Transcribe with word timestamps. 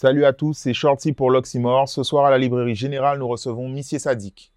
Salut 0.00 0.24
à 0.24 0.32
tous, 0.32 0.56
c'est 0.56 0.74
Shorty 0.74 1.12
pour 1.12 1.28
l'Oxymore. 1.28 1.88
Ce 1.88 2.04
soir 2.04 2.24
à 2.24 2.30
la 2.30 2.38
librairie 2.38 2.76
générale, 2.76 3.18
nous 3.18 3.26
recevons 3.26 3.68
Missier 3.68 3.98
Sadik. 3.98 4.52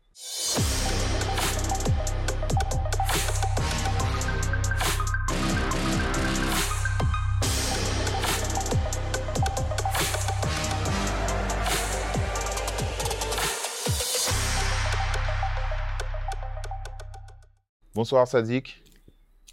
Bonsoir 17.96 18.28
Sadik. 18.28 18.84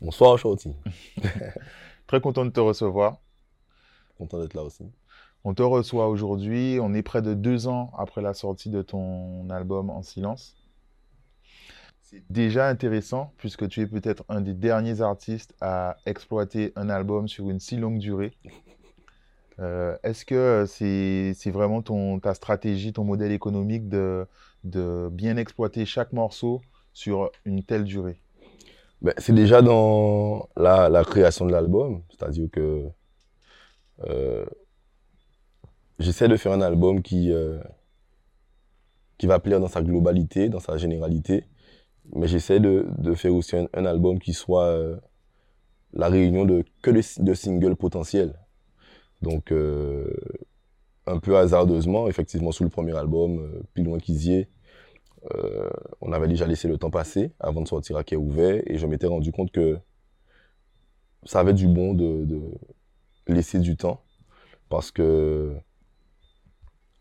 Bonsoir 0.02 0.36
Shorty. 0.36 0.76
Très 2.06 2.20
content 2.20 2.44
de 2.44 2.50
te 2.50 2.60
recevoir. 2.60 3.22
Content 4.18 4.38
d'être 4.38 4.52
là 4.52 4.64
aussi. 4.64 4.84
On 5.44 5.54
te 5.54 5.62
reçoit 5.62 6.08
aujourd'hui. 6.08 6.78
On 6.80 6.94
est 6.94 7.02
près 7.02 7.22
de 7.22 7.34
deux 7.34 7.68
ans 7.68 7.92
après 7.96 8.22
la 8.22 8.34
sortie 8.34 8.70
de 8.70 8.82
ton 8.82 9.48
album 9.50 9.90
En 9.90 10.02
silence. 10.02 10.56
C'est 12.02 12.22
déjà 12.30 12.68
intéressant 12.68 13.32
puisque 13.36 13.68
tu 13.68 13.82
es 13.82 13.86
peut-être 13.86 14.24
un 14.28 14.40
des 14.40 14.54
derniers 14.54 15.02
artistes 15.02 15.54
à 15.60 15.96
exploiter 16.06 16.72
un 16.74 16.88
album 16.88 17.28
sur 17.28 17.50
une 17.50 17.60
si 17.60 17.76
longue 17.76 17.98
durée. 17.98 18.32
Euh, 19.60 19.96
est-ce 20.04 20.24
que 20.24 20.66
c'est 20.68 21.50
vraiment 21.50 21.82
ton, 21.82 22.20
ta 22.20 22.32
stratégie, 22.32 22.92
ton 22.92 23.02
modèle 23.02 23.32
économique 23.32 23.88
de, 23.88 24.24
de 24.62 25.08
bien 25.10 25.36
exploiter 25.36 25.84
chaque 25.84 26.12
morceau 26.12 26.60
sur 26.92 27.32
une 27.44 27.64
telle 27.64 27.82
durée? 27.82 28.20
Ben, 29.02 29.14
C'est 29.18 29.32
déjà 29.32 29.60
dans 29.60 30.48
la, 30.56 30.88
la 30.88 31.02
création 31.02 31.44
de 31.44 31.50
l'album, 31.50 32.02
c'est-à-dire 32.10 32.48
que 32.52 32.88
euh, 34.06 34.46
j'essaie 35.98 36.28
de 36.28 36.36
faire 36.36 36.52
un 36.52 36.60
album 36.60 37.02
qui, 37.02 37.32
euh, 37.32 37.58
qui 39.18 39.26
va 39.26 39.38
plaire 39.40 39.60
dans 39.60 39.68
sa 39.68 39.82
globalité, 39.82 40.48
dans 40.48 40.60
sa 40.60 40.76
généralité, 40.76 41.44
mais 42.14 42.28
j'essaie 42.28 42.60
de, 42.60 42.86
de, 42.98 43.14
faire 43.14 43.34
aussi 43.34 43.56
un, 43.56 43.84
album 43.84 44.18
qui 44.18 44.32
soit 44.32 44.66
euh, 44.66 44.96
la 45.92 46.08
réunion 46.08 46.44
de 46.44 46.64
que 46.82 46.90
de, 46.90 47.34
singles 47.34 47.76
potentiels. 47.76 48.38
Donc, 49.22 49.52
euh, 49.52 50.14
un 51.06 51.18
peu 51.18 51.36
hasardeusement, 51.36 52.08
effectivement, 52.08 52.52
sous 52.52 52.64
le 52.64 52.70
premier 52.70 52.96
album, 52.96 53.62
Plus 53.74 53.82
loin 53.82 53.98
qu'Isier, 53.98 54.48
on 56.00 56.12
avait 56.12 56.28
déjà 56.28 56.46
laissé 56.46 56.68
le 56.68 56.78
temps 56.78 56.90
passer 56.90 57.32
avant 57.40 57.60
de 57.60 57.68
sortir 57.68 57.96
à 57.96 58.04
Quai 58.04 58.16
ouvert, 58.16 58.62
et 58.66 58.78
je 58.78 58.86
m'étais 58.86 59.06
rendu 59.06 59.32
compte 59.32 59.50
que 59.50 59.78
ça 61.24 61.40
avait 61.40 61.54
du 61.54 61.66
bon 61.66 61.92
de, 61.92 62.24
de 62.24 62.40
laisser 63.26 63.58
du 63.58 63.76
temps, 63.76 64.02
parce 64.68 64.90
que 64.90 65.54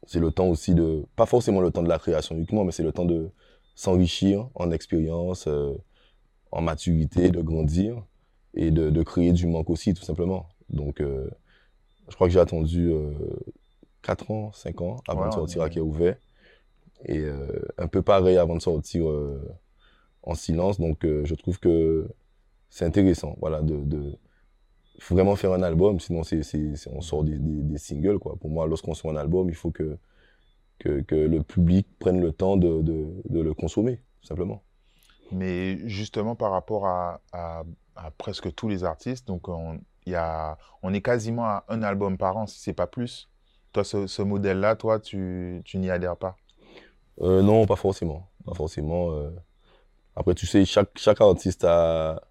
c'est 0.08 0.20
le 0.20 0.32
temps 0.32 0.48
aussi 0.48 0.74
de, 0.74 1.06
pas 1.16 1.26
forcément 1.26 1.62
le 1.62 1.70
temps 1.70 1.84
de 1.84 1.90
la 1.90 2.00
création 2.00 2.36
uniquement, 2.36 2.64
mais 2.64 2.72
c'est 2.72 2.84
le 2.84 2.92
temps 2.92 3.06
de 3.06 3.30
s'enrichir 3.76 4.50
en 4.56 4.72
expérience, 4.72 5.48
euh, 5.48 5.74
en 6.52 6.62
maturité, 6.62 7.30
de 7.30 7.42
grandir 7.42 8.04
et 8.54 8.72
de, 8.72 8.90
de, 8.90 9.04
créer 9.04 9.34
du 9.34 9.48
manque 9.48 9.70
aussi, 9.70 9.94
tout 9.94 10.04
simplement. 10.04 10.48
Donc, 10.70 11.02
euh, 11.02 11.30
je 12.10 12.16
crois 12.16 12.28
que 12.28 12.34
j'ai 12.34 12.40
attendu 12.40 12.90
euh, 12.90 13.12
4 14.02 14.32
ans, 14.32 14.52
5 14.54 14.82
ans 14.82 14.98
avant 15.08 15.28
de 15.28 15.34
sortir 15.34 15.62
à 15.62 15.70
Quai 15.70 15.82
ouvert. 15.82 16.16
Et 17.06 17.20
euh, 17.20 17.62
un 17.78 17.88
peu 17.88 18.02
pareil 18.02 18.38
avant 18.38 18.56
de 18.56 18.62
sortir 18.62 19.06
en 20.24 20.34
silence. 20.34 20.80
Donc, 20.80 21.00
je 21.04 21.36
trouve 21.36 21.60
que 21.60 22.08
c'est 22.70 22.86
intéressant, 22.86 23.36
voilà, 23.40 23.62
de, 23.62 23.78
de 23.78 24.18
il 24.98 25.04
faut 25.04 25.16
vraiment 25.16 25.36
faire 25.36 25.54
un 25.54 25.62
album, 25.62 26.00
sinon 26.00 26.24
c'est, 26.24 26.42
on 26.92 27.02
sort 27.02 27.24
des, 27.24 27.38
des, 27.38 27.78
singles. 27.78 28.18
Quoi. 28.18 28.36
Pour 28.40 28.50
moi, 28.50 28.66
lorsqu'on 28.68 28.96
sort 28.96 29.12
un 29.12 29.16
album, 29.16 29.48
il 29.48 29.56
faut 29.56 29.70
que, 29.70 29.98
que, 30.80 31.02
que 31.02 31.16
le 31.16 31.44
public 31.44 31.88
prenne 32.00 32.20
le 32.20 32.32
temps 32.32 32.58
de, 32.58 32.82
de, 32.82 33.08
de, 33.30 33.40
le 33.40 33.54
consommer, 33.54 33.98
tout 34.22 34.28
simplement. 34.28 34.64
Mais 35.32 35.88
justement, 35.88 36.36
par 36.36 36.52
rapport 36.52 36.88
à, 36.88 37.22
à, 37.32 37.64
presque 38.18 38.54
tous 38.56 38.70
les 38.70 38.84
artistes, 38.84 39.28
donc 39.28 39.50
on, 39.50 39.80
y 40.08 40.16
a, 40.16 40.58
on 40.82 40.94
est 40.94 41.02
quasiment 41.02 41.46
à 41.46 41.64
un 41.70 41.84
album 41.84 42.18
par 42.18 42.38
an, 42.38 42.48
si 42.48 42.60
c'est 42.60 42.74
pas 42.74 42.88
plus. 42.88 43.30
Toi, 43.74 43.84
ce, 43.84 44.08
ce 44.08 44.24
modèle-là, 44.24 44.76
toi, 44.76 45.00
tu, 45.00 45.62
tu 45.64 45.78
n'y 45.78 45.92
adhères 45.92 46.18
pas? 46.18 46.38
Euh, 47.22 47.44
Non, 47.44 47.68
pas 47.68 47.76
forcément. 47.76 48.28
Pas 48.46 48.56
forcément. 48.56 49.12
Euh. 49.12 49.30
Après, 50.16 50.34
tu 50.34 50.48
sais, 50.48 50.66
chaque, 50.66 50.98
chaque 50.98 51.22
artiste 51.22 51.64
a 51.66 52.22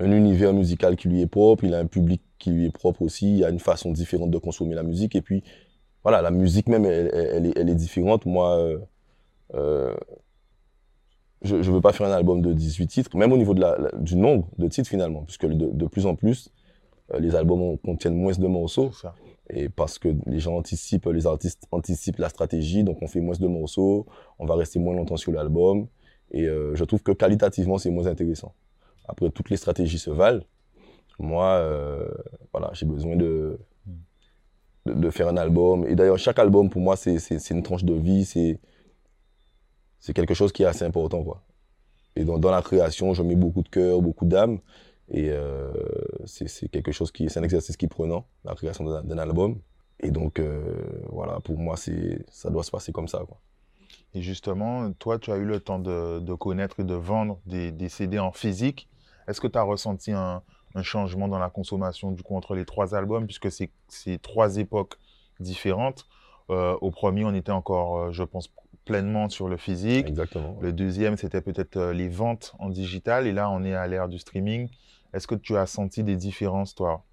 un 0.00 0.12
univers 0.12 0.52
musical 0.52 0.96
qui 0.96 1.08
lui 1.08 1.20
est 1.20 1.26
propre, 1.26 1.64
il 1.64 1.74
a 1.74 1.78
un 1.78 1.86
public 1.86 2.22
qui 2.38 2.50
lui 2.50 2.66
est 2.66 2.72
propre 2.72 3.02
aussi, 3.02 3.30
il 3.30 3.38
y 3.38 3.44
a 3.44 3.50
une 3.50 3.58
façon 3.58 3.92
différente 3.92 4.30
de 4.30 4.38
consommer 4.38 4.74
la 4.74 4.82
musique. 4.82 5.14
Et 5.14 5.20
puis, 5.20 5.44
voilà, 6.02 6.22
la 6.22 6.30
musique 6.30 6.68
même, 6.68 6.86
elle, 6.86 7.10
elle, 7.12 7.46
est, 7.46 7.52
elle 7.56 7.68
est, 7.68 7.74
différente. 7.74 8.24
Moi, 8.26 8.56
euh, 8.58 8.78
euh 9.54 9.94
je 11.42 11.56
ne 11.56 11.62
veux 11.62 11.80
pas 11.80 11.94
faire 11.94 12.06
un 12.06 12.12
album 12.12 12.42
de 12.42 12.52
18 12.52 12.86
titres, 12.86 13.16
même 13.16 13.32
au 13.32 13.38
niveau 13.38 13.54
de 13.54 13.62
la, 13.62 13.90
du 13.98 14.14
nombre 14.14 14.46
de 14.58 14.68
titres 14.68 14.90
finalement, 14.90 15.22
puisque 15.22 15.46
de, 15.46 15.70
de 15.70 15.86
plus 15.86 16.04
en 16.04 16.14
plus, 16.14 16.50
euh, 17.14 17.18
les 17.18 17.34
albums 17.34 17.78
contiennent 17.78 18.16
moins 18.16 18.32
de 18.32 18.46
morceaux. 18.46 18.90
Et 19.48 19.70
parce 19.70 19.98
que 19.98 20.08
les 20.26 20.38
gens 20.38 20.56
anticipent, 20.56 21.06
les 21.06 21.26
artistes 21.26 21.66
anticipent 21.72 22.18
la 22.18 22.28
stratégie, 22.28 22.84
donc 22.84 22.98
on 23.00 23.06
fait 23.06 23.20
moins 23.20 23.36
de 23.38 23.46
morceaux, 23.46 24.06
on 24.38 24.44
va 24.44 24.54
rester 24.54 24.78
moins 24.78 24.94
longtemps 24.94 25.16
sur 25.16 25.32
l'album. 25.32 25.86
Et 26.30 26.44
je 26.44 26.84
trouve 26.84 27.02
que 27.02 27.12
qualitativement, 27.12 27.78
c'est 27.78 27.90
moins 27.90 28.06
intéressant. 28.06 28.52
Après, 29.10 29.30
toutes 29.30 29.50
les 29.50 29.56
stratégies 29.56 29.98
se 29.98 30.10
valent. 30.10 30.42
Moi, 31.18 31.44
euh, 31.44 32.08
voilà, 32.52 32.70
j'ai 32.72 32.86
besoin 32.86 33.16
de, 33.16 33.58
de, 34.86 35.10
faire 35.10 35.28
un 35.28 35.36
album. 35.36 35.86
Et 35.86 35.94
d'ailleurs, 35.94 36.18
chaque 36.18 36.38
album, 36.38 36.70
pour 36.70 36.80
moi, 36.80 36.96
c'est 36.96 37.50
une 37.50 37.62
tranche 37.62 37.84
de 37.84 37.94
vie. 37.94 38.24
C'est 38.24 40.14
quelque 40.14 40.34
chose 40.34 40.52
qui 40.52 40.62
est 40.62 40.66
assez 40.66 40.84
important. 40.84 41.22
Quoi. 41.22 41.42
Et 42.16 42.24
dans, 42.24 42.38
dans 42.38 42.50
la 42.50 42.62
création, 42.62 43.12
je 43.12 43.22
mets 43.22 43.36
beaucoup 43.36 43.62
de 43.62 43.68
cœur, 43.68 44.00
beaucoup 44.00 44.24
d'âme. 44.24 44.60
Et 45.08 45.28
euh, 45.30 45.72
c'est 46.24 46.68
quelque 46.68 46.92
chose 46.92 47.10
qui, 47.10 47.28
c'est 47.28 47.40
un 47.40 47.42
exercice 47.42 47.76
qui 47.76 47.86
est 47.86 47.88
prenant, 47.88 48.26
la 48.44 48.54
création 48.54 48.84
d'un 48.84 49.18
album. 49.18 49.60
Et 49.98 50.10
donc, 50.10 50.38
euh, 50.38 50.60
voilà, 51.10 51.40
pour 51.40 51.58
moi, 51.58 51.76
ça 51.76 52.50
doit 52.50 52.62
se 52.62 52.70
passer 52.70 52.92
comme 52.92 53.08
ça. 53.08 53.24
Quoi. 53.26 53.38
Et 54.14 54.22
justement, 54.22 54.92
toi, 54.92 55.18
tu 55.18 55.30
as 55.30 55.36
eu 55.36 55.44
le 55.44 55.60
temps 55.60 55.78
de, 55.78 56.20
de 56.20 56.34
connaître 56.34 56.80
et 56.80 56.84
de 56.84 56.94
vendre 56.94 57.40
des, 57.46 57.70
des 57.70 57.88
CD 57.88 58.18
en 58.18 58.32
physique. 58.32 58.88
Est-ce 59.28 59.40
que 59.40 59.46
tu 59.46 59.58
as 59.58 59.62
ressenti 59.62 60.12
un, 60.12 60.42
changement 60.82 61.26
dans 61.26 61.40
la 61.40 61.50
consommation 61.50 62.12
du 62.12 62.22
coup 62.22 62.36
entre 62.36 62.54
les 62.54 62.64
trois 62.64 62.94
albums, 62.94 63.26
puisque 63.26 63.50
c'est 63.50 64.22
trois 64.22 64.56
époques 64.56 64.96
différentes? 65.40 66.06
Euh, 66.50 66.76
Au 66.80 66.90
premier, 66.90 67.24
on 67.24 67.34
était 67.34 67.52
encore, 67.52 67.98
euh, 67.98 68.12
je 68.12 68.22
pense, 68.24 68.52
pleinement 68.84 69.28
sur 69.28 69.48
le 69.48 69.56
physique. 69.56 70.08
Exactement. 70.08 70.58
Le 70.60 70.72
deuxième, 70.72 71.16
c'était 71.16 71.40
peut-être 71.40 71.76
euh, 71.76 71.92
les 71.92 72.08
ventes 72.08 72.54
en 72.58 72.68
digital. 72.68 73.26
Et 73.26 73.32
là, 73.32 73.50
on 73.50 73.62
est 73.62 73.74
à 73.74 73.86
l'ère 73.86 74.08
du 74.08 74.18
streaming. 74.18 74.68
Est-ce 75.12 75.26
que 75.26 75.36
tu 75.36 75.56
as 75.56 75.66
senti 75.66 76.02
des 76.02 76.16
différences, 76.16 76.74
toi, 76.74 77.04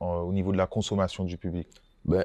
au 0.00 0.32
niveau 0.32 0.52
de 0.52 0.56
la 0.56 0.66
consommation 0.66 1.24
du 1.24 1.36
public? 1.36 1.68
Ben, 2.04 2.24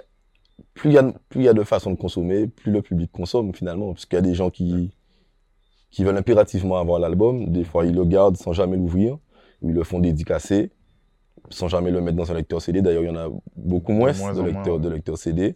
Plus 0.73 0.91
il 0.91 0.93
y, 0.93 0.97
a, 0.97 1.13
y 1.35 1.47
a 1.47 1.53
de 1.53 1.63
façons 1.63 1.91
de 1.91 1.95
consommer, 1.95 2.47
plus 2.47 2.71
le 2.71 2.81
public 2.81 3.11
consomme 3.11 3.53
finalement. 3.53 3.93
Parce 3.93 4.05
qu'il 4.05 4.15
y 4.15 4.19
a 4.19 4.23
des 4.23 4.33
gens 4.35 4.49
qui, 4.49 4.91
qui 5.95 6.03
veulent 6.03 6.17
impérativement 6.17 6.75
avoir 6.75 7.00
l'album. 7.00 7.53
Des 7.53 7.63
fois, 7.63 7.85
ils 7.85 7.95
le 7.95 8.03
gardent 8.03 8.35
sans 8.35 8.51
jamais 8.51 8.75
l'ouvrir, 8.75 9.17
ou 9.61 9.69
ils 9.69 9.73
le 9.73 9.85
font 9.85 10.00
dédicacer, 10.00 10.72
sans 11.50 11.69
jamais 11.69 11.89
le 11.89 12.01
mettre 12.01 12.17
dans 12.17 12.29
un 12.29 12.35
lecteur 12.35 12.61
CD. 12.61 12.81
D'ailleurs, 12.81 13.03
il 13.03 13.07
y 13.07 13.09
en 13.09 13.16
a 13.16 13.29
beaucoup 13.56 13.94
moins, 13.94 14.11
de, 14.11 14.41
lecteurs, 14.41 14.81
de 14.81 14.89
lecteurs 14.89 15.17
CD. 15.17 15.55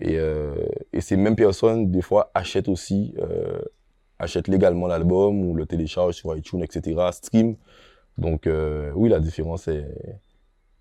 Et, 0.00 0.18
euh, 0.18 0.54
et, 0.94 1.02
ces 1.02 1.18
mêmes 1.18 1.36
personnes, 1.36 1.90
des 1.90 2.00
fois, 2.00 2.30
achètent 2.32 2.70
aussi, 2.70 3.14
euh, 3.18 3.58
achètent 4.18 4.48
légalement 4.48 4.86
l'album 4.86 5.44
ou 5.44 5.54
le 5.54 5.66
téléchargent 5.66 6.14
sur 6.14 6.34
iTunes, 6.34 6.62
etc., 6.62 6.96
stream. 7.12 7.56
Donc, 8.16 8.46
euh, 8.46 8.90
oui, 8.94 9.10
la 9.10 9.20
différence, 9.20 9.68
est, 9.68 9.86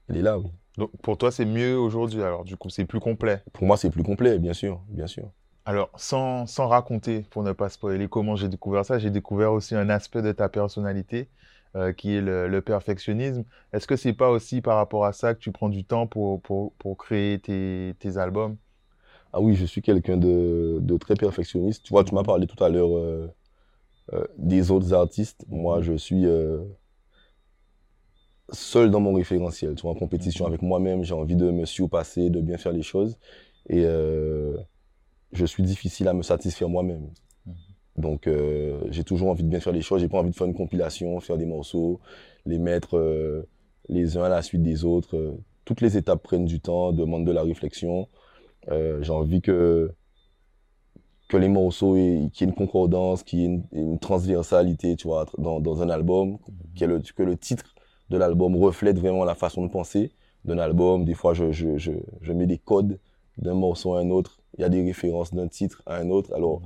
elle 0.07 0.15
est 0.15 0.21
là. 0.21 0.39
Oui. 0.39 0.45
Donc, 0.77 0.91
pour 1.01 1.17
toi, 1.17 1.31
c'est 1.31 1.45
mieux 1.45 1.77
aujourd'hui, 1.77 2.23
alors, 2.23 2.45
du 2.45 2.55
coup, 2.55 2.69
c'est 2.69 2.85
plus 2.85 3.01
complet? 3.01 3.41
Pour 3.51 3.67
moi, 3.67 3.75
c'est 3.75 3.89
plus 3.89 4.03
complet, 4.03 4.39
bien 4.39 4.53
sûr, 4.53 4.81
bien 4.87 5.07
sûr. 5.07 5.29
Alors, 5.67 5.89
sans, 5.95 6.45
sans, 6.45 6.67
raconter, 6.67 7.25
pour 7.31 7.41
ne 7.41 7.51
pas 7.51 7.69
spoiler 7.69 8.07
comment 8.07 8.35
j'ai 8.35 8.49
découvert 8.49 8.85
ça, 8.85 8.99
j'ai 8.99 9.09
découvert 9.09 9.51
aussi 9.51 9.73
un 9.73 9.89
aspect 9.89 10.21
de 10.21 10.31
ta 10.31 10.47
personnalité 10.47 11.27
euh, 11.75 11.91
qui 11.91 12.13
est 12.13 12.21
le, 12.21 12.47
le 12.47 12.61
perfectionnisme. 12.61 13.43
Est-ce 13.73 13.87
que 13.87 13.95
c'est 13.95 14.13
pas 14.13 14.29
aussi 14.29 14.61
par 14.61 14.77
rapport 14.77 15.05
à 15.05 15.11
ça 15.11 15.33
que 15.33 15.39
tu 15.39 15.51
prends 15.51 15.69
du 15.69 15.83
temps 15.83 16.05
pour, 16.05 16.39
pour, 16.41 16.73
pour 16.73 16.97
créer 16.97 17.39
tes, 17.39 17.95
tes, 17.97 18.17
albums? 18.17 18.57
Ah 19.33 19.41
oui, 19.41 19.55
je 19.55 19.65
suis 19.65 19.81
quelqu'un 19.81 20.17
de, 20.17 20.77
de, 20.81 20.97
très 20.97 21.15
perfectionniste. 21.15 21.83
Tu 21.83 21.89
vois, 21.89 22.03
tu 22.03 22.13
m'as 22.13 22.23
parlé 22.23 22.45
tout 22.45 22.63
à 22.63 22.69
l'heure 22.69 22.95
euh, 22.95 23.27
euh, 24.13 24.23
des 24.37 24.69
autres 24.69 24.93
artistes. 24.93 25.45
Moi, 25.49 25.77
mhm. 25.77 25.83
je 25.83 25.93
suis 25.93 26.25
seul 28.51 28.91
dans 28.91 28.99
mon 28.99 29.15
référentiel. 29.15 29.73
Tu 29.73 29.81
vois, 29.81 29.91
en 29.91 29.95
compétition 29.95 30.45
mhm. 30.45 30.51
avec 30.51 30.61
moi-même, 30.61 31.03
j'ai 31.03 31.15
envie 31.15 31.35
de 31.35 31.49
me 31.49 31.65
surpasser, 31.65 32.29
de 32.29 32.39
bien 32.39 32.59
faire 32.59 32.71
les 32.71 32.83
choses. 32.83 33.17
Et 33.67 33.83
je 35.31 35.45
suis 35.45 35.63
difficile 35.63 36.07
à 36.07 36.13
me 36.13 36.23
satisfaire 36.23 36.69
moi-même. 36.69 37.09
Mhm. 37.45 37.53
Donc, 37.97 38.27
euh, 38.27 38.79
j'ai 38.89 39.03
toujours 39.03 39.29
envie 39.29 39.43
de 39.43 39.49
bien 39.49 39.59
faire 39.59 39.73
les 39.73 39.81
choses. 39.81 40.01
J'ai 40.01 40.09
pas 40.09 40.19
envie 40.19 40.31
de 40.31 40.35
faire 40.35 40.47
une 40.47 40.53
compilation, 40.55 41.19
faire 41.19 41.37
des 41.37 41.45
morceaux, 41.45 41.99
les 42.45 42.59
mettre 42.59 42.97
euh, 42.97 43.47
les 43.89 44.17
uns 44.17 44.23
à 44.23 44.29
la 44.29 44.41
suite 44.41 44.63
des 44.63 44.83
autres. 44.85 45.37
toutes 45.65 45.81
les 45.81 45.97
étapes 45.97 46.21
prennent 46.23 46.45
du 46.45 46.59
temps, 46.59 46.91
demandent 46.91 47.25
de 47.25 47.31
la 47.31 47.43
réflexion. 47.43 48.07
Euh, 48.69 49.01
j'ai 49.01 49.11
envie 49.11 49.41
que, 49.41 49.91
que 51.27 51.37
les 51.37 51.47
morceaux, 51.47 51.93
qu'il 51.93 52.29
y 52.39 52.43
ait 52.43 52.45
une 52.45 52.53
concordance, 52.53 53.23
qu'il 53.23 53.39
y 53.39 53.45
ait 53.45 53.59
une, 53.71 53.99
transversalité, 53.99 54.95
tu 54.95 55.07
vois, 55.07 55.25
dans, 55.37 55.59
dans 55.59 55.81
un 55.81 55.89
album, 55.89 56.37
le, 56.79 56.99
que 56.99 57.23
le 57.23 57.37
titre 57.37 57.75
de 58.09 58.17
l'album 58.17 58.55
reflète 58.55 58.99
vraiment 58.99 59.25
la 59.25 59.35
façon 59.35 59.65
de 59.65 59.71
penser 59.71 60.11
d'un 60.45 60.57
album. 60.59 61.05
Des 61.05 61.13
fois, 61.13 61.33
je, 61.33 61.51
je, 61.51 61.77
je, 61.77 61.91
je 62.21 62.33
mets 62.33 62.47
des 62.47 62.57
codes 62.57 62.99
d'un 63.37 63.53
morceau 63.53 63.93
à 63.95 63.99
un 63.99 64.09
autre. 64.09 64.39
Il 64.57 64.61
y 64.61 64.63
a 64.63 64.69
des 64.69 64.83
références 64.83 65.33
d'un 65.33 65.47
titre 65.47 65.81
à 65.85 65.97
un 65.97 66.09
autre. 66.09 66.33
Alors, 66.33 66.61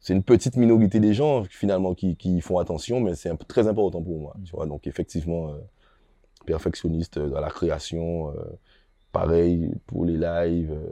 c'est 0.00 0.12
une 0.12 0.22
petite 0.22 0.56
minorité 0.56 1.00
des 1.00 1.14
gens, 1.14 1.44
finalement, 1.44 1.94
qui, 1.94 2.16
qui 2.16 2.40
font 2.40 2.58
attention, 2.58 3.00
mais 3.00 3.14
c'est 3.14 3.36
très 3.48 3.68
important 3.68 4.02
pour 4.02 4.18
moi. 4.18 4.34
Tu 4.44 4.52
vois, 4.52 4.66
donc, 4.66 4.86
effectivement, 4.86 5.50
euh, 5.50 5.58
perfectionniste 6.46 7.18
dans 7.18 7.40
la 7.40 7.50
création, 7.50 8.30
euh, 8.30 8.34
pareil 9.12 9.72
pour 9.86 10.04
les 10.04 10.16
lives. 10.16 10.72
Euh, 10.72 10.90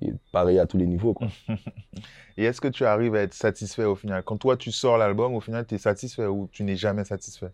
et 0.00 0.12
pareil 0.32 0.58
à 0.58 0.66
tous 0.66 0.76
les 0.76 0.86
niveaux. 0.86 1.14
Quoi. 1.14 1.28
et 2.36 2.44
est-ce 2.44 2.60
que 2.60 2.68
tu 2.68 2.84
arrives 2.84 3.14
à 3.14 3.22
être 3.22 3.34
satisfait 3.34 3.84
au 3.84 3.96
final? 3.96 4.22
Quand 4.22 4.36
toi, 4.36 4.56
tu 4.56 4.70
sors 4.70 4.98
l'album, 4.98 5.34
au 5.34 5.40
final, 5.40 5.66
tu 5.66 5.74
es 5.74 5.78
satisfait 5.78 6.26
ou 6.26 6.48
tu 6.52 6.62
n'es 6.62 6.76
jamais 6.76 7.04
satisfait? 7.04 7.52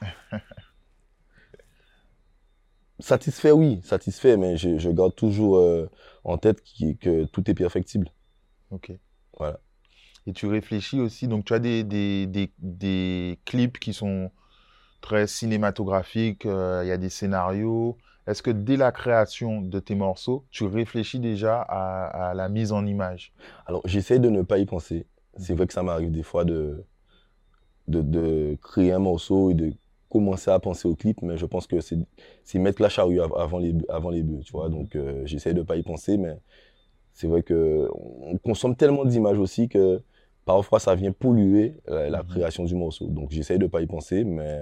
Satisfait, 3.02 3.50
oui, 3.50 3.80
satisfait, 3.82 4.36
mais 4.36 4.56
je, 4.56 4.88
garde 4.90 5.14
toujours 5.16 5.56
euh, 5.56 5.90
en 6.22 6.38
tête 6.38 6.62
que 7.00 7.24
tout 7.24 7.50
est 7.50 7.54
perfectible. 7.54 8.08
Ok. 8.70 8.92
Voilà. 9.36 9.58
Et 10.28 10.32
tu 10.32 10.46
réfléchis 10.46 11.00
aussi, 11.00 11.26
donc 11.26 11.44
tu 11.44 11.52
as 11.52 11.58
des, 11.58 11.82
des, 11.82 12.28
des, 12.58 13.40
clips 13.44 13.80
qui 13.80 13.92
sont 13.92 14.30
très 15.00 15.26
cinématographiques, 15.26 16.46
euh, 16.46 16.82
il 16.84 16.88
y 16.88 16.92
a 16.92 16.96
des 16.96 17.08
scénarios. 17.08 17.98
Est-ce 18.28 18.40
que 18.40 18.52
dès 18.52 18.76
la 18.76 18.92
création 18.92 19.60
de 19.60 19.80
tes 19.80 19.96
morceaux, 19.96 20.46
tu 20.52 20.64
réfléchis 20.64 21.18
déjà 21.18 21.60
à, 21.60 22.34
la 22.34 22.48
mise 22.48 22.70
en 22.70 22.86
image? 22.86 23.32
Alors, 23.66 23.82
j'essaie 23.84 24.20
de 24.20 24.30
ne 24.30 24.42
pas 24.42 24.58
y 24.58 24.64
penser. 24.64 25.06
C'est 25.38 25.54
vrai 25.54 25.66
que 25.66 25.72
ça 25.72 25.82
m'arrive 25.82 26.12
des 26.12 26.22
fois 26.22 26.44
de, 26.44 26.84
de, 27.88 28.00
de, 28.00 28.56
créer 28.62 28.92
un 28.92 29.00
morceau 29.00 29.50
et 29.50 29.54
de 29.54 29.72
commencer 30.12 30.50
à 30.50 30.60
penser 30.60 30.86
au 30.86 30.94
clip, 30.94 31.22
mais 31.22 31.38
je 31.38 31.46
pense 31.46 31.66
que 31.66 31.80
c'est 31.80 32.58
mettre 32.58 32.82
la 32.82 32.90
charrue 32.90 33.20
avant 33.22 33.58
les, 33.58 33.74
avant 33.88 34.10
les 34.10 34.22
bœufs, 34.22 34.42
tu 34.44 34.52
vois. 34.52 34.68
Donc, 34.68 34.94
euh, 34.94 35.22
j'essaie 35.24 35.54
de 35.54 35.60
ne 35.60 35.64
pas 35.64 35.76
y 35.76 35.82
penser, 35.82 36.18
mais 36.18 36.36
c'est 37.14 37.26
vrai 37.26 37.42
qu'on 37.42 38.38
consomme 38.44 38.76
tellement 38.76 39.06
d'images 39.06 39.38
aussi 39.38 39.70
que 39.70 40.02
parfois 40.44 40.80
ça 40.80 40.94
vient 40.94 41.12
polluer 41.12 41.76
la, 41.86 42.22
mhm. 42.22 42.28
création 42.28 42.64
du 42.64 42.74
morceau. 42.74 43.06
Donc, 43.06 43.30
j'essaie 43.30 43.56
de 43.56 43.64
ne 43.64 43.68
pas 43.68 43.80
y 43.80 43.86
penser, 43.86 44.24
mais 44.24 44.60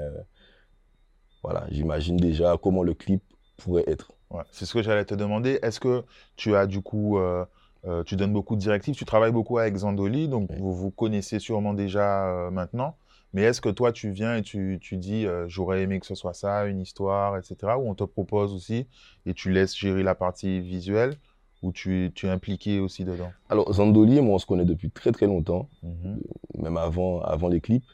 voilà, 1.43 1.67
j'imagine 1.71 2.17
déjà 2.17 2.57
comment 2.63 2.85
le 2.85 2.95
clip 2.95 3.23
pourrait 3.57 3.85
être. 3.89 4.13
c'est 4.53 4.67
ce 4.67 4.73
que 4.73 4.83
j'allais 4.83 5.05
te 5.05 5.17
demander. 5.17 5.59
Est-ce 5.63 5.81
que 5.81 6.05
tu 6.37 6.55
as 6.55 6.69
du 6.69 6.81
coup, 6.81 7.19
euh, 7.19 7.45
euh, 7.87 8.05
tu 8.05 8.15
donnes 8.15 8.33
beaucoup 8.33 8.55
de 8.55 8.61
directives, 8.61 8.95
tu 8.95 9.05
travailles 9.05 9.33
beaucoup 9.33 9.59
avec 9.59 9.75
Zandoli, 9.75 10.29
donc 10.29 10.49
vous 10.53 10.73
vous 10.73 10.93
connaissez 10.93 11.41
sûrement 11.41 11.75
déjà 11.75 12.49
maintenant. 12.53 12.95
Mais 13.33 13.43
est-ce 13.43 13.61
que 13.61 13.69
toi, 13.69 13.93
tu 13.93 14.11
viens 14.11 14.37
et 14.37 14.43
tu, 14.43 14.79
tu 14.81 14.97
dis, 14.97 15.27
euh, 15.27 15.47
j'aurais 15.49 15.83
aimé 15.83 16.01
que 16.01 16.07
ce 16.07 16.15
soit 16.15 16.35
ça, 16.35 16.67
une 16.67 16.81
histoire, 16.81 17.37
etc. 17.37 17.79
Ou 17.79 17.89
on 17.89 17.95
te 17.95 18.05
propose 18.05 18.53
aussi 18.53 18.87
et 19.25 19.35
tu 19.35 19.51
laisses 19.51 19.77
gérer 19.77 20.03
la 20.03 20.15
partie 20.15 20.61
visuelle 20.61 21.17
ou 21.63 21.71
tu, 21.73 22.11
tu 22.15 22.27
es 22.27 22.31
impliqué 22.31 22.81
aussi 22.81 23.05
dedans? 23.05 23.31
Alors, 23.49 23.73
Zandoli 23.73 24.19
et 24.19 24.21
moi, 24.21 24.35
on 24.35 24.39
se 24.39 24.47
connaît 24.47 24.65
depuis 24.65 24.91
très 24.91 25.13
très 25.13 25.27
longtemps, 25.27 25.69
mhm. 25.83 26.21
même 26.59 26.77
avant, 26.77 27.21
avant 27.21 27.49
les 27.49 27.61
clips. 27.61 27.85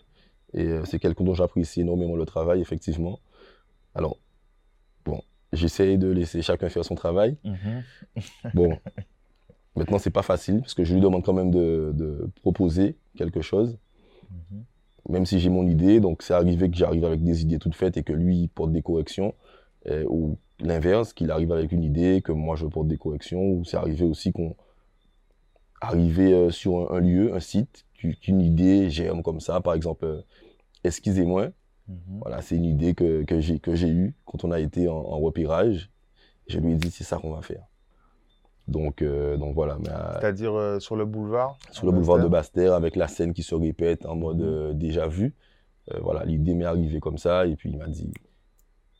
Et 0.55 0.65
euh, 0.65 0.85
c'est 0.85 0.99
quelqu'un 0.99 1.25
dont 1.25 1.35
j'apprécie 1.35 1.83
énormément 1.83 2.17
le 2.17 2.25
travail, 2.25 2.63
effectivement. 2.63 3.19
Alors, 3.95 4.17
bon, 5.05 5.21
j'essaye 5.53 5.99
de 5.99 6.09
laisser 6.09 6.41
chacun 6.41 6.71
faire 6.71 6.85
son 6.85 6.95
travail. 6.95 7.37
Mhm. 7.45 7.83
bon, 8.55 8.79
maintenant, 9.75 9.99
c'est 9.99 10.11
pas 10.11 10.23
facile 10.23 10.61
parce 10.61 10.73
que 10.73 10.85
je 10.85 10.95
lui 10.95 11.03
demande 11.03 11.25
quand 11.25 11.35
même 11.35 11.51
de, 11.51 11.91
de 11.95 12.31
proposer 12.41 12.97
quelque 13.17 13.43
chose. 13.43 13.77
Mhm 14.31 14.65
même 15.09 15.27
si 15.27 15.39
j'ai 15.39 15.51
mon 15.51 15.67
idée, 15.67 16.01
donc 16.01 16.23
c'est 16.23 16.35
arrivé 16.35 16.71
que 16.71 16.77
j'arrive 16.77 17.05
avec 17.05 17.23
des 17.23 17.43
idées 17.43 17.59
toutes 17.59 17.75
faites 17.75 17.97
et 17.97 18.03
que 18.03 18.13
lui 18.13 18.43
il 18.43 18.49
porte 18.49 18.73
des 18.73 18.83
corrections, 18.83 19.35
euh, 19.89 20.05
ou 20.09 20.39
l'inverse, 20.61 21.13
qu'il 21.13 21.31
arrive 21.31 21.53
avec 21.53 21.73
une 21.73 21.85
idée, 21.85 22.23
que 22.23 22.33
moi 22.33 22.57
je 22.57 22.67
porte 22.67 22.89
des 22.89 22.97
corrections, 22.97 23.43
ou 23.43 23.65
c'est 23.65 23.77
arrivé 23.77 24.05
aussi 24.05 24.33
qu'on 24.33 24.57
arrivait 25.81 26.33
euh, 26.33 26.51
sur 26.51 26.93
un, 26.93 27.01
lieu, 27.01 27.35
un 27.35 27.41
site, 27.41 27.85
qu'une 27.95 28.41
idée 28.41 28.91
germe 28.91 29.23
comme 29.23 29.41
ça, 29.41 29.61
par 29.61 29.75
exemple, 29.75 30.05
euh, 30.05 30.23
excusez-moi, 30.85 31.51
mhm. 31.89 32.21
voilà, 32.21 32.43
c'est 32.43 32.57
une 32.57 32.65
idée 32.65 32.95
que, 32.95 33.23
que 33.25 33.75
j'ai 33.75 33.89
eue 33.89 34.15
quand 34.25 34.45
on 34.45 34.51
a 34.51 34.61
été 34.61 34.89
en, 34.89 34.97
en 34.97 35.19
repérage, 35.19 35.91
je 36.49 36.59
lui 36.59 36.73
ai 36.73 36.77
dit 36.77 36.91
c'est 36.91 37.05
ça 37.05 37.19
qu'on 37.19 37.33
va 37.33 37.43
faire. 37.43 37.65
Donc, 38.69 39.03
euh, 39.03 39.37
donc 39.37 39.55
voilà. 39.55 39.75
Euh, 39.75 40.19
C'est-à-dire 40.21 40.55
euh, 40.55 40.81
sur 40.81 40.97
le 40.97 41.05
boulevard 41.05 41.59
Sur 41.71 41.87
le 41.87 41.93
boulevard 41.93 42.19
de 42.19 42.29
Bastère, 42.29 42.75
avec 42.75 42.97
la 42.97 43.09
scène 43.09 43.33
qui 43.33 43.43
se 43.43 43.55
répète 43.55 44.07
en 44.07 44.17
mode 44.17 44.41
mhm. 44.41 44.75
déjà 44.75 45.07
vu. 45.07 45.35
voilà, 46.01 46.25
l'idée 46.25 46.55
m'est 46.55 46.65
arrivée 46.65 47.01
comme 47.01 47.19
ça, 47.19 47.47
et 47.47 47.55
puis 47.55 47.71
il 47.71 47.79
m'a 47.79 47.87
dit 47.87 48.11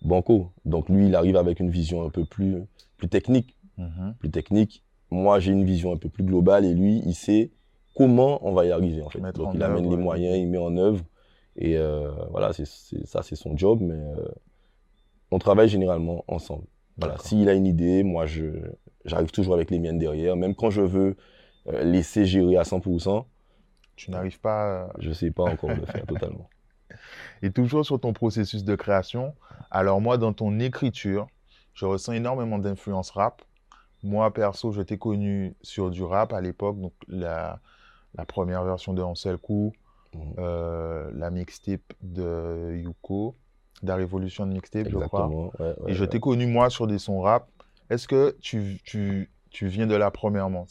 Banco. 0.03 0.53
Donc 0.65 0.89
lui, 0.89 1.09
il 1.09 1.17
arrive 1.17 1.37
avec 1.37 1.59
une 1.59 1.71
vision 1.71 2.05
un 2.05 2.11
peu 2.11 2.25
plus, 2.25 2.63
plus 2.97 3.09
technique. 3.09 3.57
Mhm. 3.77 4.15
Plus 4.19 4.31
technique. 4.31 4.85
Moi, 5.11 5.39
j'ai 5.41 5.53
une 5.53 5.65
vision 5.65 5.93
un 5.93 5.97
peu 5.97 6.09
plus 6.09 6.25
globale, 6.25 6.65
et 6.65 6.75
lui, 6.75 7.03
il 7.05 7.15
sait 7.15 7.51
comment 7.97 8.47
on 8.47 8.53
va 8.53 8.67
y 8.67 8.71
arriver, 8.71 9.03
en 9.03 9.09
fait. 9.09 9.21
donc 9.33 9.55
il 9.55 9.63
amène 9.63 9.89
les 9.91 9.97
moyens, 9.97 10.37
il 10.37 10.49
met 10.49 10.59
en 10.59 10.77
œuvre. 10.77 11.05
Et 11.57 11.77
voilà, 12.31 12.53
ça, 12.53 13.23
c'est 13.23 13.37
son 13.37 13.57
job, 13.57 13.81
mais 13.83 13.99
on 15.33 15.41
travaille 15.41 15.69
généralement 15.69 16.25
ensemble. 16.29 16.67
Voilà, 16.99 17.19
s'il 17.19 17.49
a 17.49 17.55
une 17.55 17.67
idée, 17.67 18.05
moi, 18.05 18.27
je 18.27 18.45
j'arrive 19.07 19.31
toujours 19.31 19.55
avec 19.55 19.71
les 19.71 19.79
miennes 19.79 19.99
derrière. 19.99 20.37
Même 20.37 20.55
quand 20.55 20.71
je 20.71 20.83
veux 20.83 21.17
euh, 21.69 21.83
laisser 21.83 22.27
gérer 22.27 22.57
à 22.57 22.63
100%. 22.63 23.25
Tu 23.97 24.11
n'arrives 24.11 24.41
pas. 24.41 24.89
Je 24.99 25.09
ne 25.09 25.15
sais 25.15 25.31
pas 25.31 25.45
encore 25.45 25.71
le 25.71 25.87
faire 25.87 26.05
totalement. 26.07 26.49
Et 27.43 27.51
toujours 27.51 27.85
sur 27.85 28.01
ton 28.01 28.13
processus 28.13 28.65
de 28.65 28.75
création, 28.75 29.35
alors 29.71 30.01
moi, 30.01 30.19
dans 30.19 30.33
ton 30.33 30.59
écriture, 30.61 31.27
je 31.75 31.85
ressens 31.85 32.13
énormément 32.13 32.59
d'influence 32.59 33.11
rap. 33.11 33.43
Moi, 34.03 34.33
perso, 34.33 34.73
je 34.73 34.83
t'ai 34.83 34.99
connu 34.99 35.55
sur 35.63 35.91
du 35.91 36.03
rap 36.03 36.33
à 36.33 36.41
l'époque, 36.41 36.81
donc 36.81 36.93
la, 37.09 37.61
la, 38.15 38.25
première 38.25 38.63
version 38.65 38.93
de 38.93 39.03
Ansel 39.03 39.37
Coup, 39.39 39.73
mmh. 40.15 40.19
euh, 40.39 41.11
la 41.15 41.31
mixtape 41.31 41.93
de 42.03 42.77
Yuko, 42.77 43.35
de 43.83 43.89
la 43.89 43.97
Révolution 43.97 44.47
de 44.47 44.53
mixtape, 44.53 44.89
je 44.89 44.99
crois. 44.99 45.31
Et 45.87 45.95
je 45.95 46.05
t'ai 46.05 46.21
connu, 46.21 46.47
moi, 46.47 46.71
sur 46.71 46.87
des 46.87 46.99
sons 46.99 47.21
rap. 47.21 47.49
Est-ce 47.91 48.09
que 48.09 48.37
tu, 48.41 48.81
tu, 48.85 49.31
tu, 49.51 49.69
viens 49.69 49.87
de 49.87 49.95
là 49.95 50.11
premièrement 50.11 50.67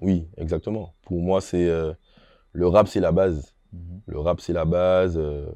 Oui, 0.00 0.28
exactement. 0.36 0.94
Pour 1.02 1.20
moi, 1.20 1.40
c'est 1.40 1.68
euh, 1.68 1.92
le 2.52 2.66
rap, 2.66 2.88
c'est 2.88 3.00
la 3.00 3.12
base. 3.12 3.54
Mhm. 3.72 4.00
Le 4.06 4.18
rap, 4.18 4.40
c'est 4.40 4.52
la 4.52 4.64
base. 4.64 5.16
Euh, 5.16 5.46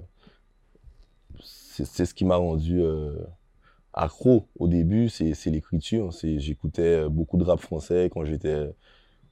c'est 1.40 2.04
ce 2.04 2.14
qui 2.14 2.24
m'a 2.24 2.36
rendu 2.36 2.82
euh, 2.82 3.16
accro 3.94 4.48
au 4.58 4.68
début, 4.68 5.08
c'est 5.08 5.34
l'écriture. 5.46 6.10
J'écoutais 6.22 7.08
beaucoup 7.08 7.38
de 7.38 7.44
rap 7.44 7.60
français 7.60 8.10
quand 8.12 8.24
j'étais 8.24 8.72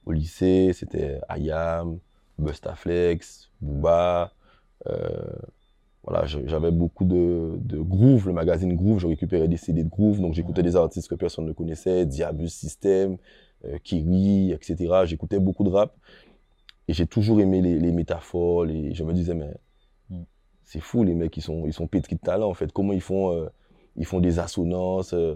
au 0.05 0.11
lycée. 0.11 0.71
C'était 0.73 1.21
Ayam, 1.29 1.99
Bustaflex, 2.37 3.51
Booba 3.61 4.33
voilà, 6.03 6.25
j'avais 6.25 6.71
beaucoup 6.71 7.05
de, 7.05 7.57
de 7.59 7.77
Groove, 7.77 8.27
le 8.27 8.33
magazine 8.33 8.75
Groove, 8.75 8.99
je 8.99 9.07
récupérais 9.07 9.47
des 9.47 9.57
CD 9.57 9.83
de 9.83 9.89
Groove, 9.89 10.19
donc 10.19 10.33
j'écoutais 10.33 10.63
des 10.63 10.75
artistes 10.75 11.07
que 11.07 11.15
personne 11.15 11.45
ne 11.45 11.53
connaissait, 11.53 12.07
Diabus 12.07 12.49
System, 12.49 13.17
euh, 13.65 13.77
Kiri, 13.83 14.51
etc. 14.51 15.03
J'écoutais 15.05 15.37
beaucoup 15.37 15.63
de 15.63 15.69
rap 15.69 15.95
et 16.87 16.93
j'ai 16.93 17.05
toujours 17.05 17.39
aimé 17.39 17.61
les, 17.61 17.79
les, 17.79 17.91
métaphores, 17.91 18.65
et 18.65 18.95
je 18.95 19.03
me 19.03 19.13
disais, 19.13 19.35
mais 19.35 19.53
mm. 20.09 20.23
c'est 20.63 20.79
fou, 20.79 21.03
les 21.03 21.13
mecs, 21.13 21.37
ils 21.37 21.43
sont, 21.43 21.67
ils 21.67 21.73
sont 21.73 21.85
pétris 21.85 22.15
de 22.15 22.21
talent 22.21 22.49
en 22.49 22.55
fait. 22.55 22.71
Comment 22.71 22.93
ils 22.93 23.01
font, 23.01 23.31
euh, 23.31 23.47
ils 23.95 24.05
font 24.07 24.19
des 24.19 24.39
assonances, 24.39 25.13
euh, 25.13 25.35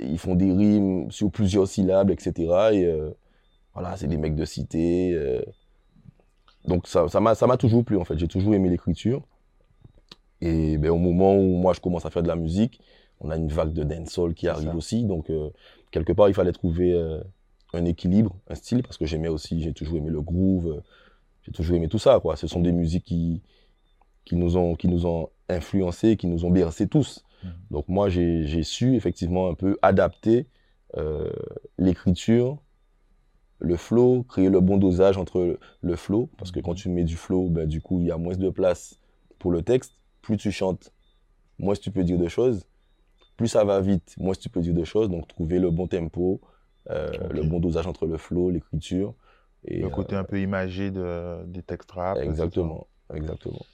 ils 0.00 0.18
font 0.18 0.34
des 0.34 0.50
rimes 0.50 1.10
sur 1.10 1.30
plusieurs 1.30 1.68
syllabes, 1.68 2.10
etc. 2.10 2.32
Et 2.72 2.90
voilà, 3.74 3.96
c'est 3.96 4.06
des 4.06 4.16
mecs 4.16 4.36
de 4.36 4.44
cité. 4.46 5.42
donc 6.64 6.86
ça 6.86 7.20
m'a 7.20 7.34
ça 7.34 7.56
toujours 7.58 7.84
plu 7.84 7.96
en 7.96 8.04
fait, 8.04 8.16
j'ai 8.16 8.28
toujours 8.28 8.54
aimé 8.54 8.70
l'écriture. 8.70 9.26
Et 10.44 10.76
ben, 10.76 10.90
au 10.90 10.98
moment 10.98 11.34
où 11.34 11.56
moi 11.56 11.72
je 11.72 11.80
commence 11.80 12.04
à 12.04 12.10
faire 12.10 12.22
de 12.22 12.28
la 12.28 12.36
musique, 12.36 12.80
on 13.20 13.30
a 13.30 13.36
une 13.36 13.48
vague 13.48 13.72
de 13.72 13.82
dancehall 13.82 14.34
qui 14.34 14.46
arrive 14.46 14.76
aussi. 14.76 15.04
Donc, 15.04 15.30
euh, 15.30 15.48
quelque 15.90 16.12
part, 16.12 16.28
il 16.28 16.34
fallait 16.34 16.52
trouver 16.52 16.92
euh, 16.92 17.18
un 17.72 17.86
équilibre, 17.86 18.36
un 18.48 18.54
style, 18.54 18.82
parce 18.82 18.98
que 18.98 19.06
j'aimais 19.06 19.28
aussi, 19.28 19.62
j'ai 19.62 19.72
toujours 19.72 19.96
aimé 19.96 20.10
le 20.10 20.20
groove, 20.20 20.68
euh, 20.68 20.80
j'ai 21.42 21.52
toujours 21.52 21.76
aimé 21.76 21.88
tout 21.88 21.98
ça. 21.98 22.20
Quoi. 22.20 22.36
Ce 22.36 22.46
sont 22.46 22.60
des 22.60 22.72
musiques 22.72 23.04
qui, 23.04 23.40
qui, 24.26 24.36
nous, 24.36 24.58
ont, 24.58 24.74
qui 24.74 24.88
nous 24.88 25.06
ont 25.06 25.30
influencés, 25.48 26.18
qui 26.18 26.26
nous 26.26 26.44
ont 26.44 26.50
bercés 26.50 26.88
tous. 26.88 27.24
Mmh. 27.42 27.48
Donc, 27.70 27.88
moi, 27.88 28.10
j'ai 28.10 28.62
su 28.62 28.96
effectivement 28.96 29.48
un 29.48 29.54
peu 29.54 29.78
adapter 29.80 30.46
l'écriture, 31.76 32.58
le 33.58 33.76
flow, 33.76 34.22
créer 34.28 34.48
le 34.48 34.60
bon 34.60 34.76
dosage 34.76 35.16
entre 35.16 35.58
le 35.80 35.96
flow, 35.96 36.28
parce 36.36 36.52
que 36.52 36.60
quand 36.60 36.72
mmh. 36.72 36.76
tu 36.76 36.88
mets 36.90 37.04
du 37.04 37.16
flow, 37.16 37.48
ben, 37.48 37.66
du 37.66 37.80
coup, 37.80 38.00
il 38.00 38.06
y 38.06 38.10
a 38.10 38.18
moins 38.18 38.36
de 38.36 38.50
place 38.50 39.00
pour 39.38 39.50
le 39.50 39.62
texte 39.62 39.94
plus 40.24 40.36
tu 40.36 40.50
chantes, 40.50 40.92
moins 41.58 41.74
tu 41.74 41.90
peux 41.90 42.02
dire 42.02 42.18
de 42.18 42.28
choses. 42.28 42.66
plus 43.36 43.48
ça 43.48 43.64
va 43.64 43.80
vite, 43.80 44.14
moins 44.18 44.34
tu 44.34 44.48
peux 44.48 44.60
dire 44.60 44.74
de 44.74 44.84
choses. 44.84 45.08
Donc, 45.08 45.28
trouver 45.28 45.58
le 45.58 45.70
bon 45.70 45.86
tempo, 45.86 46.40
euh, 46.90 47.10
le 47.30 47.42
bon 47.42 47.60
dosage 47.60 47.86
entre 47.86 48.06
le 48.06 48.16
flow, 48.16 48.50
l'écriture. 48.50 49.14
Et, 49.66 49.80
le 49.80 49.88
côté 49.88 50.14
un 50.16 50.24
peu 50.24 50.40
imagé 50.40 50.90
de, 50.90 51.44
des 51.46 51.62
textes 51.62 51.90
rap. 51.92 52.18
Exactement, 52.18 52.86
exactement. 53.14 53.64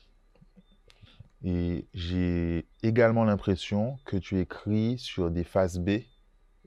Et 1.43 1.87
j'ai 1.95 2.67
également 2.83 3.25
l'impression 3.25 3.99
que 4.05 4.17
tu 4.17 4.39
écris 4.41 4.99
sur 4.99 5.31
des 5.31 5.45
phases 5.45 5.79
B 5.79 6.01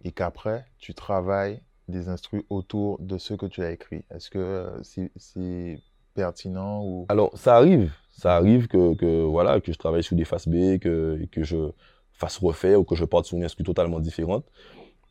et 0.03 0.11
qu'après, 0.11 0.65
tu 0.79 0.93
travailles 0.93 1.61
des 1.87 2.09
instrus 2.09 2.43
autour 2.49 2.99
de 2.99 3.17
ce 3.17 3.33
que 3.33 3.45
tu 3.45 3.61
as 3.63 3.71
écrit. 3.71 4.03
Est-ce 4.09 4.29
que 4.29 4.39
euh, 4.39 4.83
c'est 5.15 5.79
pertinent 6.13 6.83
ou... 6.83 7.05
Alors, 7.09 7.37
ça 7.37 7.55
arrive. 7.55 7.93
Ça 8.13 8.35
arrive 8.35 8.67
que, 8.67 8.93
que, 8.95 9.23
voilà, 9.23 9.59
que 9.59 9.71
je 9.73 9.77
travaille 9.77 10.03
sur 10.03 10.15
des 10.15 10.25
phases 10.25 10.47
B, 10.47 10.79
que, 10.79 11.19
que 11.31 11.43
je 11.43 11.71
fasse 12.13 12.37
refaire 12.37 12.79
ou 12.79 12.83
que 12.83 12.95
je 12.95 13.05
parte 13.05 13.25
sur 13.25 13.37
une 13.37 13.43
instru 13.43 13.63
totalement 13.63 13.99
différente. 13.99 14.45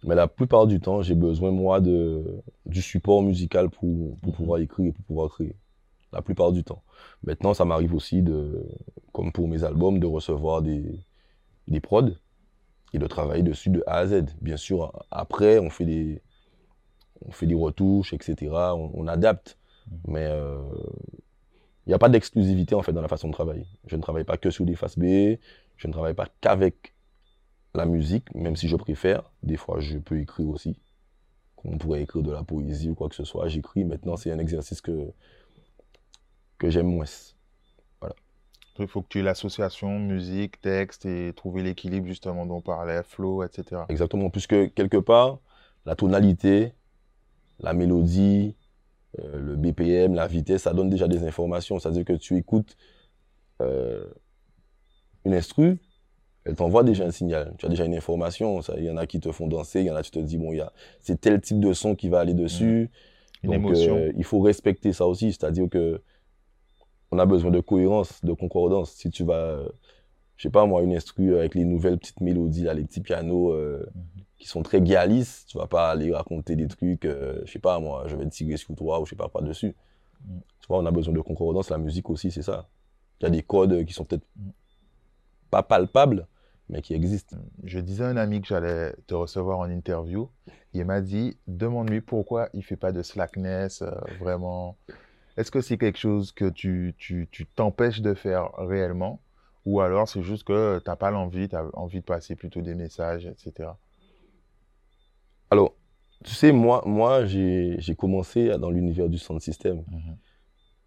Mais 0.04 0.14
la 0.14 0.28
plupart 0.28 0.66
du 0.66 0.80
temps, 0.80 1.02
j'ai 1.02 1.14
besoin, 1.14 1.50
moi, 1.50 1.80
de, 1.80 2.42
du 2.66 2.82
support 2.82 3.22
musical 3.22 3.70
pour, 3.70 4.18
pour 4.20 4.34
pouvoir 4.34 4.60
écrire 4.60 4.86
et 4.86 4.92
pour 4.92 5.04
pouvoir 5.04 5.30
créer. 5.30 5.56
La 6.12 6.22
plupart 6.22 6.52
du 6.52 6.64
temps. 6.64 6.82
Maintenant, 7.22 7.54
ça 7.54 7.64
m'arrive 7.64 7.94
aussi, 7.94 8.22
de, 8.22 8.66
comme 9.12 9.32
pour 9.32 9.48
mes 9.48 9.64
albums, 9.64 9.98
de 9.98 10.06
recevoir 10.06 10.62
des, 10.62 11.00
des 11.68 11.80
prods 11.80 12.10
et 12.92 12.98
de 12.98 13.06
travailler 13.06 13.42
dessus 13.42 13.70
de 13.70 13.82
A 13.86 13.98
à 13.98 14.06
Z. 14.06 14.24
Bien 14.40 14.56
sûr, 14.56 14.92
après, 15.10 15.58
on 15.58 15.70
fait 15.70 15.86
des, 15.86 16.22
on 17.26 17.32
fait 17.32 17.46
des 17.46 17.54
retouches, 17.54 18.12
etc. 18.12 18.50
On, 18.74 19.06
adapte. 19.06 19.58
Mais 20.06 20.28
il 21.86 21.90
n'y 21.90 21.94
a 21.94 21.98
pas 21.98 22.08
d'exclusivité 22.08 22.74
en 22.74 22.82
fait 22.82 22.92
dans 22.92 23.02
la 23.02 23.08
façon 23.08 23.28
de 23.28 23.32
travailler. 23.32 23.66
Je 23.86 23.96
ne 23.96 24.02
travaille 24.02 24.24
pas 24.24 24.36
que 24.36 24.50
sur 24.50 24.64
des 24.64 24.76
faces 24.76 24.98
B, 24.98 25.36
je 25.76 25.88
ne 25.88 25.92
travaille 25.92 26.14
pas 26.14 26.28
qu'avec 26.40 26.94
la 27.74 27.86
musique, 27.86 28.32
même 28.34 28.56
si 28.56 28.68
je 28.68 28.76
préfère. 28.76 29.30
Des 29.42 29.56
fois, 29.56 29.80
je 29.80 29.98
peux 29.98 30.20
écrire 30.20 30.48
aussi. 30.48 30.78
On 31.64 31.78
pourrait 31.78 32.02
écrire 32.02 32.22
de 32.22 32.32
la 32.32 32.42
poésie 32.42 32.90
ou 32.90 32.94
quoi 32.94 33.08
que 33.08 33.14
ce 33.14 33.24
soit. 33.24 33.48
J'écris. 33.48 33.84
Maintenant, 33.84 34.16
c'est 34.16 34.30
un 34.30 34.38
exercice 34.38 34.80
que, 34.80 35.12
que 36.58 36.70
j'aime 36.70 36.86
moins. 36.86 37.04
Voilà. 38.00 38.14
Il 38.78 38.88
faut 38.88 39.02
que 39.02 39.08
tu 39.08 39.20
aies 39.20 39.22
l'association 39.22 39.98
musique, 39.98 40.60
texte 40.60 41.06
et 41.06 41.32
trouver 41.34 41.62
l'équilibre 41.62 42.06
justement 42.06 42.46
dont 42.46 42.56
on 42.56 42.60
parlait, 42.60 43.02
flow, 43.02 43.42
etc. 43.44 43.82
Exactement, 43.88 44.28
puisque 44.30 44.74
quelque 44.74 44.96
part, 44.96 45.38
la 45.86 45.94
tonalité, 45.94 46.72
la 47.60 47.72
mélodie, 47.72 48.56
euh, 49.20 49.38
le 49.38 49.56
BPM, 49.56 50.14
la 50.14 50.26
vitesse, 50.26 50.62
ça 50.62 50.72
donne 50.72 50.90
déjà 50.90 51.08
des 51.08 51.24
informations. 51.24 51.78
C'est-à-dire 51.78 52.04
que 52.04 52.14
tu 52.14 52.36
écoutes 52.36 52.76
euh, 53.60 54.04
une 55.24 55.34
instru, 55.34 55.78
elle 56.44 56.56
t'envoie 56.56 56.82
déjà 56.82 57.04
un 57.04 57.10
signal. 57.10 57.54
Tu 57.58 57.66
as 57.66 57.68
déjà 57.68 57.84
une 57.84 57.94
information. 57.94 58.60
Il 58.76 58.84
y 58.84 58.90
en 58.90 58.96
a 58.96 59.06
qui 59.06 59.20
te 59.20 59.30
font 59.30 59.46
danser, 59.46 59.80
il 59.80 59.86
y 59.86 59.90
en 59.90 59.96
a 59.96 60.02
qui 60.02 60.10
te 60.10 60.18
dis, 60.18 60.38
bon, 60.38 60.52
c'est 61.00 61.20
tel 61.20 61.40
type 61.40 61.60
de 61.60 61.72
son 61.72 61.94
qui 61.94 62.08
va 62.08 62.20
aller 62.20 62.34
dessus. 62.34 62.90
Une 63.42 63.50
Donc, 63.50 63.60
émotion. 63.60 63.96
Euh, 63.96 64.12
il 64.16 64.24
faut 64.24 64.40
respecter 64.40 64.92
ça 64.92 65.06
aussi. 65.06 65.32
C'est-à-dire 65.32 65.68
que 65.68 66.02
on 67.10 67.18
a 67.18 67.26
besoin 67.26 67.50
de 67.50 67.60
cohérence, 67.60 68.24
de 68.24 68.32
concordance. 68.32 68.92
Si 68.92 69.10
tu 69.10 69.22
vas, 69.22 69.58
je 70.36 70.44
sais 70.44 70.50
pas 70.50 70.64
moi, 70.64 70.82
une 70.82 70.94
instru 70.94 71.36
avec 71.36 71.54
les 71.54 71.64
nouvelles 71.64 71.98
petites 71.98 72.22
mélodies, 72.22 72.62
là, 72.62 72.72
les 72.72 72.84
petits 72.84 73.02
pianos 73.02 73.52
mhm. 73.52 74.21
Qui 74.42 74.48
sont 74.48 74.64
très 74.64 74.80
galistes, 74.80 75.48
tu 75.48 75.56
vas 75.56 75.68
pas 75.68 75.88
aller 75.88 76.12
raconter 76.12 76.56
des 76.56 76.66
trucs, 76.66 77.04
euh, 77.04 77.40
je 77.44 77.52
sais 77.52 77.60
pas 77.60 77.78
moi, 77.78 78.06
je 78.08 78.16
vais 78.16 78.24
te 78.24 78.30
tirer 78.30 78.56
sur 78.56 78.74
toi 78.74 79.00
ou 79.00 79.04
je 79.06 79.10
sais 79.10 79.16
pas 79.16 79.28
quoi 79.28 79.40
dessus. 79.40 79.76
Mhm. 80.26 80.40
Tu 80.60 80.66
vois, 80.66 80.78
on 80.78 80.86
a 80.86 80.90
besoin 80.90 81.14
de 81.14 81.20
concordance. 81.20 81.70
La 81.70 81.78
musique 81.78 82.10
aussi, 82.10 82.32
c'est 82.32 82.42
ça. 82.42 82.68
Il 83.20 83.24
y 83.24 83.26
a 83.26 83.30
des 83.30 83.44
codes 83.44 83.84
qui 83.84 83.92
sont 83.92 84.04
peut-être 84.04 84.26
mhm. 84.34 84.50
pas 85.48 85.62
palpables, 85.62 86.26
mais 86.68 86.82
qui 86.82 86.92
existe. 86.92 87.36
Je 87.62 87.78
disais 87.78 88.02
à 88.02 88.08
un 88.08 88.16
ami 88.16 88.40
que 88.40 88.48
j'allais 88.48 88.96
te 89.06 89.14
recevoir 89.14 89.60
en 89.60 89.70
interview. 89.70 90.28
Il 90.72 90.84
m'a 90.86 91.00
dit 91.00 91.36
demande-lui 91.46 92.00
pourquoi 92.00 92.48
il 92.52 92.64
fait 92.64 92.74
pas 92.74 92.90
de 92.90 93.04
slackness, 93.04 93.82
euh, 93.82 93.92
vraiment. 94.18 94.76
Est-ce 95.36 95.52
que 95.52 95.60
c'est 95.60 95.78
quelque 95.78 95.98
chose 95.98 96.32
que 96.32 96.48
tu 96.50 96.96
t'empêches 97.54 97.96
tu, 97.96 98.02
de 98.02 98.14
faire 98.14 98.50
réellement? 98.58 99.20
Ou 99.66 99.80
alors 99.80 100.08
c'est 100.08 100.22
juste 100.22 100.42
que 100.42 100.80
tu 100.80 100.90
n'as 100.90 100.96
pas 100.96 101.12
l'envie, 101.12 101.48
tu 101.48 101.54
as 101.54 101.64
envie 101.74 102.00
de 102.00 102.04
passer 102.04 102.34
plutôt 102.34 102.60
des 102.60 102.74
messages, 102.74 103.26
etc. 103.26 103.70
Alors, 105.52 105.74
tu 106.24 106.34
sais, 106.34 106.50
moi, 106.50 106.82
moi 106.86 107.26
j'ai 107.26 107.94
commencé 107.94 108.56
dans 108.58 108.70
l'univers 108.70 109.10
du 109.10 109.18
sound 109.18 109.38
system. 109.42 109.84
Mhm. 109.90 110.16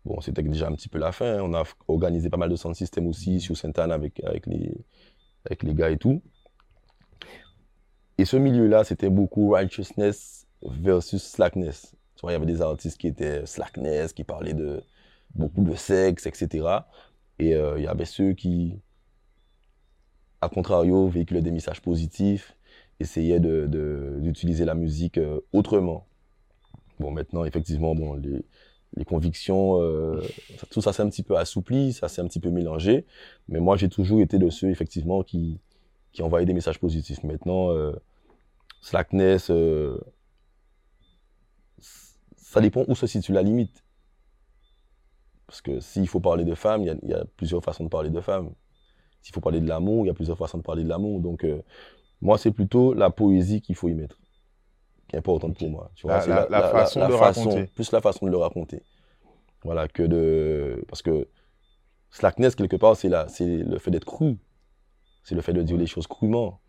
Bon, 0.05 0.21
c'était 0.21 0.41
déjà 0.41 0.67
un 0.67 0.71
petit 0.71 0.89
peu 0.89 0.97
la 0.97 1.11
fin. 1.11 1.37
Hein. 1.37 1.41
On 1.43 1.53
a 1.53 1.63
organisé 1.87 2.31
pas 2.31 2.37
mal 2.37 2.49
de 2.49 2.55
sound 2.55 2.73
system 2.73 3.05
aussi 3.05 3.33
mhm. 3.33 3.39
sur 3.41 3.55
Sainte-Anne 3.55 3.91
avec, 3.91 4.23
avec 4.23 4.47
les, 4.47 4.75
avec 5.45 5.61
les 5.61 5.75
gars 5.75 5.91
et 5.91 5.97
tout. 5.97 6.19
Et 8.17 8.25
ce 8.25 8.37
milieu-là, 8.37 8.83
c'était 8.83 9.11
beaucoup 9.11 9.51
righteousness 9.51 10.47
versus 10.63 11.21
slackness. 11.21 11.95
Tu 12.15 12.21
vois, 12.21 12.31
il 12.31 12.33
y 12.33 12.37
avait 12.37 12.47
des 12.47 12.63
artistes 12.63 12.97
qui 12.97 13.05
étaient 13.05 13.45
slackness, 13.45 14.13
qui 14.13 14.23
parlaient 14.23 14.55
de 14.55 14.81
beaucoup 15.35 15.63
de 15.63 15.75
sexe, 15.75 16.25
etc. 16.25 16.65
Et 17.37 17.53
euh, 17.53 17.77
il 17.77 17.83
y 17.83 17.87
avait 17.87 18.05
ceux 18.05 18.33
qui, 18.33 18.79
à 20.41 20.49
contrario, 20.49 21.07
véhiculaient 21.07 21.43
des 21.43 21.51
messages 21.51 21.83
positifs, 21.83 22.55
essayaient 22.99 23.39
d'utiliser 23.39 24.65
la 24.65 24.75
musique 24.75 25.17
euh, 25.17 25.41
autrement. 25.53 26.07
Bon, 26.99 27.11
maintenant, 27.11 27.43
effectivement, 27.43 27.93
bon, 27.93 28.13
les, 28.13 28.45
les 28.95 29.05
convictions, 29.05 29.81
euh, 29.81 30.21
tout 30.71 30.81
ça 30.81 30.93
s'est 30.93 31.03
un 31.03 31.09
petit 31.09 31.23
peu 31.23 31.37
assoupli, 31.37 31.93
ça 31.93 32.07
s'est 32.07 32.21
un 32.21 32.27
petit 32.27 32.39
peu 32.39 32.49
mélangé. 32.49 33.05
Mais 33.49 33.59
moi, 33.59 33.75
j'ai 33.75 33.89
toujours 33.89 34.21
été 34.21 34.37
de 34.37 34.49
ceux, 34.49 34.69
effectivement, 34.69 35.23
qui, 35.23 35.59
qui 36.13 36.21
envoyaient 36.23 36.45
des 36.45 36.53
messages 36.53 36.79
positifs. 36.79 37.23
Maintenant, 37.23 37.71
euh, 37.71 37.91
slackness, 38.81 39.49
euh, 39.49 39.99
ça 41.79 42.61
dépend 42.61 42.85
où 42.87 42.95
se 42.95 43.05
situe 43.07 43.33
la 43.33 43.43
limite. 43.43 43.83
Parce 45.47 45.61
que 45.61 45.79
s'il 45.79 46.07
faut 46.07 46.21
parler 46.21 46.45
de 46.45 46.55
femmes, 46.55 46.83
il 46.83 47.09
y, 47.09 47.13
a 47.13 47.25
plusieurs 47.37 47.63
façons 47.63 47.83
de 47.83 47.89
parler 47.89 48.09
de 48.09 48.21
femmes. 48.21 48.51
S'il 49.21 49.33
faut 49.33 49.41
parler 49.41 49.59
de 49.59 49.67
l'amour, 49.67 50.05
il 50.05 50.07
y 50.07 50.11
a 50.11 50.13
plusieurs 50.13 50.37
façons 50.37 50.57
de 50.57 50.63
parler 50.63 50.83
de 50.83 50.89
l'amour. 50.89 51.19
Donc, 51.19 51.45
moi, 52.21 52.37
c'est 52.37 52.51
plutôt 52.51 52.93
la 52.93 53.09
poésie 53.09 53.61
qu'il 53.61 53.75
faut 53.75 53.89
y 53.89 53.93
mettre 53.93 54.17
qui 55.07 55.15
est 55.15 55.19
importante 55.19 55.57
pour 55.57 55.69
moi. 55.69 55.91
Tu 55.95 56.07
vois, 56.07 56.25
la, 56.25 56.47
la, 56.49 56.69
façon 56.69 57.07
de 57.07 57.13
raconter. 57.13 57.67
Plus 57.67 57.91
la 57.91 58.01
façon 58.01 58.25
de 58.25 58.31
le 58.31 58.37
raconter. 58.37 58.81
Voilà, 59.63 59.87
que 59.87 60.03
de. 60.03 60.83
Parce 60.87 61.01
que 61.01 61.27
slackness, 62.11 62.55
quelque 62.55 62.75
part, 62.75 62.95
c'est 62.95 63.09
le 63.09 63.79
fait 63.79 63.91
d'être 63.91 64.05
cru. 64.05 64.37
C'est 65.23 65.35
le 65.35 65.41
fait 65.41 65.53
de 65.53 65.61
dire 65.61 65.77
les 65.77 65.87
choses 65.87 66.07
crûment. 66.07 66.59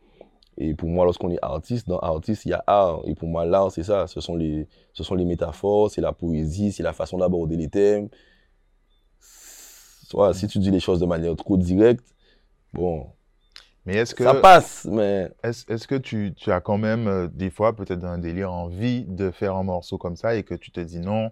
Et 0.59 0.75
pour 0.75 0.89
moi, 0.89 1.05
lorsqu'on 1.05 1.31
est 1.31 1.39
artiste, 1.43 1.87
dans 1.87 1.99
artiste, 1.99 2.47
il 2.47 2.51
y 2.51 2.55
a 2.55 2.65
art. 2.67 3.03
Et 3.05 3.15
pour 3.15 3.29
moi, 3.29 3.45
l'art, 3.45 3.71
c'est 3.71 3.83
ça. 3.83 4.07
Ce 4.07 4.21
sont, 4.23 4.37
les, 4.37 4.67
ce 4.95 5.05
sont 5.05 5.15
les 5.15 5.27
métaphores, 5.27 5.91
c'est 5.91 6.01
la 6.01 6.13
poésie, 6.13 6.73
c'est 6.73 6.83
la 6.83 6.95
façon 6.95 7.19
d'aborder 7.19 7.57
les 7.57 7.69
thèmes. 7.69 8.09
Soit, 9.21 10.33
si 10.33 10.47
tu 10.47 10.59
dis 10.59 10.71
les 10.71 10.81
choses 10.81 11.01
de 11.01 11.05
manière 11.05 11.37
trop 11.37 11.59
directe, 11.59 12.07
bon, 12.73 13.07
mais 13.87 13.95
est-ce 13.97 14.15
que 14.15 14.25
ça 14.25 14.35
passe 14.35 14.85
Mais 14.91 15.31
est-ce 15.43 15.87
que 15.87 15.95
tu, 15.95 16.35
tu, 16.37 16.51
as 16.51 16.61
quand 16.61 16.77
même 16.79 17.07
euh, 17.07 17.29
des 17.33 17.51
fois 17.51 17.75
peut-être 17.75 18.05
un 18.05 18.19
délire 18.19 18.53
envie 18.53 19.05
de 19.05 19.31
faire 19.31 19.55
un 19.55 19.63
morceau 19.63 19.97
comme 19.97 20.17
ça 20.17 20.35
et 20.35 20.43
que 20.43 20.55
tu 20.55 20.71
te 20.73 20.81
dis 20.81 20.99
non 20.99 21.31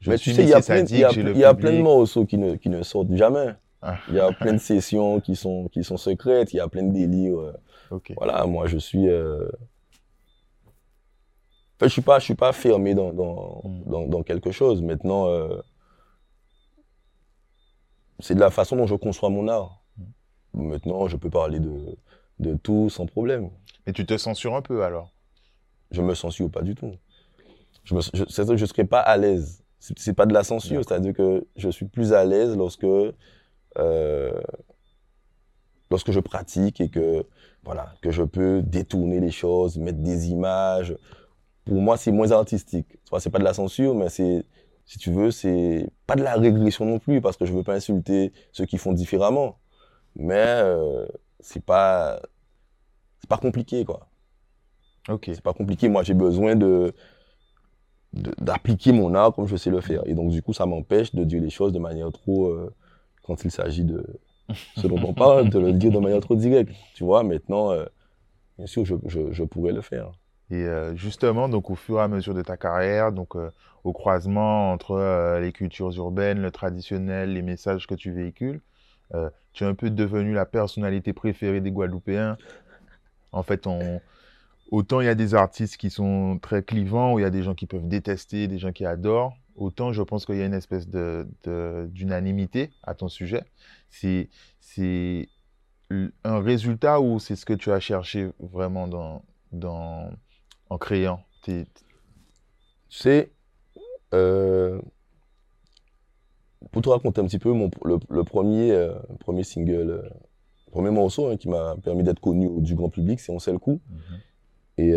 je 0.00 0.10
Mais 0.10 0.18
tu 0.18 0.32
sais, 0.32 0.42
il 0.42 0.48
y 0.48 0.54
a 0.54 0.60
plein, 0.60 0.84
y 0.84 1.04
a, 1.04 1.10
y 1.10 1.44
a 1.44 1.54
plein 1.54 1.72
de 1.72 1.82
morceaux 1.82 2.26
qui 2.26 2.38
ne, 2.38 2.54
qui 2.54 2.68
ne 2.68 2.82
sortent 2.82 3.14
jamais. 3.14 3.54
Ah. 3.82 3.98
Il 4.08 4.14
y 4.14 4.20
a 4.20 4.30
plein 4.32 4.52
de 4.52 4.58
sessions 4.58 5.20
qui 5.20 5.36
sont, 5.36 5.68
qui 5.68 5.84
sont 5.84 5.96
secrètes, 5.96 6.52
il 6.52 6.56
y 6.56 6.60
a 6.60 6.68
plein 6.68 6.82
de 6.82 6.92
délires. 6.92 7.38
Euh. 7.38 8.00
Voilà, 8.16 8.44
moi 8.46 8.66
je 8.66 8.78
suis. 8.78 9.08
Euh... 9.08 9.48
Enfin, 11.76 11.86
je 11.86 11.92
suis 11.92 12.02
pas, 12.02 12.18
je 12.18 12.24
suis 12.24 12.34
pas 12.34 12.52
fermé 12.52 12.94
dans, 12.94 13.12
dans, 13.12 13.62
hmm. 13.64 13.82
dans, 13.86 14.06
dans 14.06 14.22
quelque 14.22 14.50
chose. 14.50 14.82
Maintenant, 14.82 15.28
euh... 15.28 15.60
c'est 18.18 18.34
de 18.34 18.40
la 18.40 18.50
façon 18.50 18.76
dont 18.76 18.86
je 18.86 18.94
conçois 18.94 19.30
mon 19.30 19.48
art. 19.48 19.82
Maintenant, 20.56 21.06
je 21.06 21.16
peux 21.16 21.30
parler 21.30 21.60
de, 21.60 21.96
de 22.38 22.54
tout 22.54 22.88
sans 22.88 23.06
problème. 23.06 23.50
Et 23.86 23.92
tu 23.92 24.06
te 24.06 24.16
censures 24.16 24.56
un 24.56 24.62
peu 24.62 24.82
alors? 24.82 25.12
Je 25.90 26.02
me 26.02 26.14
censure 26.14 26.50
pas 26.50 26.62
du 26.62 26.74
tout. 26.74 26.92
Je 27.84 27.94
ne 27.94 28.00
je, 28.00 28.56
je 28.56 28.66
serais 28.66 28.84
pas 28.84 29.00
à 29.00 29.16
l'aise. 29.16 29.62
C'est 29.78 30.14
pas 30.14 30.26
de 30.26 30.34
la 30.34 30.42
censure, 30.42 30.82
c'est-à-dire 30.84 31.12
que 31.12 31.46
je 31.54 31.68
suis 31.68 31.86
plus 31.86 32.12
à 32.12 32.24
l'aise 32.24 32.56
lorsque 32.56 32.84
euh, 32.84 34.40
lorsque 35.90 36.10
je 36.10 36.18
pratique 36.18 36.80
et 36.80 36.88
que 36.88 37.24
voilà 37.62 37.94
que 38.02 38.10
je 38.10 38.24
peux 38.24 38.62
détourner 38.62 39.20
les 39.20 39.30
choses, 39.30 39.76
mettre 39.78 39.98
des 39.98 40.30
images. 40.30 40.96
Pour 41.64 41.76
moi, 41.80 41.96
c'est 41.96 42.10
moins 42.10 42.32
artistique. 42.32 42.98
C'est 43.18 43.30
pas 43.30 43.38
de 43.38 43.44
la 43.44 43.54
censure, 43.54 43.94
mais 43.94 44.08
c'est 44.08 44.44
si 44.86 44.98
tu 44.98 45.12
veux, 45.12 45.30
c'est 45.30 45.88
pas 46.06 46.16
de 46.16 46.22
la 46.22 46.34
régression 46.34 46.84
non 46.86 46.98
plus 46.98 47.20
parce 47.20 47.36
que 47.36 47.44
je 47.44 47.52
veux 47.52 47.62
pas 47.64 47.74
insulter 47.74 48.32
ceux 48.52 48.64
qui 48.64 48.78
font 48.78 48.92
différemment 48.92 49.58
mais 50.16 50.34
euh, 50.36 51.06
c'est 51.40 51.64
pas 51.64 52.20
c'est 53.20 53.28
pas 53.28 53.38
compliqué 53.38 53.84
quoi. 53.84 54.08
Ok. 55.08 55.24
C'est 55.26 55.42
pas 55.42 55.52
compliqué. 55.52 55.88
Moi, 55.88 56.02
j'ai 56.02 56.14
besoin 56.14 56.56
de 56.56 56.92
d'appliquer 58.12 58.92
mon 58.92 59.14
art 59.14 59.34
comme 59.34 59.46
je 59.46 59.56
sais 59.56 59.68
le 59.68 59.80
faire. 59.82 60.02
Et 60.06 60.14
donc, 60.14 60.30
du 60.30 60.40
coup, 60.40 60.54
ça 60.54 60.64
m'empêche 60.64 61.14
de 61.14 61.22
dire 61.24 61.42
les 61.42 61.50
choses 61.50 61.72
de 61.72 61.78
manière 61.78 62.10
trop, 62.12 62.46
euh, 62.46 62.72
quand 63.22 63.44
il 63.44 63.50
s'agit 63.50 63.84
de 63.84 64.06
ce 64.76 64.86
dont 64.86 65.00
on 65.04 65.12
parle, 65.12 65.50
de 65.50 65.58
le 65.58 65.72
dire 65.74 65.90
de 65.90 65.98
manière 65.98 66.20
trop 66.20 66.34
directe. 66.34 66.72
Tu 66.94 67.04
vois, 67.04 67.22
maintenant, 67.24 67.72
euh, 67.72 67.84
bien 68.56 68.66
sûr, 68.66 68.84
je, 68.86 69.44
pourrais 69.44 69.72
le 69.72 69.82
faire. 69.82 70.12
Et 70.50 70.62
euh, 70.62 70.96
justement, 70.96 71.50
donc 71.50 71.68
au 71.68 71.74
fur 71.74 71.98
et 71.98 72.02
à 72.02 72.08
mesure 72.08 72.32
de 72.32 72.40
ta 72.40 72.56
carrière, 72.56 73.12
donc 73.12 73.34
au 73.84 73.92
croisement 73.92 74.72
entre 74.72 75.38
les 75.40 75.52
cultures 75.52 75.94
urbaines, 75.96 76.40
le 76.40 76.50
traditionnel, 76.50 77.34
les 77.34 77.42
messages 77.42 77.86
que 77.86 77.94
tu 77.94 78.12
véhicules, 78.12 78.62
tu 79.52 79.64
es 79.64 79.66
un 79.66 79.74
peu 79.74 79.90
devenu 79.90 80.32
la 80.34 80.46
personnalité 80.46 81.12
préférée 81.12 81.60
des 81.60 81.70
Guadeloupéens. 81.70 82.36
En 83.32 83.42
fait, 83.42 83.66
autant 84.70 85.00
il 85.00 85.06
y 85.06 85.08
a 85.08 85.14
des 85.14 85.34
artistes 85.34 85.76
qui 85.76 85.90
sont 85.90 86.38
très 86.40 86.62
clivants, 86.62 87.14
où 87.14 87.18
il 87.18 87.22
y 87.22 87.26
a 87.26 87.30
des 87.30 87.42
gens 87.42 87.54
qui 87.54 87.66
peuvent 87.66 87.88
détester, 87.88 88.48
des 88.48 88.58
gens 88.58 88.72
qui 88.72 88.84
adorent, 88.84 89.36
autant 89.56 89.92
je 89.92 90.02
pense 90.02 90.26
qu'il 90.26 90.36
y 90.36 90.42
a 90.42 90.46
une 90.46 90.54
espèce 90.54 90.88
d'unanimité 90.88 92.70
à 92.82 92.94
ton 92.94 93.08
sujet. 93.08 93.44
C'est 93.90 94.28
un 96.24 96.40
résultat 96.40 97.00
ou 97.00 97.18
c'est 97.20 97.36
ce 97.36 97.46
que 97.46 97.52
tu 97.52 97.70
as 97.70 97.80
cherché 97.80 98.30
vraiment 98.40 98.88
en 100.68 100.78
créant 100.78 101.22
sais, 102.88 103.30
euh, 104.14 104.80
pour 106.72 106.82
te 106.82 106.88
raconter 106.88 107.20
un 107.20 107.24
petit 107.24 107.38
peu, 107.38 107.52
mon, 107.52 107.70
le, 107.84 108.24
premier, 108.24 108.72
euh, 108.72 108.94
premier 109.20 109.44
single, 109.44 109.72
le 109.72 109.92
euh, 110.04 110.08
premier 110.70 110.90
morceau 110.90 111.28
hein, 111.28 111.36
qui 111.36 111.48
m'a 111.48 111.76
permis 111.82 112.02
d'être 112.02 112.20
connu 112.20 112.48
du 112.60 112.74
grand 112.74 112.88
public, 112.88 113.20
c'est 113.20 113.32
On 113.32 113.38
sait 113.38 113.52
le 113.52 113.58
coup. 113.58 113.80
Mhm. 113.90 114.18
Et 114.78 114.92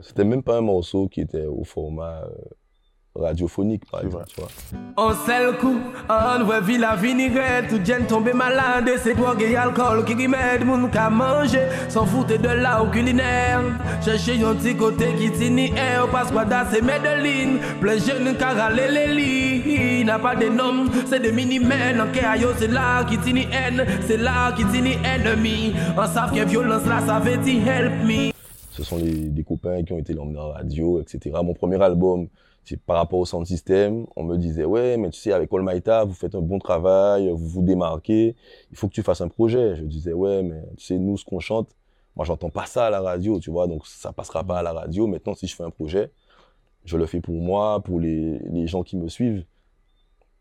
c'était 0.00 0.24
même 0.24 0.42
pas 0.42 0.58
un 0.58 0.62
morceau 0.62 1.06
qui 1.06 1.20
était 1.20 1.46
au 1.46 1.62
format 1.62 2.28
radiophonique, 3.14 3.84
par 3.90 4.02
exemple. 4.02 4.24
Tu 4.28 4.40
vois. 4.40 4.48
On 4.96 5.12
sait 5.26 5.44
le 5.44 5.52
coup, 5.52 5.78
on 6.08 6.44
voit 6.44 6.60
la 6.60 6.96
vinaigrette, 6.96 7.68
tout 7.68 7.80
jeune 7.84 8.06
tombé 8.06 8.32
malade, 8.32 8.90
c'est 9.02 9.14
toi 9.14 9.36
qui 9.36 9.54
alcool 9.54 10.04
qui 10.04 10.14
remède, 10.14 10.64
mon 10.64 10.88
qu'à 10.88 11.10
manger, 11.10 11.66
sans 11.88 12.06
foutre 12.06 12.38
de 12.38 12.48
là 12.48 12.82
au 12.82 12.86
culinaire. 12.86 13.60
Chercher 14.04 14.42
un 14.42 14.54
petit 14.54 14.76
côté 14.76 15.14
qui 15.18 15.30
tini 15.30 15.72
air, 15.76 16.08
parce 16.10 16.30
que 16.30 16.36
c'est 16.70 16.82
Medellin, 16.82 17.58
plein 17.80 17.98
jeunes 17.98 18.36
caralé 18.36 18.88
les 18.88 19.14
lits, 19.14 20.04
n'a 20.04 20.18
pas 20.18 20.34
de 20.34 20.48
nom, 20.48 20.86
c'est 21.06 21.20
des 21.20 21.32
mini-men, 21.32 22.00
en 22.00 22.06
c'est 22.58 22.68
là 22.68 23.04
qui 23.04 23.18
tini 23.18 23.46
haine, 23.52 23.84
c'est 24.06 24.16
là 24.16 24.52
qui 24.52 24.64
tini 24.66 24.96
ennemi. 25.04 25.74
On 25.96 26.06
savent 26.06 26.32
que 26.32 26.44
violence 26.44 26.86
là, 26.86 27.00
ça 27.06 27.18
veut 27.18 27.36
dire 27.36 27.66
help 27.68 28.04
me. 28.04 28.32
Ce 28.70 28.82
sont 28.82 28.96
les, 28.96 29.28
des 29.28 29.44
copains 29.44 29.82
qui 29.84 29.92
ont 29.92 29.98
été 29.98 30.14
l'emmener 30.14 30.38
en 30.38 30.48
radio, 30.48 31.00
etc. 31.00 31.36
Mon 31.44 31.52
premier 31.52 31.80
album, 31.82 32.26
par 32.86 32.96
rapport 32.96 33.18
au 33.18 33.24
sound 33.24 33.46
system, 33.46 34.06
on 34.16 34.24
me 34.24 34.36
disait 34.36 34.64
ouais, 34.64 34.96
mais 34.96 35.10
tu 35.10 35.20
sais 35.20 35.32
avec 35.32 35.50
All 35.52 36.06
vous 36.06 36.14
faites 36.14 36.34
un 36.34 36.40
bon 36.40 36.58
travail, 36.58 37.28
vous 37.30 37.48
vous 37.48 37.62
démarquez, 37.62 38.36
il 38.70 38.76
faut 38.76 38.88
que 38.88 38.94
tu 38.94 39.02
fasses 39.02 39.20
un 39.20 39.28
projet. 39.28 39.76
Je 39.76 39.84
disais 39.84 40.12
ouais, 40.12 40.42
mais 40.42 40.62
tu 40.76 40.86
sais 40.86 40.98
nous 40.98 41.16
ce 41.16 41.24
qu'on 41.24 41.40
chante, 41.40 41.70
moi 42.16 42.24
j'entends 42.24 42.50
pas 42.50 42.66
ça 42.66 42.86
à 42.86 42.90
la 42.90 43.00
radio, 43.00 43.40
tu 43.40 43.50
vois, 43.50 43.66
donc 43.66 43.86
ça 43.86 44.12
passera 44.12 44.44
pas 44.44 44.58
à 44.58 44.62
la 44.62 44.72
radio. 44.72 45.06
Maintenant 45.06 45.34
si 45.34 45.46
je 45.46 45.56
fais 45.56 45.64
un 45.64 45.70
projet, 45.70 46.10
je 46.84 46.96
le 46.96 47.06
fais 47.06 47.20
pour 47.20 47.34
moi, 47.34 47.80
pour 47.82 48.00
les, 48.00 48.38
les 48.38 48.66
gens 48.66 48.82
qui 48.82 48.96
me 48.96 49.08
suivent. 49.08 49.44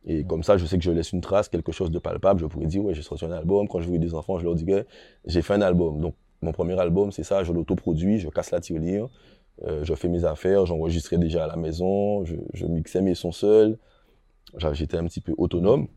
Et 0.06 0.24
comme 0.24 0.42
ça, 0.42 0.58
je 0.58 0.66
sais 0.66 0.78
que 0.78 0.84
je 0.84 0.92
laisse 0.92 1.12
une 1.12 1.22
trace, 1.22 1.48
quelque 1.48 1.72
chose 1.72 1.92
de 1.92 2.00
palpable. 2.00 2.40
Je 2.40 2.48
pourrais 2.48 2.66
dire, 2.66 2.84
ouais, 2.84 2.96
j'ai 2.96 3.04
sorti 3.04 3.24
un 3.26 3.32
album. 3.32 3.68
Quand 3.68 3.82
je 3.82 3.88
vois 3.88 4.00
des 4.00 4.16
enfants, 4.16 4.40
je 4.40 4.44
leur 4.46 4.56
dis 4.56 4.66
que 4.66 4.86
j'ai 5.26 5.44
fait 5.44 5.54
un 5.54 5.62
album. 5.62 6.02
Donc, 6.02 6.16
mon 6.42 6.52
premier 6.52 6.80
album, 6.80 7.12
c'est 7.12 7.24
ça, 7.24 7.44
je 7.44 7.54
l'autoproduis, 7.54 8.18
je 8.18 8.28
casse 8.30 8.50
la 8.50 8.60
tirelire, 8.60 9.10
euh, 9.64 9.84
je 9.84 9.94
fais 9.94 10.08
mes 10.08 10.26
affaires, 10.26 10.66
j'enregistrais 10.66 11.18
déjà 11.18 11.46
à 11.46 11.48
la 11.48 11.56
maison, 11.56 12.26
je, 12.26 12.66
mixais 12.66 13.02
mes 13.02 13.16
sons 13.16 13.32
seul. 13.32 13.78
J'étais 14.74 14.98
un 14.98 15.06
petit 15.06 15.22
peu 15.22 15.34
autonome. 15.38 15.88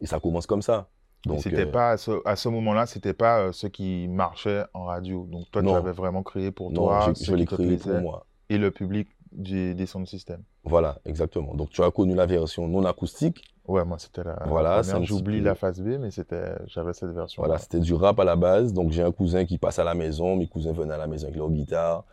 Et 0.00 0.06
ça 0.06 0.20
commence 0.20 0.46
comme 0.46 0.62
ça. 0.62 0.88
Donc, 1.26 1.42
c'était 1.42 1.66
euh, 1.66 1.70
pas 1.70 1.96
à 2.24 2.36
ce, 2.36 2.48
moment-là, 2.48 2.86
c'était 2.86 3.12
pas 3.12 3.40
euh, 3.40 3.52
ce 3.52 3.66
qui 3.66 4.06
marchait 4.08 4.64
en 4.72 4.84
radio. 4.84 5.26
Donc 5.30 5.50
toi, 5.50 5.62
tu 5.62 5.68
avais 5.68 5.92
vraiment 5.92 6.22
créé 6.22 6.52
pour 6.52 6.72
toi. 6.72 7.12
je, 7.20 7.34
l'ai 7.34 7.44
créé 7.44 7.76
pour 7.76 8.00
moi. 8.00 8.26
Et 8.48 8.56
le 8.56 8.70
public 8.70 9.08
des, 9.32 9.74
des 9.74 9.86
sound 9.86 10.06
systems. 10.06 10.42
Voilà, 10.64 10.98
exactement. 11.04 11.54
Donc 11.54 11.70
tu 11.70 11.82
as 11.82 11.90
connu 11.90 12.14
la 12.14 12.26
version 12.26 12.68
non 12.68 12.84
acoustique. 12.84 13.42
Ouais, 13.66 13.84
moi 13.84 13.98
c'était 13.98 14.24
la. 14.24 14.38
Voilà, 14.46 14.82
J'oublie 15.02 15.40
la 15.40 15.54
phase 15.54 15.80
B, 15.80 15.98
mais 16.00 16.10
c'était, 16.10 16.52
j'avais 16.66 16.94
cette 16.94 17.10
version. 17.10 17.42
Voilà, 17.42 17.58
c'était 17.58 17.80
du 17.80 17.94
rap 17.94 18.18
à 18.20 18.24
la 18.24 18.36
base. 18.36 18.72
Donc 18.72 18.92
j'ai 18.92 19.02
un 19.02 19.12
cousin 19.12 19.44
qui 19.44 19.58
passe 19.58 19.78
à 19.78 19.84
la 19.84 19.94
maison, 19.94 20.36
mes 20.36 20.46
cousins 20.46 20.72
venaient 20.72 20.94
à 20.94 20.98
la 20.98 21.06
maison 21.06 21.26
avec 21.26 21.36
leur 21.36 21.50
guitare. 21.50 22.04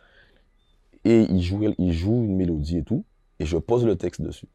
Et 1.06 1.22
il 1.30 1.40
joue, 1.40 1.72
il 1.78 1.92
joue 1.92 2.24
une 2.24 2.34
mélodie 2.34 2.78
et 2.78 2.82
tout, 2.82 3.04
et 3.38 3.46
je 3.46 3.56
pose 3.58 3.84
le 3.86 3.94
texte 3.94 4.22
dessus. 4.22 4.48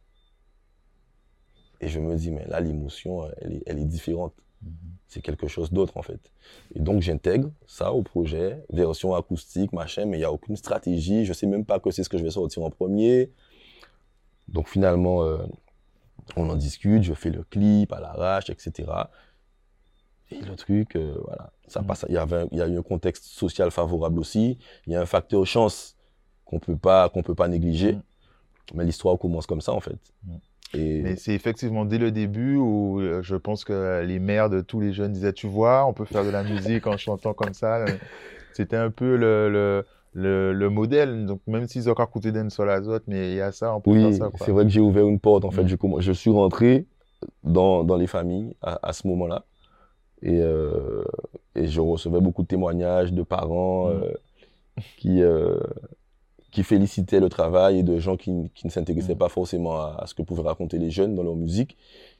Et 1.79 1.87
je 1.87 2.01
me 2.01 2.13
dis, 2.17 2.29
mais 2.29 2.45
là, 2.45 2.59
l'émotion, 2.59 3.25
elle 3.37 3.53
est, 3.53 3.63
elle 3.65 3.79
est 3.79 3.85
différente. 3.85 4.33
Mhm. 4.61 4.71
C'est 5.07 5.21
quelque 5.21 5.47
chose 5.47 5.71
d'autre, 5.71 5.95
en 5.95 6.01
fait. 6.01 6.19
Et 6.75 6.81
donc, 6.81 7.01
j'intègre 7.01 7.51
ça 7.67 7.93
au 7.93 8.01
projet, 8.01 8.65
version 8.69 9.15
acoustique, 9.15 9.71
machin, 9.71 10.03
mais 10.03 10.17
il 10.17 10.19
n'y 10.19 10.25
a 10.25 10.31
aucune 10.33 10.57
stratégie. 10.57 11.23
Je 11.23 11.29
ne 11.29 11.33
sais 11.33 11.47
même 11.47 11.63
pas 11.63 11.79
que 11.79 11.89
c'est 11.89 12.03
ce 12.03 12.09
que 12.09 12.17
je 12.17 12.23
vais 12.23 12.31
sortir 12.31 12.63
en 12.63 12.69
premier. 12.69 13.31
Donc, 14.49 14.67
finalement, 14.67 15.23
euh, 15.23 15.37
on 16.35 16.49
en 16.49 16.57
discute, 16.57 17.03
je 17.03 17.13
fais 17.13 17.29
le 17.29 17.43
clip 17.43 17.93
à 17.93 18.01
l'arrache, 18.01 18.49
etc. 18.49 18.91
Et 20.31 20.41
le 20.41 20.57
truc, 20.57 20.97
euh, 20.97 21.15
voilà, 21.23 21.53
ça 21.69 21.79
mhm. 21.79 21.87
passe. 21.87 22.05
Il 22.09 22.15
y, 22.15 22.17
avait, 22.17 22.45
il 22.51 22.57
y 22.57 22.61
a 22.61 22.67
eu 22.67 22.77
un 22.77 22.83
contexte 22.83 23.23
social 23.23 23.71
favorable 23.71 24.19
aussi. 24.19 24.57
Il 24.85 24.91
y 24.91 24.97
a 24.97 25.01
un 25.01 25.05
facteur 25.05 25.45
chance 25.45 25.95
qu'on 26.51 26.59
peut 26.59 26.75
pas 26.75 27.09
qu'on 27.09 27.23
peut 27.23 27.33
pas 27.33 27.47
négliger. 27.47 27.93
Mm. 27.93 28.01
Mais 28.75 28.85
l'histoire 28.85 29.17
commence 29.17 29.47
comme 29.47 29.61
ça 29.61 29.73
en 29.73 29.79
fait. 29.79 29.97
Mm. 30.25 30.33
Et... 30.73 31.01
Mais 31.01 31.15
c'est 31.15 31.33
effectivement 31.33 31.83
dès 31.83 31.97
le 31.97 32.11
début 32.11 32.55
où 32.55 33.01
euh, 33.01 33.21
je 33.23 33.35
pense 33.35 33.65
que 33.65 34.03
les 34.05 34.19
mères 34.19 34.49
de 34.49 34.61
tous 34.61 34.79
les 34.79 34.93
jeunes 34.93 35.11
disaient 35.11 35.33
tu 35.33 35.47
vois 35.47 35.85
on 35.85 35.93
peut 35.93 36.05
faire 36.05 36.23
de 36.23 36.29
la 36.29 36.43
musique 36.43 36.85
en 36.85 36.97
chantant 36.97 37.33
comme 37.33 37.53
ça. 37.53 37.83
C'était 38.53 38.77
un 38.77 38.91
peu 38.91 39.15
le, 39.15 39.83
le, 40.13 40.53
le, 40.53 40.69
modèle. 40.69 41.25
Donc 41.25 41.39
même 41.47 41.67
s'ils 41.67 41.87
ont 41.87 41.93
encore 41.93 42.11
coûté 42.11 42.33
d'un 42.33 42.49
seul 42.49 42.69
azote, 42.69 43.03
mais 43.07 43.31
il 43.31 43.37
y 43.37 43.41
a 43.41 43.53
ça, 43.53 43.73
on 43.73 43.79
peut 43.79 43.91
oui, 43.91 44.01
faire 44.01 44.13
ça. 44.13 44.29
c'est 44.45 44.51
vrai 44.51 44.65
que 44.65 44.69
j'ai 44.69 44.81
ouvert 44.81 45.07
une 45.07 45.19
porte. 45.19 45.45
En 45.45 45.51
fait, 45.51 45.63
mm. 45.63 45.67
je, 45.69 45.77
je 45.99 46.11
suis 46.11 46.31
rentré 46.31 46.85
dans, 47.43 47.85
dans 47.85 47.95
les 47.95 48.07
familles 48.07 48.53
à, 48.61 48.87
à 48.87 48.93
ce 48.93 49.07
moment-là. 49.07 49.45
Et, 50.21 50.39
euh, 50.39 51.03
et 51.55 51.67
je 51.67 51.81
recevais 51.81 52.19
beaucoup 52.19 52.43
de 52.43 52.47
témoignages 52.47 53.11
de 53.11 53.23
parents 53.23 53.89
euh, 53.89 54.11
qui, 54.97 55.21
euh, 55.21 55.57
qui 56.51 56.63
félicitaient 56.63 57.19
le 57.19 57.29
travail 57.29 57.79
et 57.79 57.83
de 57.83 57.97
gens 57.97 58.17
qui, 58.17 58.31
qui 58.53 58.67
ne 58.67 58.71
s'intéressaient 58.71 59.15
mm. 59.15 59.19
pas 59.19 59.29
forcément 59.29 59.79
à, 59.79 60.03
ce 60.05 60.13
que 60.13 60.21
pouvaient 60.21 60.43
raconter 60.43 60.77
les 60.77 60.91
jeunes 60.91 61.15
dans 61.15 61.23
leur 61.23 61.35
musique 61.35 61.77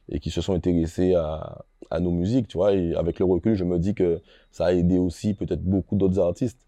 et 0.08 0.20
qui 0.20 0.30
se 0.30 0.40
sont 0.40 0.54
intéressés 0.54 1.14
à, 1.14 1.64
à, 1.90 2.00
nos 2.00 2.10
musiques, 2.10 2.48
tu 2.48 2.56
vois. 2.56 2.74
Et 2.74 2.94
avec 2.94 3.18
le 3.18 3.26
recul, 3.26 3.54
je 3.54 3.64
me 3.64 3.78
dis 3.78 3.94
que 3.94 4.20
ça 4.50 4.66
a 4.66 4.72
aidé 4.72 4.98
aussi 4.98 5.34
peut-être 5.34 5.62
beaucoup 5.62 5.96
d'autres 5.96 6.18
artistes 6.18 6.58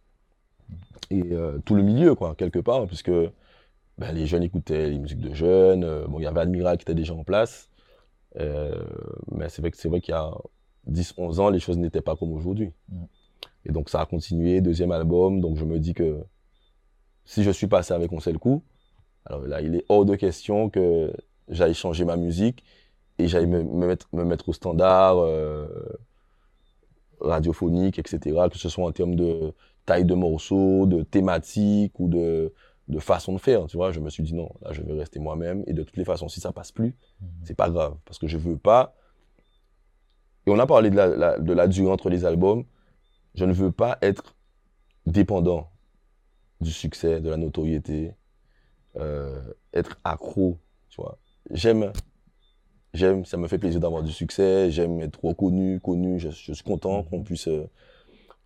et 1.10 1.22
euh, 1.32 1.58
tout 1.64 1.74
le 1.74 1.82
milieu, 1.82 2.14
quoi, 2.14 2.34
quelque 2.34 2.58
part, 2.58 2.86
puisque 2.86 3.10
ben, 3.98 4.12
les 4.12 4.26
jeunes 4.26 4.42
écoutaient 4.42 4.90
les 4.90 4.98
musiques 4.98 5.20
de 5.20 5.34
jeunes. 5.34 5.84
Euh, 5.84 6.06
bon, 6.06 6.20
il 6.20 6.24
y 6.24 6.26
avait 6.26 6.40
Admiral 6.40 6.76
qui 6.76 6.82
était 6.82 6.94
déjà 6.94 7.14
en 7.14 7.24
place, 7.24 7.70
euh, 8.38 8.84
mais 9.32 9.48
c'est 9.48 9.62
vrai 9.62 9.70
c'est 9.74 9.88
vrai 9.88 10.00
qu'il 10.00 10.12
y 10.12 10.16
a 10.16 10.32
10, 10.86 11.14
11 11.16 11.40
ans, 11.40 11.50
les 11.50 11.60
choses 11.60 11.78
n'étaient 11.78 12.00
pas 12.02 12.16
comme 12.16 12.32
aujourd'hui. 12.32 12.72
Mm. 12.88 13.04
Et 13.66 13.72
donc 13.72 13.88
ça 13.88 14.00
a 14.00 14.06
continué, 14.06 14.60
deuxième 14.60 14.92
album, 14.92 15.40
donc 15.40 15.56
je 15.56 15.64
me 15.64 15.78
dis 15.78 15.94
que 15.94 16.24
si 17.24 17.42
je 17.42 17.50
suis 17.50 17.66
passé 17.66 17.94
avec 17.94 18.12
On 18.12 18.20
sait 18.20 18.32
le 18.32 18.38
coup, 18.38 18.62
alors 19.26 19.46
là, 19.46 19.60
il 19.60 19.74
est 19.74 19.84
hors 19.88 20.04
de 20.04 20.16
question 20.16 20.68
que 20.68 21.12
j'aille 21.48 21.74
changer 21.74 22.04
ma 22.04 22.16
musique 22.16 22.62
et 23.18 23.28
j'aille 23.28 23.46
me, 23.46 23.62
mettre, 23.62 24.08
me 24.12 24.24
mettre 24.24 24.48
au 24.48 24.52
standard 24.52 25.18
euh, 25.18 25.66
radiophonique, 27.20 27.98
etc., 27.98 28.18
que 28.50 28.58
ce 28.58 28.68
soit 28.68 28.84
en 28.84 28.92
termes 28.92 29.14
de 29.14 29.52
taille 29.86 30.04
de 30.04 30.14
morceaux, 30.14 30.86
de 30.86 31.02
thématique 31.02 31.98
ou 31.98 32.08
de, 32.08 32.52
de 32.88 32.98
façon 32.98 33.32
de 33.32 33.38
faire, 33.38 33.66
tu 33.66 33.76
vois. 33.76 33.92
Je 33.92 34.00
me 34.00 34.10
suis 34.10 34.22
dit 34.22 34.34
non, 34.34 34.50
là, 34.62 34.72
je 34.72 34.82
vais 34.82 34.92
rester 34.92 35.20
moi-même 35.20 35.62
et 35.66 35.72
de 35.72 35.82
toutes 35.82 35.96
les 35.96 36.04
façons, 36.04 36.28
si 36.28 36.40
ça 36.40 36.52
passe 36.52 36.72
plus, 36.72 36.96
mhm. 37.20 37.28
c'est 37.44 37.56
pas 37.56 37.70
grave 37.70 37.96
parce 38.04 38.18
que 38.18 38.26
je 38.26 38.36
veux 38.36 38.56
pas. 38.56 38.94
Et 40.46 40.50
on 40.50 40.58
a 40.58 40.66
parlé 40.66 40.90
de 40.90 40.96
la, 40.96 41.38
de 41.38 41.52
la 41.54 41.66
durée 41.68 41.90
entre 41.90 42.10
les 42.10 42.26
albums. 42.26 42.64
Je 43.34 43.46
ne 43.46 43.52
veux 43.52 43.72
pas 43.72 43.96
être 44.02 44.36
dépendant 45.06 45.70
du 46.64 46.72
succès, 46.72 47.20
de 47.20 47.30
la 47.30 47.36
notoriété, 47.36 48.14
euh, 48.96 49.40
être 49.72 50.00
accro, 50.02 50.58
tu 50.88 51.00
vois. 51.00 51.18
J'aime, 51.50 51.92
j'aime, 52.92 53.24
ça 53.24 53.36
me 53.36 53.46
fait 53.48 53.58
plaisir 53.58 53.80
d'avoir 53.80 54.02
du 54.02 54.12
succès, 54.12 54.70
j'aime 54.70 55.00
être 55.00 55.24
reconnu, 55.24 55.80
connu, 55.80 56.18
je, 56.18 56.30
suis 56.30 56.64
content 56.64 57.04
qu'on 57.04 57.18
mhm. 57.18 57.24
puisse 57.24 57.48
euh, 57.48 57.68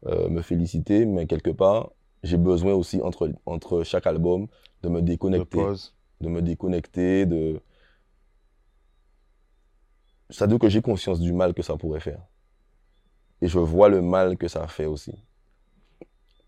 euh, 0.07 0.29
me 0.29 0.43
féliciter, 0.43 1.07
mais 1.07 1.27
quelque 1.27 1.51
part, 1.51 1.93
j'ai 2.23 2.37
besoin 2.37 2.75
aussi 2.75 3.01
entre, 3.01 3.31
entre 3.47 3.83
chaque 3.85 4.07
album 4.07 4.49
de 4.83 4.89
me 4.89 5.01
déconnecter, 5.03 5.65
de, 6.21 6.29
me 6.29 6.43
déconnecter, 6.43 7.27
de... 7.27 7.61
Ça 10.31 10.47
veut 10.47 10.59
que 10.59 10.69
j'ai 10.69 10.83
conscience 10.83 11.21
du 11.21 11.33
mal 11.33 11.55
que 11.55 11.63
ça 11.63 11.77
pourrait 11.77 12.01
faire. 12.01 12.23
Et 13.41 13.49
je 13.49 13.59
vois 13.59 13.89
le 13.89 14.03
mal 14.03 14.37
que 14.37 14.49
ça 14.49 14.67
fait 14.67 14.87
aussi. 14.87 15.15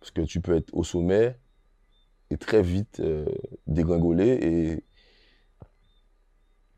Parce 0.00 0.10
que 0.10 0.22
tu 0.22 0.40
peux 0.40 0.56
être 0.56 0.70
au 0.72 0.82
sommet, 0.82 1.36
est 2.30 2.36
très 2.36 2.62
vite 2.62 3.00
euh, 3.00 3.26
dégringolé 3.66 4.28
et 4.28 4.84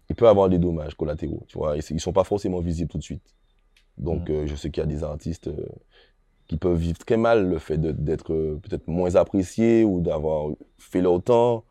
il 0.09 0.17
peut 0.17 0.29
avoir 0.29 0.49
des 0.49 0.59
dommages 0.59 0.95
collatéraux, 0.95 1.45
tu 1.49 1.59
vois. 1.59 1.77
Ils 1.77 1.95
ne 1.95 2.01
sont 2.01 2.13
pas 2.13 2.25
forcément 2.25 2.61
visibles 2.61 2.91
tout 2.91 2.99
de 2.99 3.03
suite. 3.03 3.35
Donc, 3.99 4.29
mm. 4.29 4.33
euh, 4.33 4.47
je 4.47 4.55
sais 4.55 4.71
qu'il 4.71 4.83
y 4.83 4.85
a 4.85 4.89
des 4.89 5.05
artistes 5.05 5.49
euh, 5.49 5.67
qui 6.49 6.57
peuvent 6.57 6.77
vivre 6.77 6.99
très 6.99 7.17
mal 7.17 7.49
le 7.49 7.59
fait 7.59 7.79
d'être 7.79 8.29
peut-être 8.63 8.89
moins 8.89 9.15
appréciés 9.15 9.85
ou 9.85 10.01
d'avoir 10.01 10.51
fait 10.79 11.01
leur 11.01 11.23
temps. 11.23 11.65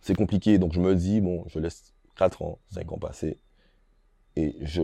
C'est 0.00 0.14
compliqué. 0.14 0.58
Donc 0.58 0.72
je 0.72 0.80
me 0.80 0.94
dis, 0.94 1.20
bon, 1.20 1.44
je 1.48 1.58
laisse 1.58 1.92
4 2.16 2.42
ans, 2.42 2.58
5 2.70 2.92
ans 2.92 2.98
passer. 2.98 3.38
Et 4.36 4.56
je, 4.62 4.82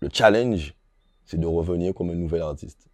le 0.00 0.08
challenge, 0.12 0.74
c'est 1.24 1.38
de 1.38 1.46
revenir 1.46 1.94
comme 1.94 2.10
un 2.10 2.14
nouvel 2.14 2.42
artiste. 2.42 2.88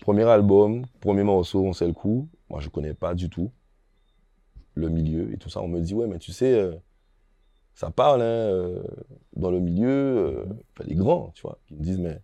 Premier 0.00 0.24
album, 0.24 0.86
premier 1.00 1.22
morceau, 1.22 1.64
on 1.64 1.72
sait 1.72 1.86
le 1.86 1.92
coup. 1.92 2.28
Moi, 2.50 2.60
je 2.60 2.68
connais 2.68 2.94
pas 2.94 3.14
du 3.14 3.30
tout 3.30 3.50
le 4.74 4.88
milieu 4.88 5.32
et 5.32 5.38
tout 5.38 5.48
ça. 5.48 5.60
On 5.62 5.68
me 5.68 5.80
dit, 5.80 5.94
ouais, 5.94 6.06
mais 6.06 6.18
tu 6.18 6.32
sais, 6.32 6.52
euh, 6.52 6.74
ça 7.74 7.90
parle 7.90 8.22
hein, 8.22 8.24
euh, 8.24 8.82
dans 9.36 9.50
le 9.50 9.60
milieu, 9.60 9.88
euh, 9.88 10.44
les 10.84 10.94
grands, 10.94 11.30
tu 11.34 11.42
vois, 11.42 11.58
qui 11.66 11.74
me 11.74 11.82
disent, 11.82 11.98
mais 11.98 12.20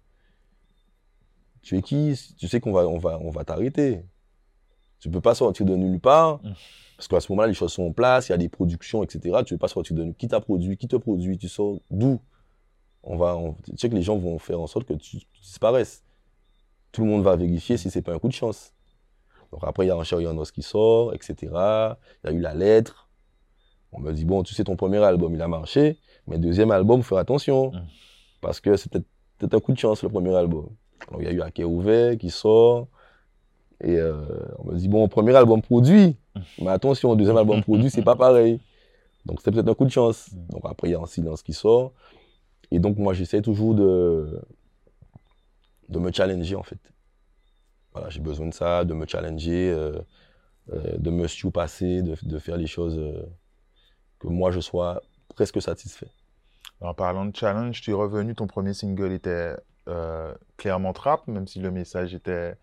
tu 1.62 1.76
es 1.76 1.83
qui? 1.83 2.18
Tu 2.38 2.48
sais 2.48 2.61
qu'on 2.61 2.72
va, 2.72 2.87
on 2.88 2.98
va, 2.98 3.18
on 3.20 3.30
va 3.30 3.44
t'arrêter. 3.44 4.02
Tu 4.98 5.11
peux 5.11 5.20
pas 5.20 5.35
sortir 5.35 5.66
de 5.66 5.76
nulle 5.76 6.00
part. 6.00 6.40
Parce 6.96 7.09
qu'à 7.09 7.20
ce 7.20 7.33
moment-là, 7.33 7.48
les 7.48 7.54
choses 7.54 7.72
sont 7.72 7.85
en 7.85 7.92
place, 7.92 8.28
il 8.28 8.33
y 8.33 8.35
a 8.35 8.38
des 8.38 8.50
productions, 8.50 9.02
etc. 9.02 9.20
Tu 9.46 9.54
ne 9.54 9.56
peux 9.56 9.59
pas 9.59 9.68
sortir 9.68 9.96
de 9.96 10.04
nulle 10.04 10.14
Qui 10.14 10.28
t'a 10.28 10.40
produit? 10.40 10.76
Qui 10.76 10.87
te 10.87 10.96
produit? 10.96 11.38
Tu 11.38 11.48
sors 11.48 11.78
d'où? 11.90 12.20
On 13.02 13.16
va, 13.16 13.38
tu 13.64 13.72
sais 13.78 13.88
que 13.88 13.94
les 13.94 14.02
gens 14.02 14.18
vont 14.18 14.38
faire 14.38 14.61
en 14.61 14.66
sorte 14.66 14.87
que 14.87 14.92
tu, 14.92 15.16
disparaisses. 15.40 16.04
Tout 16.92 17.03
le 17.03 17.09
monde 17.09 17.22
va 17.22 17.37
vérifier 17.37 17.76
si 17.76 17.90
c'est 17.90 18.03
pas 18.03 18.12
un 18.12 18.18
coup 18.18 18.29
de 18.29 18.33
chance. 18.33 18.72
Donc 19.53 19.62
après, 19.64 19.85
il 19.85 19.88
y 19.88 19.90
a 19.90 19.96
un 19.96 20.05
Charianos 20.05 20.50
qui 20.53 20.62
sort, 20.62 21.14
etc. 21.14 21.35
Il 21.40 21.50
y 22.24 22.29
a 22.29 22.33
eu 22.33 22.40
la 22.40 22.55
lettre. 22.55 23.09
On 23.92 24.00
me 24.00 24.12
dit, 24.12 24.24
bon, 24.24 24.42
tu 24.42 24.55
sais, 24.55 24.64
ton 24.64 24.76
premier 24.76 24.98
album, 24.98 25.35
il 25.35 25.42
a 25.42 25.48
marché, 25.48 25.98
mais 26.26 26.38
deuxième 26.38 26.70
album, 26.70 27.03
faire 27.03 27.18
attention. 27.18 27.72
Mmh. 27.72 27.81
Parce 28.40 28.61
que 28.61 28.76
c'est 28.76 28.90
peut-être 28.90 29.55
un 29.55 29.61
coup 29.61 29.72
de 29.72 29.79
chance, 29.79 30.03
le 30.03 30.09
premier 30.09 30.35
album. 30.35 30.68
Donc 31.11 31.20
il 31.20 31.24
y 31.24 31.29
a 31.29 31.33
eu 31.33 31.42
Aké 31.42 31.64
Ouvert 31.64 32.16
qui 32.16 32.31
sort. 32.31 32.87
Et 33.83 33.96
euh, 33.96 34.24
on 34.59 34.72
me 34.72 34.76
dit, 34.76 34.88
bon, 34.88 35.09
premier 35.09 35.35
album 35.35 35.62
produit, 35.62 36.16
mais 36.61 36.68
attention, 36.68 37.14
deuxième 37.16 37.38
album 37.38 37.62
produit, 37.62 37.90
c'est 37.90 38.03
pas 38.03 38.16
pareil. 38.16 38.61
Donc 39.26 39.40
c'est 39.42 39.50
peut-être 39.50 39.68
un 39.68 39.74
coup 39.74 39.85
de 39.85 39.90
chance. 39.90 40.31
Mmh. 40.33 40.53
Donc 40.53 40.62
après, 40.64 40.88
il 40.88 40.92
y 40.92 40.94
a 40.94 41.00
un 41.00 41.07
silence 41.07 41.42
qui 41.42 41.53
sort. 41.53 41.92
Et 42.70 42.79
donc, 42.79 42.98
moi, 42.98 43.14
j'essaie 43.14 43.42
toujours 43.42 43.74
de, 43.74 44.40
de 45.90 45.98
me 45.98 46.11
challenger, 46.12 46.57
en 46.57 46.62
fait. 46.62 46.81
Voilà, 47.92 48.09
j'ai 48.09 48.20
besoin 48.20 48.46
de 48.46 48.55
ça, 48.55 48.85
de 48.85 48.94
me 48.94 49.07
challenger, 49.07 49.70
euh, 49.70 50.00
euh, 50.72 50.96
de 50.96 51.11
me 51.11 51.26
surpasser, 51.26 52.03
de, 52.03 52.16
de 52.22 52.38
faire 52.38 52.57
les 52.57 52.68
choses 52.68 52.96
euh, 52.98 53.26
que 54.20 54.29
moi, 54.29 54.53
je 54.53 54.61
sois 54.61 55.03
presque 55.35 55.61
satisfait. 55.61 56.11
En 56.81 56.94
parlant 56.94 57.26
de 57.26 57.37
challenge, 57.37 57.81
tu 57.81 57.90
es 57.90 57.94
revenu, 57.94 58.35
ton 58.35 58.46
premier 58.46 58.72
single 58.72 59.12
était 59.12 59.55
clairement 60.57 60.92
trap, 60.92 61.26
même 61.26 61.48
si 61.48 61.59
le 61.59 61.72
message 61.72 62.14
était, 62.14 62.55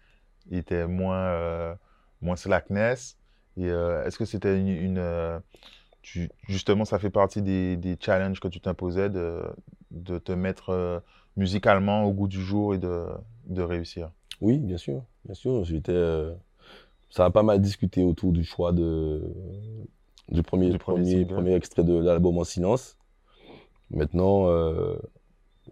était 0.50 0.88
moins, 0.88 1.78
moins 2.22 2.38
slackness. 2.38 3.18
Et 3.58 3.66
est-ce 3.66 4.18
que 4.18 4.24
c'était 4.24 4.58
une, 4.58 5.42
justement, 6.48 6.86
ça 6.86 7.00
fait 7.00 7.10
partie 7.10 7.42
des, 7.42 7.76
des 7.76 7.98
challenges 8.00 8.40
que 8.40 8.48
tu 8.48 8.62
t'imposais 8.62 9.10
de, 9.10 9.44
de 9.92 10.18
te 10.20 10.32
mettre 10.32 11.04
musicalement 11.38 12.04
au 12.04 12.12
goût 12.12 12.28
du 12.28 12.42
jour 12.42 12.76
et 12.76 12.78
de, 12.78 13.06
de 13.46 13.62
réussir 13.62 14.12
Oui, 14.42 14.58
bien 14.58 14.78
sûr. 14.78 15.04
Bien 15.24 15.36
sûr. 15.36 15.64
J'étais, 15.64 15.94
euh, 15.94 16.34
ça 17.10 17.26
a 17.26 17.30
pas 17.30 17.44
mal 17.44 17.62
discuté 17.62 18.04
autour 18.04 18.34
du 18.34 18.44
choix 18.44 18.74
de, 18.74 19.22
du 20.30 20.44
premier, 20.44 20.78
premier, 20.78 21.26
premier, 21.26 21.54
extrait 21.54 21.84
de 21.84 21.94
l'album 21.94 22.38
En 22.38 22.44
Silence. 22.44 22.98
Maintenant, 23.92 24.50
euh, 24.50 24.98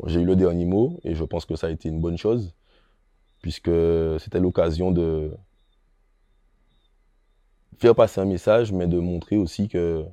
j'ai 0.05 0.21
eu 0.21 0.25
le 0.25 0.35
dernier 0.35 0.65
mot 0.65 0.99
et 1.03 1.15
je 1.15 1.23
pense 1.23 1.45
que 1.45 1.55
ça 1.55 1.67
a 1.67 1.69
été 1.71 1.89
une 1.89 1.99
bonne 1.99 2.17
chose 2.17 2.53
puisque 3.41 3.71
c'était 4.19 4.39
l'occasion 4.39 4.91
de 4.91 5.31
faire 7.77 7.93
passer 7.93 8.21
un 8.21 8.25
message, 8.25 8.71
mais 8.71 8.87
de 8.87 8.99
montrer 8.99 9.37
aussi 9.37 9.67
que 9.67 10.03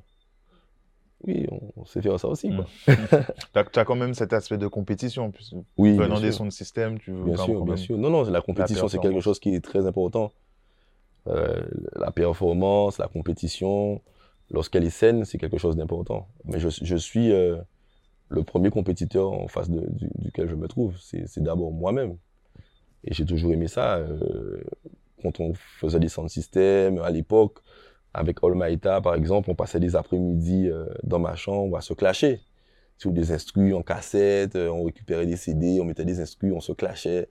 oui, 1.25 1.47
on, 1.77 1.85
sait 1.85 2.01
faire 2.01 2.19
ça 2.19 2.27
aussi. 2.27 2.49
Hmm. 2.49 2.65
tu 2.87 3.79
as, 3.79 3.85
quand 3.85 3.95
même 3.95 4.13
cet 4.13 4.33
aspect 4.33 4.57
de 4.57 4.67
compétition. 4.67 5.31
Oui, 5.77 5.95
venant 5.97 6.19
des 6.19 6.31
sons 6.31 6.45
de 6.45 6.51
système, 6.51 6.99
tu 6.99 7.11
veux 7.11 7.23
Bien 7.23 7.37
sûr, 7.37 7.63
bien 7.63 7.77
sûr. 7.77 7.97
Non, 7.97 8.09
non, 8.09 8.23
la 8.23 8.41
compétition, 8.41 8.87
c'est 8.87 8.99
quelque 8.99 9.21
chose 9.21 9.39
qui 9.39 9.55
est 9.55 9.63
très 9.63 9.85
important. 9.85 10.31
Euh, 11.27 11.63
la 11.95 12.11
performance, 12.11 12.97
la 12.97 13.07
compétition, 13.07 14.01
lorsqu'elle 14.51 14.83
est 14.83 14.89
saine, 14.89 15.23
c'est 15.23 15.37
quelque 15.37 15.57
chose 15.57 15.77
d'important. 15.77 16.27
Mais 16.43 16.59
je, 16.59 16.67
je 16.69 16.95
suis 16.97 17.31
euh, 17.31 17.57
le 18.27 18.43
premier 18.43 18.69
compétiteur 18.69 19.31
en 19.31 19.47
face 19.47 19.69
de, 19.69 19.83
duquel 20.17 20.49
je 20.49 20.55
me 20.55 20.67
trouve. 20.67 20.97
C'est 20.97 21.41
d'abord 21.41 21.71
moi-même. 21.71 22.17
Et 23.05 23.13
j'ai 23.13 23.25
toujours 23.25 23.51
aimé 23.53 23.67
ça. 23.67 23.97
Euh, 23.97 24.63
quand 25.21 25.39
on 25.39 25.53
faisait 25.53 25.99
des 25.99 26.09
sons 26.09 26.23
de 26.23 26.29
système, 26.29 26.97
à 26.99 27.09
l'époque, 27.09 27.59
avec 28.13 28.43
Olmaïta, 28.43 29.01
par 29.01 29.15
exemple, 29.15 29.49
on 29.49 29.55
passait 29.55 29.79
des 29.79 29.95
après-midi 29.95 30.69
euh, 30.69 30.85
dans 31.03 31.19
ma 31.19 31.35
chambre 31.35 31.77
à 31.77 31.81
se 31.81 31.93
clasher. 31.93 32.41
Sur 32.97 33.11
des 33.11 33.31
instrus 33.31 33.73
en 33.73 33.81
cassette, 33.81 34.55
euh, 34.55 34.69
on 34.69 34.83
récupérait 34.83 35.25
des 35.25 35.35
CD, 35.35 35.79
on 35.81 35.85
mettait 35.85 36.05
des 36.05 36.21
instrus, 36.21 36.53
on 36.53 36.59
se 36.59 36.73
clashait. 36.73 37.27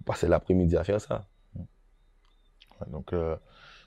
On 0.00 0.04
passait 0.04 0.26
l'après-midi 0.28 0.76
à 0.76 0.84
faire 0.84 1.00
ça. 1.00 1.26
donc, 2.88 3.12
euh, 3.12 3.36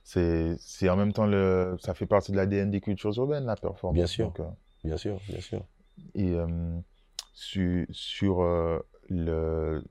c'est 0.03 0.89
en 0.89 0.95
même 0.95 1.13
temps, 1.13 1.25
le, 1.25 1.77
ça 1.79 1.93
fait 1.93 2.05
partie 2.05 2.31
de 2.31 2.37
l'ADN 2.37 2.69
des 2.69 2.81
cultures 2.81 3.15
urbaines, 3.17 3.45
la 3.45 3.55
performance. 3.55 3.95
Bien 3.95 4.07
sûr. 4.07 4.31
bien 4.83 4.97
sûr, 4.97 5.19
bien 5.27 5.39
sûr. 5.39 5.65
Et 6.15 6.35
sur, 7.33 7.85
sur 7.91 8.41
le, 9.09 9.83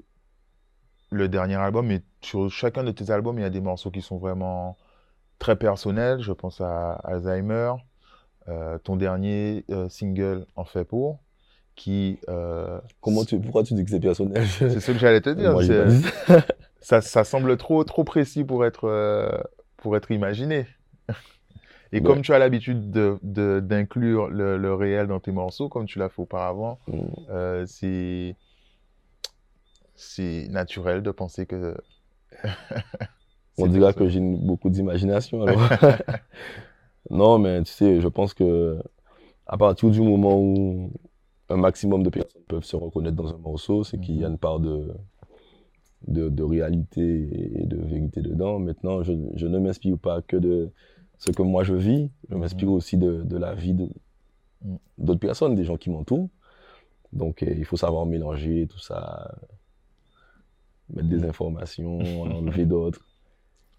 le 1.10 1.28
dernier 1.28 1.54
album, 1.56 1.90
et 1.92 2.02
sur 2.20 2.50
chacun 2.50 2.82
de 2.82 2.90
tes 2.90 3.10
albums, 3.10 3.38
il 3.38 3.42
y 3.42 3.44
a 3.44 3.50
des 3.50 3.60
morceaux 3.60 3.90
qui 3.90 4.02
sont 4.02 4.18
vraiment 4.18 4.76
très 5.38 5.56
personnel. 5.56 6.20
Je 6.20 6.32
pense 6.32 6.60
à 6.60 6.92
Alzheimer, 7.04 7.72
euh, 8.48 8.78
ton 8.78 8.96
dernier 8.96 9.64
euh, 9.70 9.88
single 9.88 10.46
En 10.56 10.64
fait 10.64 10.84
pour, 10.84 11.20
qui. 11.74 12.18
Euh, 12.28 12.80
Comment 13.00 13.24
tu, 13.24 13.38
pourquoi 13.40 13.62
tu 13.62 13.74
dis 13.74 13.84
que 13.84 13.90
c'est 13.90 14.00
personnel? 14.00 14.46
C'est 14.46 14.80
ce 14.80 14.92
que 14.92 14.98
j'allais 14.98 15.20
te 15.20 15.30
dire. 15.30 15.56
ça, 16.80 17.00
ça, 17.00 17.24
semble 17.24 17.56
trop, 17.56 17.84
trop 17.84 18.04
précis 18.04 18.44
pour 18.44 18.64
être, 18.64 19.48
pour 19.76 19.96
être 19.96 20.10
imaginé. 20.10 20.66
Et 21.90 22.02
comme 22.02 22.20
tu 22.20 22.34
as 22.34 22.38
l'habitude 22.38 22.90
d'inclure 22.90 23.18
de, 23.22 23.60
d'inclure 23.60 24.28
le, 24.28 24.58
le, 24.58 24.74
réel 24.74 25.06
dans 25.06 25.20
tes 25.20 25.32
morceaux, 25.32 25.70
comme 25.70 25.86
tu 25.86 25.98
l'as 25.98 26.10
fait 26.10 26.20
auparavant, 26.20 26.78
mm. 26.86 27.64
c'est 27.66 28.36
c'est 29.94 30.46
naturel 30.50 31.02
de 31.02 31.10
penser 31.10 31.44
que 31.46 31.76
On 33.58 33.66
dirait 33.66 33.94
que 33.94 34.08
j'ai 34.08 34.20
beaucoup 34.20 34.70
d'imagination. 34.70 35.44
non, 37.10 37.38
mais 37.38 37.62
tu 37.62 37.72
sais, 37.72 38.00
je 38.00 38.08
pense 38.08 38.34
que 38.34 38.78
à 39.46 39.56
partir 39.56 39.90
du 39.90 40.00
moment 40.00 40.38
où 40.38 40.92
un 41.48 41.56
maximum 41.56 42.02
de 42.02 42.10
personnes 42.10 42.42
peuvent 42.46 42.64
se 42.64 42.76
reconnaître 42.76 43.16
dans 43.16 43.34
un 43.34 43.38
morceau, 43.38 43.82
c'est 43.82 43.98
qu'il 43.98 44.16
y 44.16 44.24
a 44.24 44.28
mhm. 44.28 44.34
une 44.34 44.38
part 44.38 44.60
de, 44.60 44.94
de, 46.06 46.42
réalité 46.42 47.28
et 47.60 47.66
de 47.66 47.76
vérité 47.76 48.20
dedans. 48.20 48.58
Maintenant, 48.58 49.02
je, 49.02 49.12
ne 49.12 49.58
m'inspire 49.58 49.98
pas 49.98 50.20
que 50.22 50.36
de 50.36 50.70
ce 51.18 51.32
que 51.32 51.42
moi 51.42 51.64
je 51.64 51.74
vis, 51.74 52.10
je 52.28 52.34
mhm. 52.34 52.40
m'inspire 52.40 52.70
aussi 52.70 52.96
de, 52.98 53.36
la 53.36 53.54
vie 53.54 53.72
mhm. 53.72 54.78
d'autres 54.98 55.20
personnes, 55.20 55.54
des 55.54 55.64
gens 55.64 55.76
qui 55.76 55.90
m'entourent. 55.90 56.28
Donc, 57.12 57.42
euh, 57.42 57.54
il 57.56 57.64
faut 57.64 57.78
savoir 57.78 58.04
mélanger 58.04 58.66
tout 58.66 58.78
ça, 58.78 59.34
mettre 60.92 61.08
des 61.08 61.24
informations, 61.24 62.00
en 62.00 62.30
enlever 62.30 62.66
d'autres. 62.66 63.02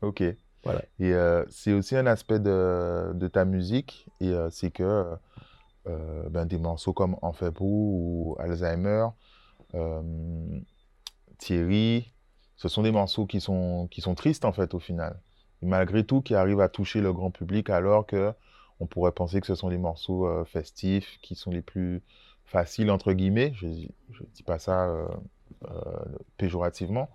Ok. 0.01 0.23
Voilà. 0.63 0.81
Et 0.99 1.13
euh, 1.13 1.45
c'est 1.49 1.73
aussi 1.73 1.95
un 1.95 2.05
aspect 2.05 2.39
de, 2.39 3.11
de 3.13 3.27
ta 3.27 3.45
musique, 3.45 4.07
et 4.19 4.29
euh, 4.29 4.49
c'est 4.49 4.71
que 4.71 5.05
euh, 5.87 6.29
ben, 6.29 6.45
des 6.45 6.57
morceaux 6.57 6.93
comme 6.93 7.15
En 7.21 7.33
fait 7.33 7.53
ou 7.59 8.35
Alzheimer, 8.39 9.07
Thierry, 11.37 12.13
ce 12.57 12.67
sont 12.67 12.83
des 12.83 12.91
morceaux 12.91 13.25
qui 13.25 13.39
sont, 13.39 13.87
qui 13.89 14.01
sont 14.01 14.15
tristes 14.15 14.43
en 14.45 14.51
fait 14.51 14.73
au 14.73 14.79
final. 14.79 15.19
Et 15.61 15.65
malgré 15.65 16.05
tout, 16.05 16.21
qui 16.21 16.35
arrivent 16.35 16.61
à 16.61 16.69
toucher 16.69 17.01
le 17.01 17.13
grand 17.13 17.31
public 17.31 17.69
alors 17.69 18.05
que 18.05 18.33
on 18.81 18.87
pourrait 18.87 19.11
penser 19.11 19.41
que 19.41 19.47
ce 19.47 19.55
sont 19.55 19.69
des 19.69 19.77
morceaux 19.77 20.45
festifs, 20.45 21.19
qui 21.21 21.35
sont 21.35 21.51
les 21.51 21.61
plus 21.61 22.01
faciles 22.45 22.91
entre 22.91 23.13
guillemets. 23.13 23.53
Je 23.55 23.67
ne 23.67 24.25
dis 24.33 24.43
pas 24.43 24.59
ça 24.59 24.89
péjorativement. 26.37 27.09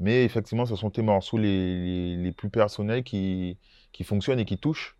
Mais 0.00 0.24
effectivement, 0.24 0.64
ce 0.64 0.76
sont 0.76 0.88
tes 0.88 1.02
morceaux 1.02 1.36
les, 1.36 2.16
les, 2.16 2.32
plus 2.32 2.48
personnels 2.48 3.04
qui, 3.04 3.58
qui 3.92 4.02
fonctionnent 4.02 4.40
et 4.40 4.46
qui 4.46 4.56
touchent. 4.56 4.96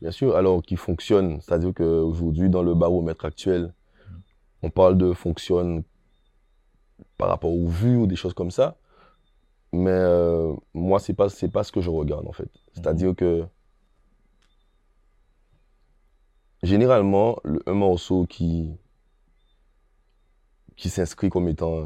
Bien 0.00 0.12
sûr, 0.12 0.36
alors 0.36 0.62
qui 0.62 0.76
fonctionnent, 0.76 1.40
c'est-à-dire 1.40 1.74
qu'aujourd'hui, 1.74 2.48
dans 2.48 2.62
le 2.62 2.74
baromètre 2.74 3.24
actuel, 3.24 3.64
mm. 3.64 4.14
on 4.62 4.70
parle 4.70 4.96
de 4.96 5.12
fonctionne 5.12 5.82
par 7.16 7.28
rapport 7.28 7.52
aux 7.52 7.66
vues 7.66 7.96
ou 7.96 8.06
des 8.06 8.14
choses 8.14 8.32
comme 8.32 8.52
ça. 8.52 8.76
Mais 9.72 9.90
euh, 9.90 10.54
moi, 10.72 11.00
ce 11.00 11.10
n'est 11.10 11.16
pas, 11.16 11.28
pas 11.52 11.64
ce 11.64 11.72
que 11.72 11.80
je 11.80 11.90
regarde 11.90 12.26
en 12.26 12.32
fait. 12.32 12.50
C'est-à-dire 12.74 13.10
mm. 13.10 13.16
que 13.16 13.44
généralement, 16.62 17.38
le, 17.42 17.60
un 17.66 17.74
morceau 17.74 18.24
qui, 18.24 18.70
qui 20.78 20.90
s'inscrit 20.90 21.28
comme 21.28 21.48
étant 21.48 21.80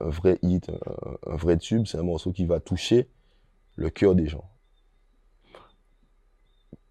un, 0.00 0.10
vrai 0.10 0.38
hit, 0.42 0.70
un, 1.26 1.36
vrai 1.36 1.56
tube. 1.56 1.86
C'est 1.86 1.98
un 1.98 2.02
morceau 2.02 2.32
qui 2.32 2.44
va 2.44 2.60
toucher 2.60 3.08
le 3.76 3.88
cœur 3.88 4.14
des 4.14 4.26
gens, 4.26 4.44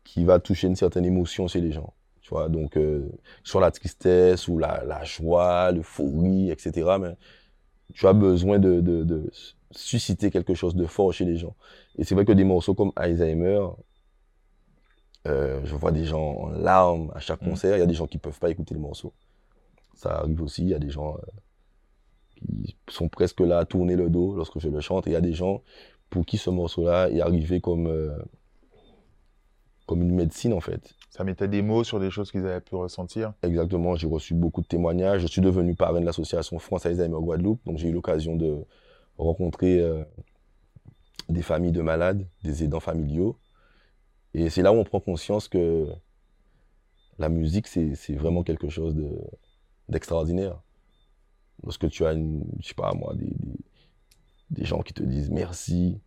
qui 0.04 0.26
va 0.26 0.40
toucher 0.40 0.68
une 0.68 0.76
certaine 0.76 1.06
émotion 1.06 1.48
chez 1.48 1.62
les 1.62 1.72
gens. 1.72 1.94
Tu 2.22 2.30
vois, 2.30 2.50
donc 2.50 2.78
euh, 2.78 3.08
sur 3.44 3.60
la 3.60 3.70
tristesse 3.70 4.48
ou 4.48 4.58
la, 4.58 4.84
la 4.86 5.04
joie, 5.04 5.72
l'euphorie, 5.72 6.50
etc. 6.50 6.98
Mais 7.00 7.16
tu 7.94 8.08
as 8.08 8.14
besoin 8.14 8.58
de, 8.58 8.82
de, 8.82 9.04
de, 9.04 9.32
susciter 9.70 10.32
quelque 10.32 10.56
chose 10.56 10.76
de 10.76 10.88
fort 10.88 11.14
chez 11.14 11.26
les 11.26 11.38
gens. 11.38 11.56
Et 12.00 12.06
c'est 12.06 12.16
vrai 12.16 12.26
que 12.26 12.32
des 12.32 12.44
morceaux 12.44 12.74
comme 12.74 12.92
Alzheimer, 12.96 13.68
euh, 15.28 15.62
je 15.64 15.76
vois 15.76 15.92
des 15.92 16.06
gens 16.06 16.34
en 16.34 16.50
larmes 16.50 17.12
à 17.14 17.20
chaque 17.20 17.44
mm. 17.44 17.50
concert. 17.50 17.78
Il 17.78 17.80
y 17.82 17.84
a 17.84 17.88
des 17.88 17.94
gens 17.94 18.08
qui 18.08 18.18
ne 18.18 18.22
peuvent 18.22 18.40
pas 18.40 18.50
écouter 18.50 18.74
le 18.74 18.80
morceau. 18.80 19.14
Ça 20.00 20.20
arrive 20.20 20.42
aussi. 20.42 20.64
Il 20.64 20.70
y 20.70 20.74
a 20.74 20.80
des 20.80 20.90
gens 20.90 21.16
euh, 21.16 22.42
qui 22.88 22.96
sont 22.96 23.10
presque 23.10 23.40
là 23.42 23.60
à 23.60 23.66
tourner 23.66 23.96
le 23.96 24.10
dos 24.10 24.36
lorsque 24.36 24.60
je 24.60 24.70
le 24.70 24.80
chante. 24.82 25.08
Et 25.08 25.12
il 25.12 25.14
y 25.14 25.18
a 25.18 25.22
des 25.22 25.34
gens 25.34 25.62
pour 26.10 26.26
qui 26.26 26.38
ce 26.38 26.50
morceau-là 26.50 27.10
est 27.10 27.22
arrivé 27.22 27.62
comme, 27.62 27.88
euh, 27.88 28.18
comme 29.86 30.02
une 30.02 30.14
médecine, 30.14 30.54
en 30.54 30.62
fait. 30.62 30.96
Ça 31.10 31.24
mettait 31.24 31.48
des 31.48 31.62
mots 31.62 31.84
sur 31.84 32.00
des 32.00 32.12
choses 32.12 32.32
qu'ils 32.32 32.46
avaient 32.46 32.62
pu 32.62 32.76
ressentir. 32.76 33.34
Exactement. 33.44 33.96
J'ai 33.96 34.08
reçu 34.08 34.34
beaucoup 34.34 34.62
de 34.62 34.68
témoignages. 34.68 35.22
Je 35.22 35.28
suis 35.28 35.42
devenu 35.42 35.76
parrain 35.76 36.00
de 36.00 36.06
l'association 36.06 36.60
France 36.60 36.86
Alzheimer 36.86 37.20
Guadeloupe. 37.20 37.62
Donc 37.66 37.78
j'ai 37.78 37.90
eu 37.90 37.94
l'occasion 37.94 38.36
de 38.36 38.58
rencontrer 39.18 39.84
des 41.28 41.42
familles 41.42 41.74
de 41.74 41.82
malades, 41.82 42.26
des 42.44 42.64
aidants 42.64 42.80
familiaux 42.80 43.38
et 44.34 44.50
c'est 44.50 44.62
là 44.62 44.72
où 44.72 44.76
on 44.76 44.84
prend 44.84 45.00
conscience 45.00 45.48
que 45.48 45.88
la 47.18 47.30
musique, 47.30 47.68
c'est 47.68 48.16
vraiment 48.16 48.44
quelque 48.44 48.70
chose 48.70 48.96
d'extraordinaire. 49.90 50.62
Lorsque 51.64 51.90
tu 51.90 52.06
as, 52.06 52.14
une, 52.14 52.46
je 52.62 52.70
sais 52.70 52.74
pas 52.74 52.94
moi, 52.94 53.14
des, 53.16 53.34
des, 54.50 54.66
gens 54.66 54.82
qui 54.82 54.94
te 54.94 55.04
disent 55.04 55.30
merci, 55.30 56.00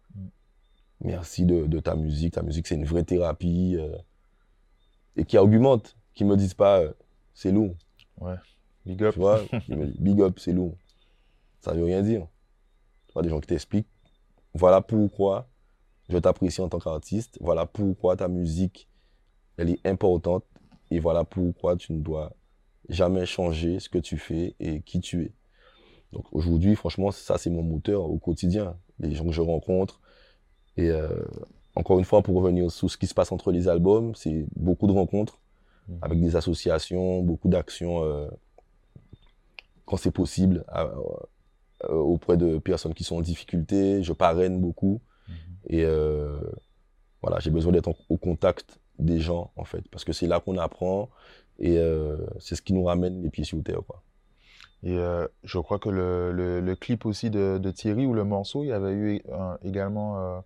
merci 1.01 1.45
de, 1.45 1.81
ta 1.81 1.95
musique, 1.95 2.35
ta 2.35 2.42
musique 2.42 2.66
c'est 2.66 2.77
une 2.77 2.87
vraie 2.87 3.05
thérapie, 3.05 3.77
euh, 3.79 3.97
et 5.16 5.25
qui 5.25 5.37
argumentent, 5.37 5.97
qui 6.14 6.25
me 6.25 6.37
disent 6.37 6.55
pas 6.55 6.81
euh, 6.81 6.92
c'est 7.35 7.53
lourd. 7.53 7.75
Ouais, 8.18 8.37
big 8.87 9.03
up. 9.03 9.12
Tu 9.12 9.21
vois, 9.21 9.42
big 9.68 10.21
up, 10.23 10.38
c'est 10.38 10.53
lourd. 10.53 10.77
Ça 11.61 11.73
veut 11.75 11.85
rien 11.85 12.03
dire. 12.03 12.27
Tu 13.09 13.12
vois, 13.12 13.23
des 13.23 13.29
gens 13.29 13.40
qui 13.40 13.49
t'expliquent, 13.49 13.88
voilà 14.55 14.81
pourquoi 14.81 15.49
je 16.09 16.18
t'apprécie 16.18 16.61
en 16.61 16.68
tant 16.68 16.79
qu'artiste. 16.79 17.38
Voilà 17.40 17.66
pourquoi 17.66 18.16
ta 18.16 18.29
musique, 18.29 18.88
elle 19.57 19.71
est 19.71 19.87
importante. 19.87 20.45
Et 20.90 20.99
voilà 20.99 21.25
pourquoi 21.25 21.77
tu 21.77 21.92
ne 21.92 22.01
dois 22.01 22.33
jamais 22.88 23.27
changer 23.27 23.81
ce 23.81 23.88
que 23.88 23.99
tu 23.99 24.18
fais 24.18 24.55
et 24.61 24.81
qui 24.81 25.01
tu 25.01 25.23
es. 25.25 25.33
Donc 26.12 26.27
aujourd'hui, 26.33 26.77
franchement, 26.77 27.11
ça, 27.11 27.38
c'est 27.38 27.51
mon 27.51 27.62
moteur 27.62 28.05
au 28.05 28.18
quotidien. 28.18 28.77
Les 28.99 29.14
gens 29.14 29.25
que 29.25 29.33
je 29.33 29.40
rencontre. 29.40 30.01
Et 30.77 30.90
euh, 30.90 31.09
encore 31.75 31.99
une 31.99 32.05
fois, 32.05 32.23
pour 32.23 32.37
revenir 32.37 32.71
sur 32.71 32.90
ce 32.90 32.97
qui 32.97 33.07
se 33.07 33.14
passe 33.14 33.33
entre 33.33 33.51
les 33.51 33.68
albums, 33.68 34.14
c'est 34.14 34.47
beaucoup 34.57 34.87
de 34.87 34.92
rencontres 34.92 35.40
mmh. 35.88 35.95
avec 36.03 36.21
des 36.21 36.37
associations, 36.37 37.23
beaucoup 37.23 37.49
d'actions 37.49 38.05
euh, 38.05 38.29
quand 39.85 39.97
c'est 39.97 40.11
possible 40.11 40.64
euh, 40.75 41.88
auprès 41.88 42.37
de 42.37 42.59
personnes 42.59 42.95
qui 42.95 43.05
sont 43.05 43.16
en 43.16 43.21
difficulté. 43.23 44.03
Je 44.03 44.12
parraine 44.12 44.61
beaucoup. 44.61 45.01
Et 45.68 45.85
euh, 45.85 46.38
voilà, 47.23 47.38
j'ai 47.38 47.51
besoin 47.51 47.73
d'être 47.73 47.95
au 48.09 48.16
contact 48.16 48.81
des 48.98 49.20
gens, 49.20 49.50
en 49.57 49.64
fait, 49.64 49.87
parce 49.90 50.05
que 50.05 50.12
c'est 50.12 50.26
là 50.26 50.40
qu'on 50.40 50.59
apprend 50.59 51.09
et 51.59 51.78
euh, 51.78 52.16
c'est 52.38 52.55
ce 52.55 52.62
qui 52.62 52.72
nous 52.72 52.85
ramène 52.85 53.22
les 53.22 53.31
pieds 53.31 53.44
sur 53.44 53.62
terre, 53.62 53.81
quoi. 53.87 54.02
Et 54.85 54.96
euh, 54.96 55.28
je 55.44 55.59
crois 55.59 55.78
que 55.78 55.88
le, 55.88 56.33
le, 56.61 56.74
clip 56.74 57.07
aussi 57.07 57.31
de, 57.31 57.59
de, 57.59 57.70
Thierry 57.70 58.05
ou 58.05 58.14
le 58.14 58.24
morceau, 58.24 58.64
il 58.64 58.68
y 58.68 58.72
avait 58.72 58.92
eu 58.92 59.22
également, 59.62 60.42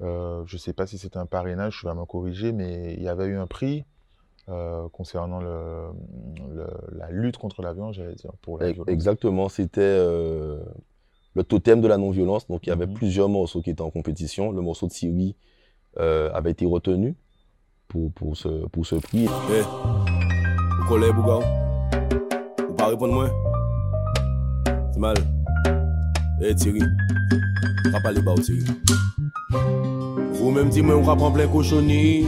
je 0.00 0.52
ne 0.52 0.58
sais 0.58 0.72
pas 0.72 0.88
si 0.88 0.98
c'était 0.98 1.18
un 1.18 1.26
parrainage, 1.26 1.78
je 1.80 1.88
vais 1.88 1.94
me 1.94 2.04
corriger, 2.04 2.50
mais 2.50 2.94
il 2.94 3.02
y 3.02 3.08
avait 3.08 3.26
eu 3.26 3.36
un 3.36 3.46
prix 3.46 3.84
concernant 4.92 5.38
le, 5.38 5.90
la 6.90 7.08
lutte 7.12 7.36
contre 7.36 7.62
la 7.62 7.72
violence, 7.72 7.94
j'allais 7.94 8.16
dire, 8.16 8.32
pour 8.42 8.58
la 8.58 8.72
violence. 8.72 8.92
Exactement, 8.92 9.48
c'était 9.48 9.96
le 11.38 11.44
totem 11.44 11.80
de 11.80 11.88
la 11.88 11.96
non-violence. 11.96 12.46
Donc 12.48 12.66
il 12.66 12.70
y 12.70 12.72
avait 12.72 12.86
mhm. 12.86 12.94
plusieurs 12.94 13.28
morceaux 13.28 13.62
qui 13.62 13.70
étaient 13.70 13.82
en 13.82 13.90
compétition. 13.90 14.52
Le 14.52 14.60
morceau 14.60 14.86
de 14.86 15.34
euh, 15.98 16.30
avait 16.32 16.50
été 16.50 16.66
retenu 16.66 17.14
pour, 17.88 18.12
pour, 18.12 18.36
ce, 18.36 18.48
pour 18.68 18.86
ce 18.86 18.96
prix. 18.96 19.24
Hey, 19.50 19.62
vous 20.78 20.88
collez, 20.88 21.12
Bouga? 21.12 21.38
Vous 22.68 22.74
pas 22.74 22.86
répondre 22.88 23.14
moi? 23.14 23.30
C'est 24.92 25.00
mal. 25.00 25.16
Eh 26.40 26.46
hey, 26.46 26.54
Thierry, 26.54 26.80
pas 27.90 28.00
parler 28.00 28.22
bas 28.22 28.34
Thierry. 28.34 28.64
Vous-même 30.34 30.68
dites 30.68 30.84
moi 30.84 30.96
on 30.96 31.02
va 31.02 31.16
prendre 31.16 31.34
plein 31.34 31.48
cochonnier. 31.48 32.26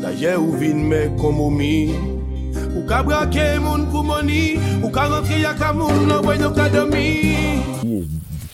D'ailleurs, 0.00 0.40
vous 0.40 0.52
venez 0.52 0.74
mais 0.74 1.10
comme 1.20 1.40
Ou 2.74 2.86
ka 2.86 3.02
brake 3.02 3.58
moun 3.62 3.86
pou 3.90 4.02
moni, 4.06 4.58
ou 4.82 4.90
ka 4.94 5.08
rentre 5.10 5.38
ya 5.40 5.54
ka 5.58 5.72
moun 5.74 6.06
nan 6.06 6.22
voy 6.22 6.38
nou 6.38 6.52
ka 6.54 6.68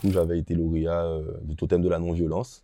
j'avais 0.05 0.39
été 0.39 0.55
lauréat 0.55 1.05
euh, 1.05 1.23
du 1.45 1.57
totem 1.57 1.83
de 1.83 1.89
la 1.89 1.99
non-violence. 1.99 2.63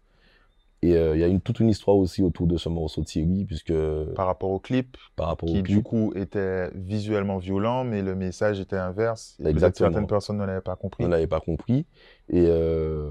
Et 0.82 0.94
euh, 0.94 1.16
il 1.16 1.20
y 1.20 1.24
a 1.24 1.26
une, 1.26 1.40
toute 1.40 1.60
une 1.60 1.68
histoire 1.68 1.96
aussi 1.96 2.22
autour 2.22 2.46
de 2.46 2.56
ce 2.56 2.68
morceau 2.68 3.00
de 3.00 3.06
Thierry, 3.06 3.44
puisque... 3.44 3.72
Par 4.14 4.26
rapport 4.26 4.50
au 4.50 4.58
clip, 4.58 4.96
par 5.16 5.28
rapport 5.28 5.48
qui 5.48 5.60
au 5.60 5.62
du 5.62 5.82
coup 5.82 6.12
était 6.14 6.70
visuellement 6.74 7.38
violent, 7.38 7.84
mais 7.84 8.02
le 8.02 8.14
message 8.14 8.60
était 8.60 8.76
inverse. 8.76 9.36
Et 9.42 9.48
Exactement. 9.48 9.90
Certaines 9.90 10.06
personnes 10.06 10.38
ne 10.38 10.44
l'avaient 10.44 10.60
pas 10.60 10.76
compris. 10.76 11.04
Ne 11.04 11.08
l'avaient 11.08 11.26
pas 11.26 11.40
compris. 11.40 11.86
Et, 12.28 12.44
euh, 12.46 13.10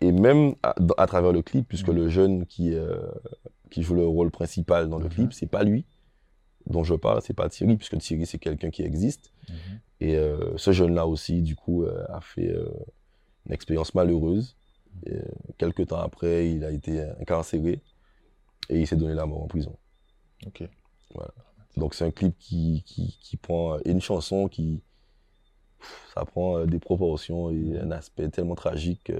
et 0.00 0.12
même 0.12 0.54
à, 0.62 1.06
travers 1.06 1.32
le 1.32 1.42
clip, 1.42 1.68
puisque 1.68 1.88
mm. 1.88 1.94
le 1.94 2.08
jeune 2.08 2.46
qui, 2.46 2.74
qui 3.70 3.82
joue 3.82 3.94
le 3.94 4.06
rôle 4.06 4.30
principal 4.30 4.88
dans 4.88 4.98
le 4.98 5.06
mm-hmm. 5.06 5.10
clip, 5.10 5.32
c'est 5.32 5.46
pas 5.46 5.62
lui 5.62 5.86
dont 6.66 6.84
je 6.84 6.94
parle, 6.94 7.22
c'est 7.22 7.34
pas 7.34 7.48
Thierry, 7.48 7.76
puisque 7.76 7.98
Thierry, 7.98 8.26
c'est 8.26 8.38
quelqu'un 8.38 8.70
qui 8.70 8.82
existe. 8.82 9.32
Mm-hmm. 9.48 9.54
Et 10.00 10.16
euh, 10.16 10.56
ce 10.56 10.72
jeune-là 10.72 11.06
aussi, 11.06 11.42
du 11.42 11.56
coup, 11.56 11.84
euh, 11.84 12.04
a 12.08 12.20
fait 12.20 12.48
euh, 12.48 12.68
une 13.46 13.52
expérience 13.52 13.94
malheureuse. 13.94 14.56
Et, 15.04 15.18
quelques 15.58 15.88
temps 15.88 16.00
après, 16.00 16.50
il 16.50 16.64
a 16.64 16.70
été 16.70 17.00
incarcéré 17.20 17.82
et 18.68 18.80
il 18.80 18.86
s'est 18.86 18.96
donné 18.96 19.14
la 19.14 19.26
mort 19.26 19.42
en 19.42 19.46
prison. 19.46 19.76
Ok. 20.46 20.68
Voilà. 21.14 21.32
Donc 21.76 21.94
c'est 21.94 22.04
un 22.04 22.10
clip 22.10 22.36
qui, 22.38 22.82
qui, 22.86 23.18
qui 23.20 23.36
prend 23.36 23.78
une 23.84 24.00
chanson 24.00 24.48
qui 24.48 24.82
ça 26.14 26.24
prend 26.24 26.64
des 26.64 26.78
proportions 26.78 27.50
et 27.50 27.78
un 27.78 27.90
aspect 27.90 28.28
tellement 28.28 28.54
tragique. 28.54 29.12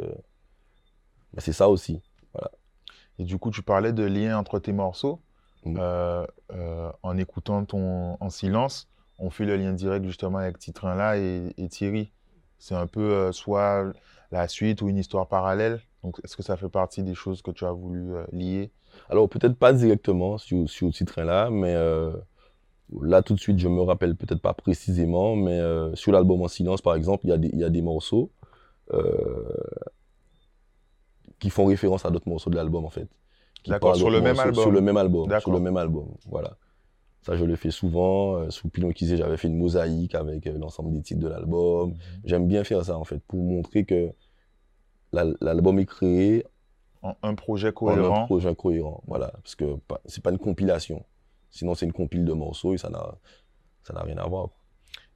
Mais 1.33 1.41
c'est 1.41 1.53
ça 1.53 1.69
aussi. 1.69 2.03
Voilà. 2.33 2.51
Et 3.19 3.25
du 3.25 3.39
coup, 3.39 3.51
tu 3.51 3.63
parlais 3.63 3.93
de 3.93 4.05
lien 4.05 4.39
entre 4.39 4.59
tes 4.59 4.73
morceaux. 4.73 5.21
Mmh. 5.65 5.81
en 7.03 7.17
écoutant 7.19 7.65
ton 7.65 8.17
en 8.21 8.31
silence, 8.31 8.89
on 9.19 9.31
fait 9.31 9.45
le 9.45 9.57
lien 9.57 9.73
direct 9.73 10.05
justement 10.05 10.39
avec 10.39 10.59
Titrin 10.59 10.95
là 10.95 11.17
et, 11.19 11.69
Thierry. 11.69 12.13
C'est 12.59 12.75
un 12.75 12.87
peu 12.87 13.01
euh, 13.01 13.33
soit 13.33 13.93
la 14.31 14.49
suite 14.49 14.83
ou 14.83 14.89
une 14.89 14.99
histoire 14.99 15.29
parallèle. 15.29 15.81
Donc, 16.03 16.21
est-ce 16.25 16.37
que 16.37 16.43
ça 16.43 16.57
fait 16.57 16.69
partie 16.69 17.03
des 17.03 17.15
choses 17.15 17.43
que 17.43 17.51
tu 17.51 17.65
as 17.65 17.73
voulu 17.73 18.15
euh, 18.15 18.25
lier? 18.33 18.71
Alors, 19.11 19.29
peut-être 19.29 19.57
pas 19.57 19.73
directement 19.73 20.39
sur, 20.39 20.69
sur 20.69 20.91
Titrin 20.91 21.25
là, 21.25 21.51
mais 21.51 21.75
euh, 21.75 22.13
là 23.03 23.23
tout 23.23 23.35
de 23.35 23.41
suite, 23.41 23.59
je 23.59 23.69
me 23.69 23.83
rappelle 23.83 24.17
peut-être 24.17 24.41
pas 24.41 24.55
précisément, 24.55 25.37
mais 25.37 25.61
sur 25.95 26.13
l'album 26.13 26.43
En 26.43 26.49
Silence, 26.49 26.81
par 26.81 26.95
exemple, 26.95 27.27
il 27.27 27.59
y, 27.59 27.65
a 27.65 27.71
des 27.71 27.83
morceaux 27.83 28.31
qui 31.39 31.51
font 31.51 31.67
référence 31.67 32.07
à 32.07 32.11
d'autres 32.11 32.29
morceaux 32.29 32.49
de 32.49 32.57
l'album 32.57 32.85
en 32.85 32.91
fait. 32.91 33.09
D'accord, 33.67 33.97
sur 33.97 34.11
le 34.11 34.21
même 34.21 34.39
album. 34.39 34.63
Sur 34.63 34.71
le 34.71 34.81
même 34.81 34.97
album. 34.97 35.41
Sur 35.41 35.53
le 35.53 35.61
même 35.61 35.77
album, 35.77 36.07
voilà. 36.27 36.57
Ça, 37.27 37.35
je 37.35 37.45
le 37.45 37.57
fais 37.57 37.73
souvent. 37.73 38.37
Euh, 38.37 38.51
sous 38.51 38.69
Pilon 38.69 38.93
Kizé, 38.93 39.17
j'avais 39.17 39.37
fait 39.37 39.49
une 39.49 39.59
mosaïque 39.59 40.15
avec 40.15 40.47
euh, 40.47 40.57
l'ensemble 40.57 40.93
des 40.93 41.03
titres 41.03 41.21
de 41.21 41.27
l'album. 41.27 41.91
Mhm. 41.91 41.97
J'aime 42.25 42.47
bien 42.47 42.63
faire 42.63 42.85
ça, 42.85 42.97
en 42.97 43.03
fait, 43.03 43.19
pour 43.27 43.43
montrer 43.43 43.85
que 43.85 44.13
l'album 45.13 45.81
est 45.81 45.87
créé 45.87 46.45
en 47.03 47.17
un 47.25 47.35
projet 47.35 47.73
cohérent. 47.73 48.23
un 48.23 48.27
projet 48.27 48.55
cohérent, 48.55 49.03
voilà. 49.09 49.33
Parce 49.43 49.57
que 49.57 49.77
c'est 50.05 50.23
pas 50.23 50.31
une 50.31 50.39
compilation. 50.39 51.05
Sinon, 51.51 51.75
c'est 51.75 51.87
une 51.87 51.93
compile 51.93 52.25
de 52.25 52.33
morceaux 52.33 52.75
et 52.75 52.79
ça 52.79 52.91
n'a 52.91 54.03
rien 54.03 54.19
à 54.19 54.27
voir. 54.29 54.51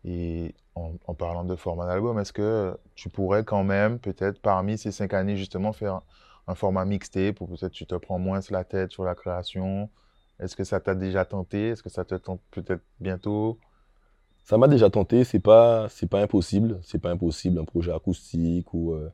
Et 0.04 0.52
en, 0.74 1.14
parlant 1.14 1.44
de 1.44 1.54
format 1.54 1.86
d'album, 1.86 2.18
est-ce 2.18 2.32
que 2.32 2.76
tu 2.96 3.08
pourrais 3.08 3.44
quand 3.44 3.62
même, 3.62 4.00
peut-être 4.00 4.40
parmi 4.40 4.78
ces 4.78 4.90
cinq 4.90 5.14
années, 5.14 5.36
justement, 5.36 5.72
faire 5.72 6.00
un, 6.48 6.54
format 6.56 6.84
mixté 6.84 7.32
pour 7.32 7.48
peut-être 7.48 7.70
tu 7.70 7.86
te 7.86 7.94
prends 7.94 8.18
moins 8.18 8.40
la 8.50 8.64
tête 8.64 8.90
sur 8.90 9.04
la 9.04 9.14
création? 9.14 9.88
Est-ce 10.40 10.56
que 10.56 10.64
ça 10.64 10.80
t'a 10.80 10.94
déjà 10.94 11.24
tenté? 11.24 11.68
Est-ce 11.68 11.82
que 11.82 11.90
ça 11.90 12.04
te 12.04 12.14
tente 12.14 12.40
peut-être 12.50 12.82
bientôt? 12.98 13.58
Ça 14.44 14.58
m'a 14.58 14.68
déjà 14.68 14.90
tenté, 14.90 15.24
c'est 15.24 15.38
pas 15.40 15.88
c'est 15.90 16.08
pas 16.08 16.20
impossible, 16.22 16.80
c'est 16.82 16.98
pas 16.98 17.10
impossible 17.10 17.58
un 17.58 17.64
projet 17.64 17.92
acoustique 17.92 18.72
ou 18.74 18.92
euh, 18.94 19.10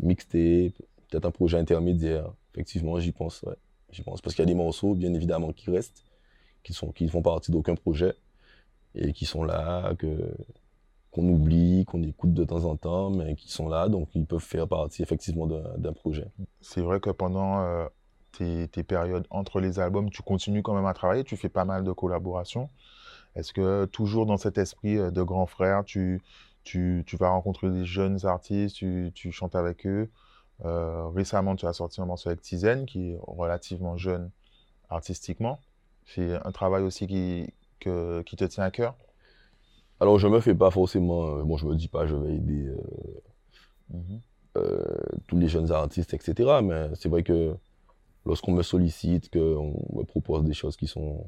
mixté, 0.00 0.72
peut-être 1.08 1.26
un 1.26 1.30
projet 1.30 1.58
intermédiaire. 1.58 2.32
Effectivement, 2.54 2.98
j'y 3.00 3.12
pense, 3.12 3.42
ouais. 3.42 3.56
J'y 3.90 4.02
pense 4.02 4.22
parce 4.22 4.34
qu'il 4.34 4.42
y 4.42 4.48
a 4.48 4.52
des 4.52 4.54
morceaux 4.54 4.94
bien 4.94 5.12
évidemment 5.12 5.52
qui 5.52 5.70
restent 5.70 6.04
qui 6.62 6.72
sont 6.72 6.92
qui 6.92 7.08
font 7.08 7.22
partie 7.22 7.50
d'aucun 7.52 7.74
projet 7.74 8.14
et 8.94 9.12
qui 9.12 9.26
sont 9.26 9.44
là 9.44 9.94
que 9.96 10.34
qu'on 11.10 11.28
oublie, 11.28 11.84
qu'on 11.84 12.02
écoute 12.02 12.32
de 12.32 12.44
temps 12.44 12.64
en 12.64 12.76
temps, 12.76 13.10
mais 13.10 13.34
qui 13.36 13.52
sont 13.52 13.68
là, 13.68 13.88
donc 13.88 14.08
ils 14.14 14.24
peuvent 14.24 14.40
faire 14.40 14.66
partie 14.66 15.02
effectivement 15.02 15.46
d'un 15.46 15.76
d'un 15.76 15.92
projet. 15.92 16.28
C'est 16.62 16.80
vrai 16.80 17.00
que 17.00 17.10
pendant 17.10 17.60
euh, 17.60 17.86
tes, 18.32 18.68
tes 18.68 18.82
périodes 18.84 19.26
entre 19.30 19.60
les 19.60 19.78
albums, 19.80 20.10
tu 20.10 20.22
continues 20.22 20.62
quand 20.62 20.74
même 20.74 20.86
à 20.86 20.94
travailler, 20.94 21.24
tu 21.24 21.36
fais 21.36 21.48
pas 21.48 21.64
mal 21.64 21.84
de 21.84 21.92
collaborations. 21.92 22.70
Est-ce 23.36 23.52
que 23.52 23.86
toujours 23.86 24.26
dans 24.26 24.36
cet 24.36 24.58
esprit 24.58 24.98
euh, 24.98 25.10
de 25.10 25.22
grand 25.22 25.46
frère, 25.46 25.84
tu, 25.84 26.22
tu, 26.64 27.04
tu 27.06 27.16
vas 27.16 27.30
rencontrer 27.30 27.70
des 27.70 27.84
jeunes 27.84 28.24
artistes, 28.26 28.76
tu, 28.76 29.12
tu 29.14 29.32
chantes 29.32 29.54
avec 29.56 29.86
eux? 29.86 30.10
Euh, 30.64 31.08
récemment, 31.08 31.56
tu 31.56 31.66
as 31.66 31.72
sorti 31.72 32.00
un 32.00 32.06
morceau 32.06 32.28
avec 32.30 32.42
Tizen, 32.42 32.86
qui 32.86 33.12
est 33.12 33.18
relativement 33.22 33.96
jeune 33.96 34.30
artistiquement. 34.90 35.60
C'est 36.06 36.34
un 36.46 36.52
travail 36.52 36.82
aussi 36.84 37.06
qui, 37.06 37.54
que- 37.80 38.22
qui 38.22 38.36
te 38.36 38.44
tient 38.44 38.64
à 38.64 38.70
cœur? 38.70 38.96
Alors 40.00 40.18
je 40.18 40.28
me 40.28 40.40
fais 40.40 40.54
pas 40.54 40.70
forcément, 40.70 41.38
euh, 41.38 41.44
bon 41.44 41.56
je 41.56 41.66
me 41.66 41.74
dis 41.76 41.88
pas 41.88 42.06
je 42.06 42.14
vais 42.14 42.34
aider 42.34 42.66
euh, 42.66 42.76
Mhm. 43.88 44.22
euh, 44.56 44.84
tous 45.26 45.38
les 45.38 45.48
jeunes 45.48 45.70
artistes, 45.72 46.14
etc. 46.14 46.62
Mais 46.62 46.90
c'est 46.94 47.08
vrai 47.08 47.22
que 47.22 47.56
lorsqu'on 48.24 48.52
me 48.52 48.62
sollicite, 48.62 49.30
qu'on 49.30 49.74
me 49.92 50.04
propose 50.04 50.44
des 50.44 50.52
choses 50.54 50.76
qui 50.76 50.86
sont, 50.86 51.26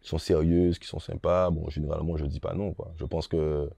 qui 0.00 0.08
sont 0.08 0.18
sérieuses, 0.18 0.78
qui 0.78 0.86
sont 0.86 0.98
sympas, 1.00 1.50
bon, 1.50 1.68
généralement, 1.70 2.16
je 2.16 2.26
dis 2.26 2.40
pas 2.40 2.54
non, 2.54 2.72
quoi. 2.74 2.92
Je 2.96 3.04
pense 3.04 3.26
que 3.28 3.70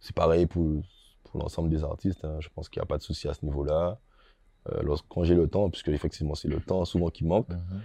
c'est 0.00 0.14
pareil 0.14 0.46
pour, 0.46 0.82
pour 1.24 1.40
l'ensemble 1.40 1.68
des 1.70 1.82
artistes. 1.84 2.24
hein. 2.24 2.36
Je 2.40 2.48
pense 2.54 2.68
qu'il 2.68 2.80
n'y 2.80 2.84
a 2.84 2.86
pas 2.86 2.98
de 2.98 3.02
souci 3.02 3.28
à 3.28 3.34
ce 3.34 3.44
niveau-là. 3.44 3.98
Euh, 4.70 4.96
quand 5.08 5.24
j'ai 5.24 5.34
le 5.34 5.48
temps, 5.48 5.70
puisque 5.70 5.88
effectivement, 5.88 6.34
c'est 6.34 6.48
le 6.48 6.60
temps 6.60 6.84
souvent 6.84 7.10
qui 7.10 7.24
manque, 7.24 7.48
Mhm. 7.50 7.82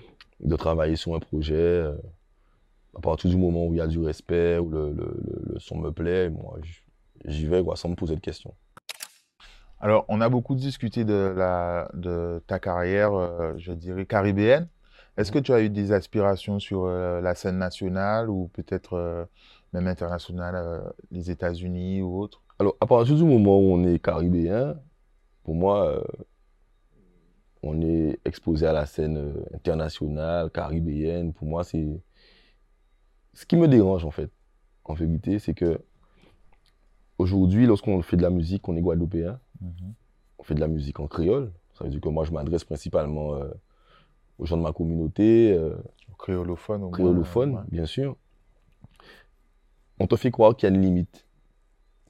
de 0.49 0.55
travailler 0.55 0.95
sur 0.95 1.15
un 1.15 1.19
projet, 1.19 1.53
euh, 1.55 1.95
à 2.95 2.99
partir 3.01 3.29
du 3.29 3.38
moment 3.38 3.65
où 3.65 3.73
il 3.73 3.77
y 3.77 3.81
a 3.81 3.88
du 3.88 3.99
respect, 3.99 4.57
où 4.59 4.69
le, 4.69 4.91
le- 4.91 5.17
le- 5.23 5.41
le 5.53 5.59
son 5.59 5.77
me 5.77 5.91
plaît, 5.91 6.29
moi, 6.29 6.57
j'y 7.25 7.45
vais, 7.47 7.63
quoi, 7.63 7.75
sans 7.75 7.89
me 7.89 7.95
poser 7.95 8.15
de 8.15 8.19
questions. 8.21 8.53
Alors, 9.84 10.06
on 10.08 10.22
a 10.22 10.30
beaucoup 10.30 10.56
discuté 10.56 11.04
de, 11.04 11.34
la, 11.36 11.89
de 11.93 12.41
ta 12.48 12.58
carrière, 12.58 13.13
euh, 13.13 13.52
je 13.58 13.74
dirais, 13.74 14.06
caribéenne. 14.06 14.69
Est-ce 15.17 15.30
que 15.30 15.39
tu 15.39 15.52
as 15.52 15.62
eu 15.62 15.69
des 15.69 15.91
aspirations 15.91 16.58
sur 16.58 16.86
euh, 16.86 17.19
la 17.19 17.36
scène 17.36 17.58
nationale 17.58 18.30
ou 18.30 18.48
peut-être 18.54 18.93
euh, 18.93 19.26
même 19.74 19.88
internationale, 19.88 20.93
les 21.12 21.32
États-Unis 21.32 22.02
ou 22.02 22.17
autre? 22.17 22.41
Alors, 22.60 22.78
à 22.80 22.88
partir 22.88 23.17
du 23.17 23.26
moment 23.26 23.60
où 23.60 23.74
on 23.74 23.84
est 23.84 24.00
caribéen, 24.00 24.80
pour 25.43 25.54
moi, 25.54 26.02
on 27.62 27.82
est 27.82 28.22
exposé 28.24 28.65
à 28.65 28.72
la 28.72 28.86
scène 28.86 29.34
internationale, 29.54 30.50
caribéenne. 30.50 31.34
Pour 31.34 31.46
moi, 31.46 31.65
c'est. 31.65 32.02
Ce 33.34 33.46
qui 33.46 33.58
me 33.58 33.67
dérange, 33.67 34.06
en 34.06 34.12
fait, 34.12 34.32
en 34.86 34.93
vérité, 34.93 35.39
c'est 35.39 35.54
que 35.54 35.78
aujourd'hui, 37.17 37.65
lorsqu'on 37.65 38.02
fait 38.02 38.15
de 38.15 38.22
la 38.22 38.30
musique, 38.30 38.69
on 38.69 38.78
est 38.78 38.82
guadeloupéen, 38.82 39.41
Mhm. 39.63 39.93
on 40.39 40.43
fait 40.43 40.56
de 40.56 40.60
la 40.60 40.67
musique 40.67 40.99
en 40.99 41.08
créole. 41.08 41.52
Ça 41.73 41.84
veut 41.86 41.89
dire 41.89 42.02
que 42.02 42.10
moi, 42.10 42.23
je 42.26 42.32
m'adresse 42.32 42.63
principalement 42.65 43.36
euh, 43.36 43.49
aux 44.38 44.45
gens 44.45 44.58
de 44.58 44.62
ma 44.62 44.73
communauté, 44.73 45.54
euh, 45.54 45.76
Créolophone 46.19 46.84
au 46.84 46.88
moins, 46.88 46.91
créolophone, 46.91 47.56
ouais. 47.56 47.62
bien 47.71 47.86
sûr. 47.86 48.15
On 49.99 50.08
te 50.08 50.15
fait 50.15 50.32
croire 50.32 50.56
qu'il 50.56 50.69
y 50.69 50.71
a 50.71 50.76
une 50.76 50.82
limite. 50.82 51.26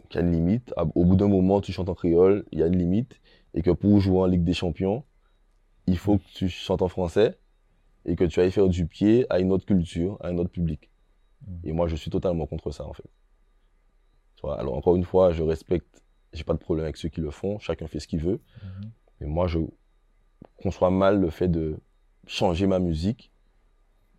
Qu'il 0.10 0.20
y 0.20 0.24
a 0.24 0.26
une 0.28 0.34
limite. 0.34 0.74
À- 0.78 0.84
Au 0.96 1.06
bout 1.06 1.16
d'un 1.16 1.28
moment, 1.28 1.62
tu 1.62 1.72
chantes 1.72 1.89
en 1.89 1.96
créole, 1.96 2.46
il 2.52 2.60
y 2.60 2.63
a 2.63 2.68
une 2.68 2.78
limite. 2.78 3.20
Et 3.54 3.62
que 3.62 3.72
pour 3.72 4.00
jouer 4.00 4.20
en 4.20 4.26
Ligue 4.26 4.44
des 4.44 4.54
Champions, 4.54 5.04
il 5.88 5.98
faut 5.98 6.18
que 6.18 6.24
tu 6.34 6.50
chantes 6.50 6.82
en 6.82 6.88
français 6.88 7.38
et 8.06 8.16
que 8.16 8.24
tu 8.26 8.39
ailles 8.39 8.52
faire 8.52 8.68
du 8.68 8.86
pied 8.88 9.26
à 9.30 9.39
une 9.39 9.52
autre 9.52 9.66
culture, 9.66 10.18
à 10.22 10.28
un 10.28 10.38
autre 10.38 10.50
public. 10.50 10.89
Mhm. 11.48 11.60
Et 11.66 11.72
moi, 11.74 11.88
je 11.88 11.96
suis 11.96 12.10
totalement 12.12 12.46
contre 12.48 12.72
ça, 12.72 12.86
en 12.86 12.94
fait. 12.94 13.10
Alors, 14.44 14.76
encore 14.76 14.96
une 14.98 15.06
fois, 15.06 15.32
je 15.32 15.42
respecte, 15.42 16.03
j'ai 16.34 16.43
pas 16.43 16.54
de 16.54 16.60
problème 16.60 16.84
avec 16.86 16.98
ceux 16.98 17.10
qui 17.10 17.22
le 17.22 17.32
font, 17.32 17.60
chacun 17.60 17.88
fait 17.88 18.00
ce 18.00 18.08
qu'il 18.08 18.19
veut. 18.19 18.39
Mhm. 18.63 18.91
Mais 19.22 19.28
moi, 19.28 19.48
je 19.48 19.60
conçois 20.62 20.89
mal 20.91 21.19
le 21.19 21.30
fait 21.30 21.48
de 21.48 21.78
changer 22.28 22.67
ma 22.67 22.80
musique 22.80 23.32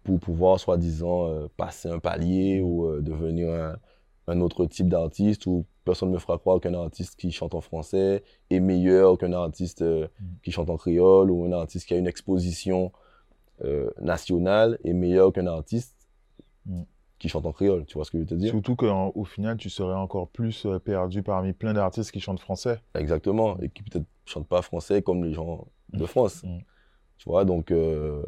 pour 0.05 0.21
pouvoir, 0.21 0.61
soi-disant, 0.61 1.27
euh, 1.29 1.49
passer 1.57 1.89
un 1.89 1.99
palier 1.99 2.61
ou 2.61 2.87
euh, 2.87 3.01
devenir 3.01 3.49
un, 3.51 3.77
un 4.27 4.41
autre 4.41 4.67
type 4.67 4.89
d'artiste 4.89 5.47
où 5.47 5.65
personne 5.85 6.09
ne 6.11 6.15
me 6.15 6.19
fera 6.19 6.39
croire 6.39 6.61
qu'un 6.61 6.75
artiste 6.75 7.17
qui 7.17 7.31
chante 7.33 7.55
en 7.55 7.61
français 7.61 8.23
est 8.51 8.61
meilleur 8.61 9.19
qu'un 9.19 9.33
artiste 9.33 9.83
euh, 9.83 10.07
Mm. 10.21 10.25
qui 10.43 10.51
chante 10.53 10.71
en 10.71 10.77
créole 10.77 11.31
ou 11.31 11.45
un 11.45 11.53
artiste 11.53 11.87
qui 11.89 11.95
a 11.95 11.99
une 11.99 12.07
exposition 12.07 12.93
nationale 14.01 14.79
est 14.85 14.93
meilleur 14.93 15.33
qu'un 15.33 15.47
artiste 15.47 15.95
Mm. 16.67 16.83
Qui 17.25 17.31
chante 17.31 17.47
en 17.47 17.53
créole. 17.53 17.87
Tu 17.87 17.95
vois 17.95 18.05
ce 18.05 18.11
que 18.11 18.19
je 18.19 18.25
veux 18.25 18.29
te 18.29 18.35
dire? 18.35 18.51
Surtout 18.51 18.77
qu'au 18.77 19.25
final, 19.25 19.57
tu 19.57 19.71
serais 19.71 19.95
encore 19.95 20.29
plus 20.29 20.67
euh, 20.67 20.79
perdu 20.79 21.23
parmi 21.23 21.55
plein 21.55 21.73
d'artistes 21.73 22.11
qui 22.11 22.21
chantent 22.21 22.39
français. 22.39 22.81
Exactement. 22.95 23.59
Et 23.61 23.71
qui 23.71 23.83
peut-être 23.83 24.05
chantent 24.27 24.47
pas 24.47 24.61
français 24.61 25.01
comme 25.01 25.25
les 25.25 25.33
gens 25.33 25.67
de 25.95 26.05
France. 26.05 26.43
Mm. 26.45 26.59
Tu 27.17 27.31
vois, 27.31 27.47
donc, 27.47 27.71
euh, 27.71 28.23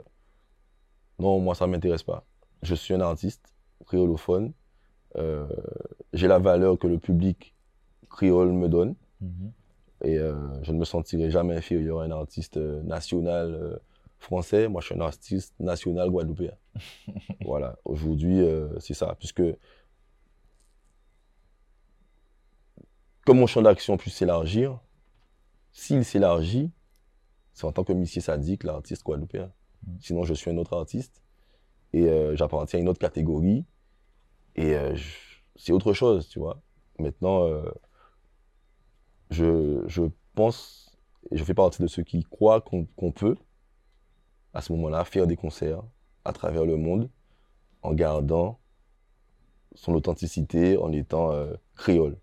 non, 1.18 1.40
moi, 1.40 1.54
ça 1.54 1.66
m'intéresse 1.66 2.04
pas. 2.04 2.24
Je 2.62 2.74
suis 2.74 2.94
un 2.94 3.02
artiste 3.02 3.52
créolophone. 3.86 4.54
Euh, 5.16 5.46
j'ai 6.14 6.26
la 6.26 6.38
valeur 6.38 6.78
que 6.78 6.86
le 6.86 6.98
public 6.98 7.54
créole 8.08 8.52
me 8.52 8.66
donne. 8.66 8.94
Mhm. 9.20 9.52
Et 10.04 10.18
euh, 10.18 10.34
je 10.62 10.72
ne 10.72 10.78
me 10.78 10.86
sentirai 10.86 11.30
jamais 11.30 11.54
inférieur 11.54 12.00
à 12.00 12.04
un 12.04 12.10
artiste 12.12 12.56
national 12.56 13.78
français. 14.18 14.68
Moi, 14.68 14.80
je 14.80 14.86
suis 14.86 14.94
un 14.94 15.00
artiste 15.00 15.54
national 15.60 16.10
guadeloupéen. 16.10 16.56
voilà. 17.44 17.76
Aujourd'hui, 17.84 18.40
euh, 18.40 18.78
c'est 18.80 18.94
ça. 18.94 19.14
Puisque, 19.18 19.42
comme 23.24 23.38
mon 23.38 23.46
champ 23.46 23.62
d'action 23.62 23.96
puisse 23.96 24.14
s'élargir, 24.14 24.80
s'il 25.72 26.04
s'élargit, 26.04 26.70
c'est 27.52 27.64
en 27.64 27.72
tant 27.72 27.84
que 27.84 27.92
Missier 27.92 28.20
Sadique, 28.20 28.64
l'artiste 28.64 29.04
guadeloupéen. 29.04 29.52
Mm. 29.86 29.96
Sinon, 30.00 30.22
je 30.24 30.34
suis 30.34 30.50
un 30.50 30.56
autre 30.58 30.76
artiste 30.76 31.22
et 31.92 32.06
euh, 32.08 32.36
j'appartiens 32.36 32.78
à 32.78 32.82
une 32.82 32.88
autre 32.88 33.00
catégorie. 33.00 33.64
Et 34.54 34.74
euh, 34.74 34.96
c'est 35.54 35.72
autre 35.72 35.92
chose, 35.92 36.28
tu 36.28 36.38
vois. 36.38 36.60
Maintenant, 36.98 37.46
je, 39.30 39.82
je 39.86 40.02
pense, 40.34 40.96
et 41.30 41.36
je 41.36 41.44
fais 41.44 41.54
partie 41.54 41.82
de 41.82 41.86
ceux 41.86 42.02
qui 42.02 42.22
croient 42.22 42.60
qu'on 42.60 42.86
qu'on 42.96 43.12
peut, 43.12 43.36
à 44.56 44.62
ce 44.62 44.72
moment-là, 44.74 45.04
faire 45.04 45.26
des 45.28 45.36
concerts 45.36 45.82
à 46.24 46.32
travers 46.32 46.66
le 46.66 46.76
monde 46.78 47.10
en 47.82 47.94
gardant 47.94 48.60
son 49.74 49.94
authenticité, 49.94 50.76
en 50.76 50.92
étant 50.92 51.32
euh, 51.32 51.54
créole. 51.76 52.16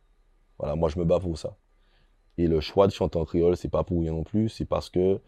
Voilà, 0.60 0.76
moi 0.76 0.90
je 0.90 1.00
me 1.00 1.06
bats 1.06 1.20
pour 1.20 1.38
ça. 1.38 1.58
Et 2.38 2.48
le 2.48 2.62
choix 2.62 2.88
de 2.88 2.94
chanter 2.94 3.20
en 3.20 3.26
créole, 3.26 3.58
c'est 3.58 3.70
pas 3.70 3.84
pour 3.84 4.02
rien 4.02 4.14
non 4.14 4.24
plus, 4.24 4.50
c'est 4.50 4.66
parce 4.66 4.90
que 4.90 5.22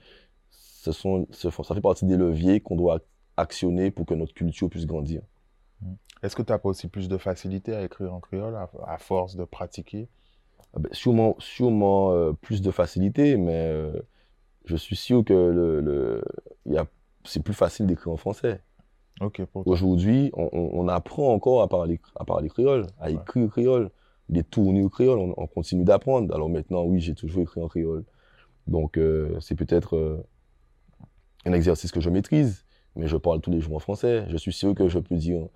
ce 0.51 0.91
sont, 0.91 1.27
ce- 1.31 1.51
ça 1.51 1.75
fait 1.75 1.81
partie 1.81 2.05
des 2.05 2.17
leviers 2.17 2.61
qu'on 2.61 2.77
doit 2.77 3.01
actionner 3.37 3.91
pour 3.91 4.05
que 4.05 4.13
notre 4.15 4.33
culture 4.35 4.69
puisse 4.69 4.87
grandir. 4.87 5.21
Est-ce 6.23 6.35
que 6.35 6.41
tu 6.41 6.51
n'as 6.51 6.57
pas 6.59 6.69
aussi 6.69 6.87
plus 6.87 7.07
de 7.07 7.17
facilité 7.17 7.75
à 7.75 7.83
écrire 7.83 8.13
en 8.13 8.19
créole 8.19 8.55
à, 8.55 8.69
à 8.87 8.97
force 8.97 9.35
de 9.35 9.43
pratiquer? 9.45 10.07
Ah 10.73 10.79
ben, 10.79 10.89
sûrement 10.93 11.35
sûrement 11.39 12.11
euh, 12.13 12.33
plus 12.33 12.61
de 12.61 12.71
facilité, 12.71 13.37
mais 13.37 13.69
euh, 13.71 13.93
je 14.65 14.75
suis 14.75 14.95
sûr 14.95 15.23
que 15.23 15.33
le, 15.33 15.81
le- 15.81 16.23
y 16.65 16.77
a, 16.77 16.85
c'est 17.23 17.43
plus 17.43 17.53
facile 17.53 17.87
d'écrire 17.87 18.13
en 18.13 18.17
français. 18.17 18.61
Aujourd'hui, 19.65 20.31
on, 20.33 20.87
apprend 20.89 21.33
encore 21.33 21.61
à 21.61 21.69
parler, 21.69 22.01
à 22.19 22.25
parler 22.25 22.49
créole, 22.49 22.87
à 22.99 23.05
Ouais. 23.05 23.13
écrire 23.13 23.49
créole, 23.49 23.89
des 24.27 24.43
tournures 24.43 24.89
créole, 24.91 25.19
on, 25.19 25.33
on 25.37 25.47
continue 25.47 25.85
d'apprendre. 25.85 26.33
Alors 26.35 26.49
maintenant, 26.49 26.83
oui, 26.83 26.99
j'ai 26.99 27.15
toujours 27.15 27.43
écrit 27.43 27.61
en 27.61 27.67
créole. 27.69 28.03
Donc, 28.67 28.97
euh, 28.97 29.39
c'est 29.39 29.55
peut-être 29.55 29.95
euh, 29.95 30.17
un 31.45 31.53
exercice 31.53 31.91
que 31.91 32.01
je 32.01 32.09
maîtrise, 32.09 32.65
mais 32.95 33.07
je 33.07 33.17
parle 33.17 33.39
tous 33.41 33.51
les 33.51 33.61
jours 33.61 33.75
en 33.75 33.79
français. 33.79 34.25
Je 34.29 34.37
suis 34.37 34.53
sûr 34.53 34.73
que 34.75 34.87
je 34.89 34.99
peux 34.99 35.15
dire 35.15 35.47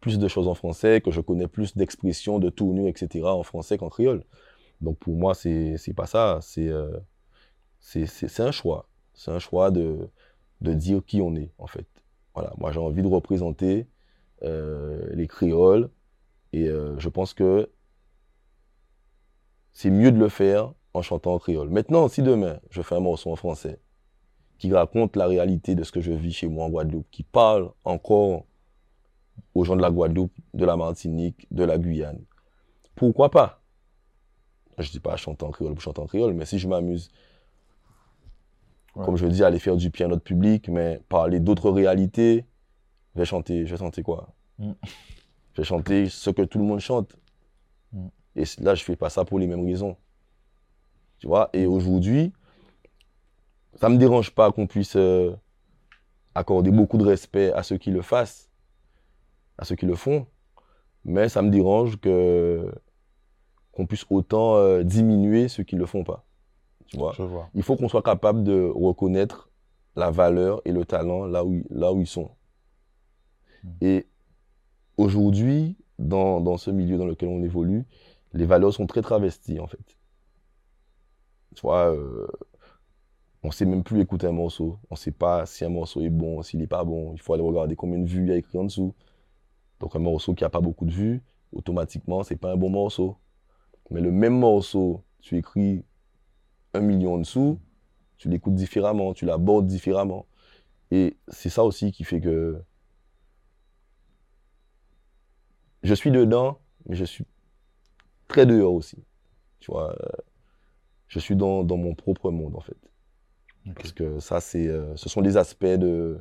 plus 0.00 0.18
de 0.18 0.28
choses 0.28 0.48
en 0.48 0.54
français, 0.54 1.00
que 1.00 1.10
je 1.10 1.20
connais 1.20 1.48
plus 1.48 1.76
d'expressions, 1.76 2.38
de 2.38 2.50
tournures, 2.50 2.88
etc. 2.88 3.34
en 3.34 3.42
français 3.42 3.78
qu'en 3.78 3.88
créole. 3.88 4.24
Donc, 4.82 4.98
pour 4.98 5.14
moi, 5.16 5.34
c'est 5.34 5.78
pas 5.96 6.06
ça. 6.06 6.38
C'est 6.42 6.68
euh, 6.68 6.90
c'est 7.78 8.40
un 8.40 8.50
choix. 8.50 8.88
C'est 9.14 9.30
un 9.30 9.38
choix 9.38 9.70
de, 9.70 10.08
de 10.60 10.72
dire 10.72 11.02
qui 11.06 11.20
on 11.20 11.34
est, 11.34 11.52
en 11.58 11.66
fait. 11.66 11.86
Voilà, 12.34 12.52
moi 12.58 12.70
j'ai 12.72 12.80
envie 12.80 13.02
de 13.02 13.08
représenter 13.08 13.86
euh, 14.42 15.08
les 15.14 15.26
créoles 15.26 15.88
et 16.52 16.68
euh, 16.68 16.98
je 16.98 17.08
pense 17.08 17.32
que 17.32 17.70
c'est 19.72 19.90
mieux 19.90 20.12
de 20.12 20.18
le 20.18 20.28
faire 20.28 20.72
en 20.92 21.02
chantant 21.02 21.34
en 21.34 21.38
créole. 21.38 21.70
Maintenant, 21.70 22.08
si 22.08 22.22
demain 22.22 22.60
je 22.70 22.82
fais 22.82 22.94
un 22.94 23.00
morceau 23.00 23.30
en 23.32 23.36
français 23.36 23.80
qui 24.58 24.72
raconte 24.72 25.16
la 25.16 25.26
réalité 25.26 25.74
de 25.74 25.82
ce 25.82 25.92
que 25.92 26.00
je 26.00 26.12
vis 26.12 26.32
chez 26.32 26.48
moi 26.48 26.66
en 26.66 26.70
Guadeloupe, 26.70 27.06
qui 27.10 27.22
parle 27.22 27.70
encore 27.84 28.44
aux 29.54 29.64
gens 29.64 29.76
de 29.76 29.82
la 29.82 29.90
Guadeloupe, 29.90 30.32
de 30.54 30.64
la 30.64 30.76
Martinique, 30.76 31.46
de 31.50 31.64
la 31.64 31.78
Guyane, 31.78 32.24
pourquoi 32.94 33.30
pas? 33.30 33.62
Je 34.78 34.90
dis 34.90 35.00
pas 35.00 35.16
chanter 35.16 35.44
en 35.44 35.50
créole 35.50 35.72
pour 35.74 35.82
chanter 35.82 36.00
en 36.00 36.06
créole, 36.06 36.34
mais 36.34 36.44
si 36.44 36.58
je 36.58 36.68
m'amuse 36.68 37.10
Ouais. 38.96 39.04
comme 39.04 39.16
je 39.16 39.26
dis, 39.26 39.44
aller 39.44 39.58
faire 39.58 39.76
du 39.76 39.90
pied 39.90 40.06
à 40.06 40.08
notre 40.08 40.22
public, 40.22 40.68
mais 40.68 41.02
parler 41.08 41.38
d'autres 41.38 41.70
réalités, 41.70 42.46
je 43.14 43.20
vais 43.20 43.26
chanter, 43.26 43.66
je 43.66 43.70
vais 43.70 43.78
chanter 43.78 44.02
quoi? 44.02 44.34
Mm. 44.58 44.72
Je 45.52 45.60
vais 45.60 45.64
chanter 45.64 46.08
ce 46.08 46.30
que 46.30 46.42
tout 46.42 46.58
le 46.58 46.64
monde 46.64 46.80
chante. 46.80 47.16
Mm. 47.92 48.06
Et 48.36 48.44
là, 48.60 48.74
je 48.74 48.82
fais 48.82 48.96
pas 48.96 49.10
ça 49.10 49.24
pour 49.24 49.38
les 49.38 49.46
mêmes 49.46 49.64
raisons. 49.64 49.96
Tu 51.18 51.26
vois? 51.26 51.50
Et 51.52 51.66
aujourd'hui, 51.66 52.32
ça 53.74 53.88
me 53.88 53.98
dérange 53.98 54.30
pas 54.30 54.50
qu'on 54.50 54.66
puisse 54.66 54.96
euh, 54.96 55.34
accorder 56.34 56.70
beaucoup 56.70 56.98
de 56.98 57.04
respect 57.04 57.52
à 57.52 57.62
ceux 57.62 57.76
qui 57.76 57.90
le 57.90 58.02
fassent, 58.02 58.50
à 59.58 59.64
ceux 59.64 59.76
qui 59.76 59.86
le 59.86 59.94
font. 59.94 60.26
Mais 61.04 61.28
ça 61.28 61.42
me 61.42 61.50
dérange 61.50 61.98
que 62.00 62.70
qu'on 63.72 63.86
puisse 63.86 64.06
autant 64.08 64.56
euh, 64.56 64.82
diminuer 64.82 65.48
ceux 65.48 65.62
qui 65.62 65.74
ne 65.74 65.80
le 65.80 65.86
font 65.86 66.02
pas. 66.02 66.25
Tu 66.88 66.96
vois, 66.98 67.12
Je 67.16 67.22
vois. 67.22 67.48
Il 67.54 67.62
faut 67.62 67.76
qu'on 67.76 67.88
soit 67.88 68.02
capable 68.02 68.44
de 68.44 68.70
reconnaître 68.74 69.50
la 69.96 70.10
valeur 70.10 70.60
et 70.64 70.72
le 70.72 70.84
talent 70.84 71.24
là 71.26 71.44
où, 71.44 71.62
là 71.70 71.92
où 71.92 72.00
ils 72.00 72.06
sont. 72.06 72.30
Mm. 73.64 73.68
Et 73.80 74.06
aujourd'hui, 74.96 75.76
dans, 75.98 76.40
dans 76.40 76.56
ce 76.56 76.70
milieu 76.70 76.98
dans 76.98 77.06
lequel 77.06 77.28
on 77.28 77.42
évolue, 77.42 77.84
les 78.32 78.46
valeurs 78.46 78.72
sont 78.72 78.86
très 78.86 79.02
travesties 79.02 79.58
en 79.60 79.66
fait. 79.66 79.96
Tu 81.54 81.62
vois, 81.62 81.90
euh, 81.92 82.26
on 83.42 83.48
ne 83.48 83.52
sait 83.52 83.64
même 83.64 83.82
plus 83.82 84.00
écouter 84.00 84.26
un 84.26 84.32
morceau. 84.32 84.78
On 84.90 84.94
ne 84.94 84.98
sait 84.98 85.12
pas 85.12 85.46
si 85.46 85.64
un 85.64 85.70
morceau 85.70 86.02
est 86.02 86.10
bon, 86.10 86.42
s'il 86.42 86.60
n'est 86.60 86.66
pas 86.66 86.84
bon. 86.84 87.12
Il 87.14 87.20
faut 87.20 87.32
aller 87.32 87.42
regarder 87.42 87.76
combien 87.76 87.98
de 87.98 88.06
vues 88.06 88.22
il 88.22 88.28
y 88.28 88.32
a 88.32 88.36
écrit 88.36 88.58
en 88.58 88.64
dessous. 88.64 88.94
Donc 89.80 89.96
un 89.96 90.00
morceau 90.00 90.34
qui 90.34 90.44
n'a 90.44 90.50
pas 90.50 90.60
beaucoup 90.60 90.84
de 90.84 90.90
vues, 90.90 91.22
automatiquement, 91.52 92.22
c'est 92.22 92.36
pas 92.36 92.52
un 92.52 92.56
bon 92.56 92.70
morceau. 92.70 93.16
Mais 93.90 94.00
le 94.00 94.10
même 94.10 94.38
morceau, 94.38 95.02
tu 95.20 95.38
écris 95.38 95.84
un 96.76 96.80
million 96.80 97.14
en 97.14 97.18
dessous, 97.18 97.58
tu 98.18 98.28
l'écoutes 98.28 98.54
différemment, 98.54 99.14
tu 99.14 99.24
l'abordes 99.24 99.66
différemment. 99.66 100.26
Et 100.90 101.16
c'est 101.28 101.48
ça 101.50 101.64
aussi 101.64 101.92
qui 101.92 102.04
fait 102.04 102.20
que 102.20 102.62
je 105.82 105.94
suis 105.94 106.10
dedans, 106.10 106.60
mais 106.86 106.96
je 106.96 107.04
suis 107.04 107.24
très 108.28 108.46
dehors 108.46 108.74
aussi. 108.74 108.98
Tu 109.60 109.70
vois, 109.70 109.92
euh, 110.00 110.22
je 111.08 111.18
suis 111.18 111.36
dans, 111.36 111.64
dans 111.64 111.76
mon 111.76 111.94
propre 111.94 112.30
monde 112.30 112.56
en 112.56 112.60
fait. 112.60 112.76
Parce 113.74 113.92
que 113.92 114.20
ça, 114.20 114.40
c'est, 114.40 114.68
euh, 114.68 114.94
ce 114.96 115.08
sont 115.08 115.22
des 115.22 115.36
aspects 115.36 115.64
de, 115.64 116.20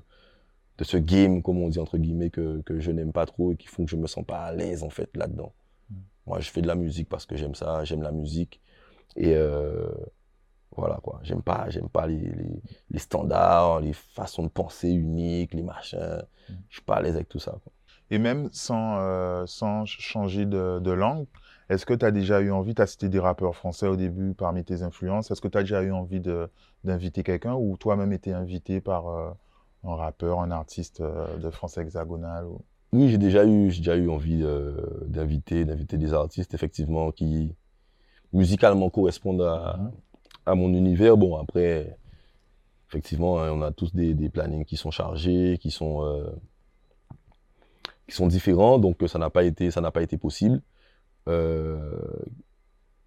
de 0.77 0.83
ce 0.83 0.97
game, 0.97 1.43
comme 1.43 1.61
on 1.61 1.69
dit 1.69 1.79
entre 1.79 1.97
guillemets, 1.97 2.31
que, 2.31 2.61
que 2.61 2.79
je 2.79 2.91
n'aime 2.91 3.11
pas 3.11 3.25
trop 3.27 3.51
et 3.51 3.55
qui 3.55 3.67
font 3.67 3.85
que 3.85 3.91
je 3.91 3.95
me 3.97 4.07
sens 4.07 4.25
pas 4.25 4.39
à 4.39 4.51
l'aise 4.51 4.81
en 4.81 4.89
fait 4.89 5.15
là-dedans. 5.15 5.53
Mm. 5.89 5.95
Moi, 6.25 6.39
je 6.39 6.49
fais 6.49 6.61
de 6.61 6.67
la 6.67 6.75
musique 6.75 7.07
parce 7.07 7.25
que 7.27 7.35
j'aime 7.35 7.53
ça, 7.53 7.83
j'aime 7.83 8.01
la 8.01 8.11
musique. 8.11 8.61
Et 9.15 9.35
euh, 9.35 9.87
voilà 10.77 10.99
quoi, 11.03 11.19
j'aime 11.23 11.41
pas, 11.41 11.65
j'aime 11.69 11.89
pas 11.89 12.07
les, 12.07 12.17
les, 12.17 12.61
les 12.91 12.99
standards, 12.99 13.79
les 13.81 13.93
façons 13.93 14.43
de 14.43 14.49
penser 14.49 14.89
uniques, 14.89 15.53
les 15.53 15.63
machins. 15.63 16.23
Mm. 16.49 16.53
Je 16.69 16.75
suis 16.75 16.83
pas 16.83 16.95
à 16.95 17.01
l'aise 17.01 17.15
avec 17.15 17.29
tout 17.29 17.39
ça. 17.39 17.51
quoi. 17.63 17.71
Et 18.11 18.19
même 18.19 18.49
sans, 18.51 18.97
euh, 18.99 19.45
sans 19.47 19.85
ch- 19.85 19.99
changer 19.99 20.45
de, 20.45 20.79
de 20.79 20.91
langue, 20.91 21.25
est-ce 21.69 21.85
que 21.85 21.93
tu 21.95 22.05
as 22.05 22.11
déjà 22.11 22.41
eu 22.41 22.51
envie, 22.51 22.75
tu 22.75 22.81
as 22.81 22.87
cité 22.87 23.09
des 23.09 23.19
rappeurs 23.19 23.55
français 23.55 23.87
au 23.87 23.95
début 23.95 24.33
parmi 24.35 24.63
tes 24.63 24.83
influences, 24.83 25.31
est-ce 25.31 25.41
que 25.41 25.47
tu 25.47 25.57
as 25.57 25.61
déjà 25.61 25.81
eu 25.81 25.91
envie 25.91 26.19
de- 26.19 26.47
d'inviter 26.83 27.23
quelqu'un 27.23 27.55
ou 27.55 27.77
toi-même 27.77 28.13
été 28.13 28.33
invité 28.33 28.81
par 28.81 29.07
euh, 29.09 29.31
un 29.83 29.95
rappeur, 29.95 30.41
un 30.41 30.51
artiste 30.51 31.01
euh, 31.01 31.37
de 31.37 31.49
France 31.49 31.77
hexagonale 31.77 32.45
ou... 32.45 32.61
Oui, 32.93 33.09
j'ai 33.09 33.17
déjà 33.17 33.45
eu, 33.45 33.71
j'ai 33.71 33.79
déjà 33.79 33.95
eu 33.97 34.09
envie 34.09 34.43
d'inviter, 35.07 35.65
d'inviter 35.65 35.97
des 35.97 36.13
artistes 36.13 36.53
effectivement 36.53 37.11
qui 37.11 37.53
musicalement 38.33 38.89
correspondent 38.89 39.41
à, 39.41 39.77
Mhm. 39.77 39.91
À 40.45 40.55
mon 40.55 40.73
univers. 40.73 41.17
Bon, 41.17 41.35
après, 41.37 41.97
effectivement, 42.89 43.41
hein, 43.41 43.51
on 43.51 43.61
a 43.61 43.71
tous 43.71 43.93
des, 43.93 44.29
plannings 44.29 44.65
qui 44.65 44.77
sont 44.77 44.91
chargés, 44.91 45.57
qui 45.59 45.71
sont, 45.71 46.03
euh, 46.03 46.27
différents, 48.27 48.79
donc 48.79 49.03
euh, 49.03 49.07
ça 49.07 49.19
n'a 49.19 49.29
pas 49.29 49.43
été, 49.43 49.71
ça 49.71 49.81
n'a 49.81 49.91
pas 49.91 50.01
été 50.01 50.17
possible. 50.17 50.61
Euh, 51.27 51.99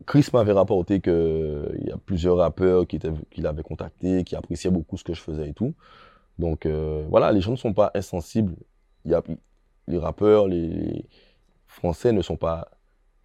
Chris 0.07 0.26
m'avait 0.32 0.53
rapporté 0.53 1.01
qu'il 1.01 1.82
y 1.84 1.91
a 1.91 1.99
plusieurs 1.99 2.36
rappeurs 2.36 2.86
qui 2.86 2.99
avait 3.45 3.62
contactés, 3.62 4.24
qui 4.24 4.36
appréciaient 4.36 4.70
beaucoup 4.70 4.97
ce 4.97 5.05
que 5.05 5.12
je 5.12 5.20
faisais 5.20 5.51
et 5.51 5.55
tout. 5.55 5.74
Donc 6.39 6.66
voilà, 6.66 7.32
les 7.32 7.41
gens 7.41 7.51
ne 7.51 7.57
sont 7.57 7.74
pas 7.74 7.91
insensibles. 7.95 8.55
Y 9.05 9.14
a, 9.14 9.22
les 9.89 9.99
rappeurs, 9.99 10.47
les 10.47 11.05
Français 11.66 12.12
ne 12.12 12.22
sont 12.22 12.36
pas 12.36 12.68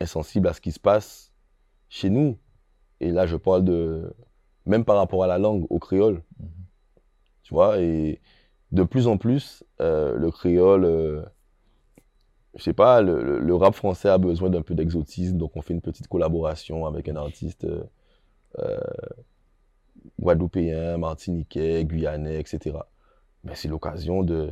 insensibles 0.02 0.48
à 0.48 0.54
ce 0.54 0.62
qui 0.62 0.72
se 0.72 0.80
passe 0.80 1.32
chez 1.90 2.10
nous. 2.10 2.38
Et 3.04 3.12
là, 3.12 3.28
je 3.28 3.38
parle 3.38 3.66
de, 3.66 4.14
même 4.66 4.86
par 4.86 4.98
rapport 4.98 5.24
à 5.24 5.28
la 5.28 5.40
langue, 5.40 5.68
au 5.72 5.80
créole. 5.80 6.24
Mhm. 6.40 6.50
Tu 7.44 7.54
vois, 7.54 7.80
et 7.80 8.22
de 8.72 8.84
plus 8.84 9.08
en 9.08 9.18
plus, 9.18 9.64
euh, 9.82 10.16
le 10.18 10.32
créole, 10.32 10.86
euh, 10.86 11.24
je 12.56 12.64
sais 12.64 12.74
pas, 12.74 13.02
le, 13.02 13.40
le- 13.40 13.56
rap 13.56 13.74
français 13.76 14.10
a 14.10 14.18
besoin 14.18 14.50
d'un 14.50 14.62
peu 14.62 14.76
d'exotisme, 14.76 15.38
donc 15.38 15.56
on 15.56 15.62
fait 15.62 15.74
une 15.74 15.82
petite 15.82 16.08
collaboration 16.08 16.86
avec 16.86 17.10
un 17.10 17.16
artiste 17.16 17.66
euh, 17.66 17.84
euh, 18.60 18.78
guadeloupéen, 20.20 20.98
martiniquais, 20.98 21.86
guyanais, 21.86 22.40
etc. 22.40 22.90
Mais 23.44 23.56
c'est 23.56 23.68
l'occasion 23.68 24.24
de, 24.24 24.52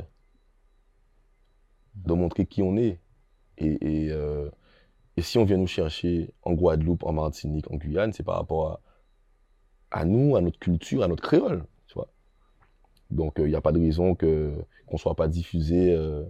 de 1.94 2.14
montrer 2.14 2.46
qui 2.46 2.62
on 2.62 2.76
est. 2.76 3.00
Et, 3.58 4.06
et, 4.06 4.12
euh, 4.12 4.50
et 5.16 5.22
si 5.22 5.38
on 5.38 5.44
vient 5.44 5.58
nous 5.58 5.66
chercher 5.66 6.32
en 6.42 6.52
Guadeloupe, 6.52 7.04
en 7.04 7.12
Martinique, 7.12 7.70
en 7.70 7.76
Guyane, 7.76 8.12
c'est 8.12 8.22
par 8.22 8.36
rapport 8.36 8.80
à, 9.90 10.04
nous, 10.04 10.36
à 10.36 10.40
notre 10.40 10.58
culture, 10.58 11.02
à 11.02 11.08
notre 11.08 11.22
créole. 11.22 11.64
Tu 11.86 11.94
vois. 11.94 12.08
Donc 13.10 13.34
il 13.38 13.46
n'y 13.46 13.54
a 13.54 13.60
pas 13.60 13.72
de 13.72 13.80
raison 13.80 14.14
qu'on 14.14 14.26
ne 14.92 14.98
soit 14.98 15.14
pas 15.14 15.28
diffusé 15.28 15.92
euh, 15.92 16.24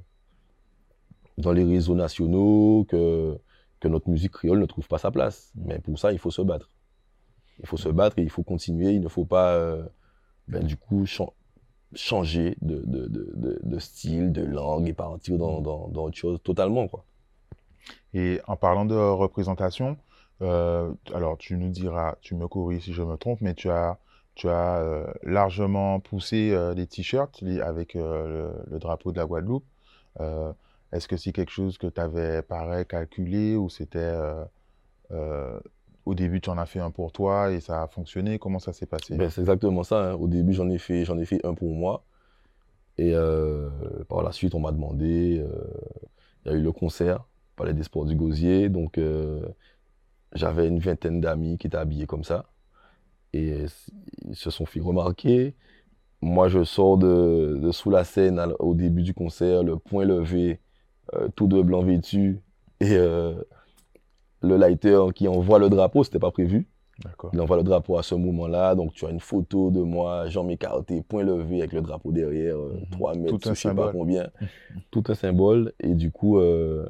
dans 1.39 1.53
les 1.53 1.64
réseaux 1.64 1.95
nationaux, 1.95 2.85
que, 2.89 3.39
que 3.80 3.89
notre 3.89 4.11
musique 4.11 4.33
créole 4.33 4.59
ne 4.59 4.66
trouve 4.66 4.89
pas 4.89 4.99
sa 4.99 5.11
place. 5.11 5.53
Mais 5.55 5.78
pour 5.78 5.99
ça, 5.99 6.12
il 6.12 6.18
faut 6.18 6.30
se 6.30 6.43
battre. 6.43 6.68
Il 7.61 7.66
faut 7.66 7.76
se 7.76 7.89
battre 7.89 8.18
et 8.18 8.22
il 8.22 8.30
faut 8.30 8.43
continuer. 8.43 8.93
Il 8.93 9.01
ne 9.01 9.09
faut 9.09 9.24
pas, 9.24 9.55
euh, 9.55 9.85
ben, 10.49 10.64
du 10.64 10.76
coup, 10.76 11.07
chan- 11.07 11.33
changer 11.95 12.57
de, 12.62 12.83
de, 12.85 13.07
de, 13.07 13.33
de, 13.35 13.61
de 13.62 13.78
style, 13.78 14.33
de 14.33 14.43
langue 14.43 14.89
et 14.89 14.93
partir 14.95 15.39
dans, 15.39 15.61
dans, 15.61 15.89
dans 15.89 16.05
autre 16.05 16.16
chose 16.16 16.41
totalement. 16.43 16.89
Quoi. 16.89 17.05
Et 18.15 18.41
en 18.47 18.57
parlant 18.57 18.85
de 18.85 18.95
représentation, 18.95 19.97
euh, 20.43 20.93
alors 21.15 21.39
tu 21.39 21.57
nous 21.57 21.71
diras, 21.71 22.17
tu 22.21 22.35
me 22.35 22.47
corriges 22.49 22.85
si 22.85 22.93
je 22.93 23.03
me 23.03 23.17
trompe, 23.17 23.41
mais 23.41 23.55
tu 23.55 23.71
as, 23.71 23.99
tu 24.35 24.49
as 24.49 24.79
euh, 24.79 25.07
largement 25.23 26.01
poussé 26.01 26.53
euh, 26.53 26.75
les 26.75 26.87
t-shirts 26.87 27.43
avec 27.63 27.97
euh, 27.97 28.51
le, 28.71 28.79
drapeau 28.79 29.13
de 29.13 29.19
la 29.19 29.27
Guadeloupe. 29.27 29.65
Est-ce 30.93 31.09
que 31.09 31.17
c'est 31.17 31.33
quelque 31.33 31.51
chose 31.51 31.79
que 31.79 31.87
tu 31.87 32.01
avais 32.01 32.43
pareil 32.43 32.85
calculé 32.85 33.57
ou 33.57 33.71
c'était 33.71 34.15
au 36.05 36.15
début 36.15 36.41
tu 36.41 36.51
en 36.51 36.59
as 36.59 36.67
fait 36.67 36.81
un 36.81 36.91
pour 36.91 37.13
toi 37.13 37.51
et 37.51 37.61
ça 37.61 37.83
a 37.83 37.89
fonctionné? 37.89 38.39
Comment 38.39 38.59
ça 38.59 38.75
s'est 38.75 38.87
passé? 38.87 39.15
Ben, 39.17 39.31
c'est 39.31 39.41
exactement 39.41 39.85
ça. 39.85 40.11
hein. 40.11 40.15
Au 40.15 40.29
début, 40.29 40.53
j'en 40.53 40.69
ai 40.69 40.77
fait, 40.79 41.03
ai 41.03 41.25
fait 41.25 41.47
un 41.47 41.55
pour 41.55 41.73
moi. 41.73 42.05
Et 42.99 43.15
par 44.09 44.23
la 44.23 44.33
suite, 44.33 44.55
on 44.55 44.61
m'a 44.61 44.73
demandé. 44.73 45.43
Il 46.45 46.53
y 46.53 46.55
a 46.55 46.59
eu 46.59 46.63
le 46.63 46.73
concert, 46.73 47.25
Palais 47.57 47.75
des 47.75 47.83
Sports 47.83 48.07
du 48.07 48.17
Gosier. 48.17 48.69
Donc, 48.69 48.99
euh, 48.99 49.41
j'avais 50.35 50.69
une 50.69 50.79
vingtaine 50.79 51.21
d'amis 51.21 51.59
qui 51.59 51.67
étaient 51.67 51.77
habillés 51.77 52.07
comme 52.07 52.25
ça. 52.25 52.47
Et 53.33 53.65
ils 54.29 54.37
se 54.37 54.51
sont 54.51 54.67
fait 54.67 54.81
remarquer. 54.81 55.55
Moi, 56.21 56.49
je 56.49 56.65
sors 56.65 56.99
de, 56.99 57.59
de 57.61 57.73
sous 57.73 57.91
la 57.91 58.05
scène 58.05 58.39
à 58.39 58.49
au 58.61 58.75
début 58.75 59.03
du 59.03 59.15
concert, 59.15 59.63
le 59.63 59.77
poing 59.77 60.05
levé, 60.05 60.61
euh, 61.15 61.29
tout 61.35 61.47
de 61.49 61.61
blanc 61.63 61.83
vêtu. 61.83 62.41
Et 62.81 62.93
euh, 62.97 63.35
le 64.43 64.57
lighter 64.57 65.01
qui 65.15 65.29
envoie 65.29 65.59
le 65.59 65.69
drapeau, 65.69 66.05
c'était 66.05 66.19
pas 66.19 66.31
prévu. 66.31 66.67
Il 67.33 67.41
envoie 67.41 67.57
le 67.57 67.63
drapeau 67.63 67.97
à 67.99 68.03
ce 68.03 68.15
moment-là, 68.15 68.75
donc 68.75 68.93
tu 68.93 69.07
as 69.07 69.11
une 69.11 69.19
photo 69.21 69.71
de 69.71 69.81
moi, 69.81 70.29
jambes 70.29 70.51
écartées, 70.51 71.03
point 71.03 71.25
levé 71.25 71.59
avec 71.61 71.73
le 71.73 71.81
drapeau 71.81 72.13
derrière, 72.13 72.57
euh, 72.57 72.75
Mhm. 72.81 72.87
3 72.91 73.15
mètres, 73.15 73.39
je 73.51 73.55
sais 73.55 73.69
pas 73.75 73.93
combien, 73.93 74.29
tout 74.91 75.03
un 75.09 75.15
symbole. 75.15 75.73
Et 75.81 75.95
du 75.95 76.13
coup, 76.13 76.39
euh, 76.39 76.87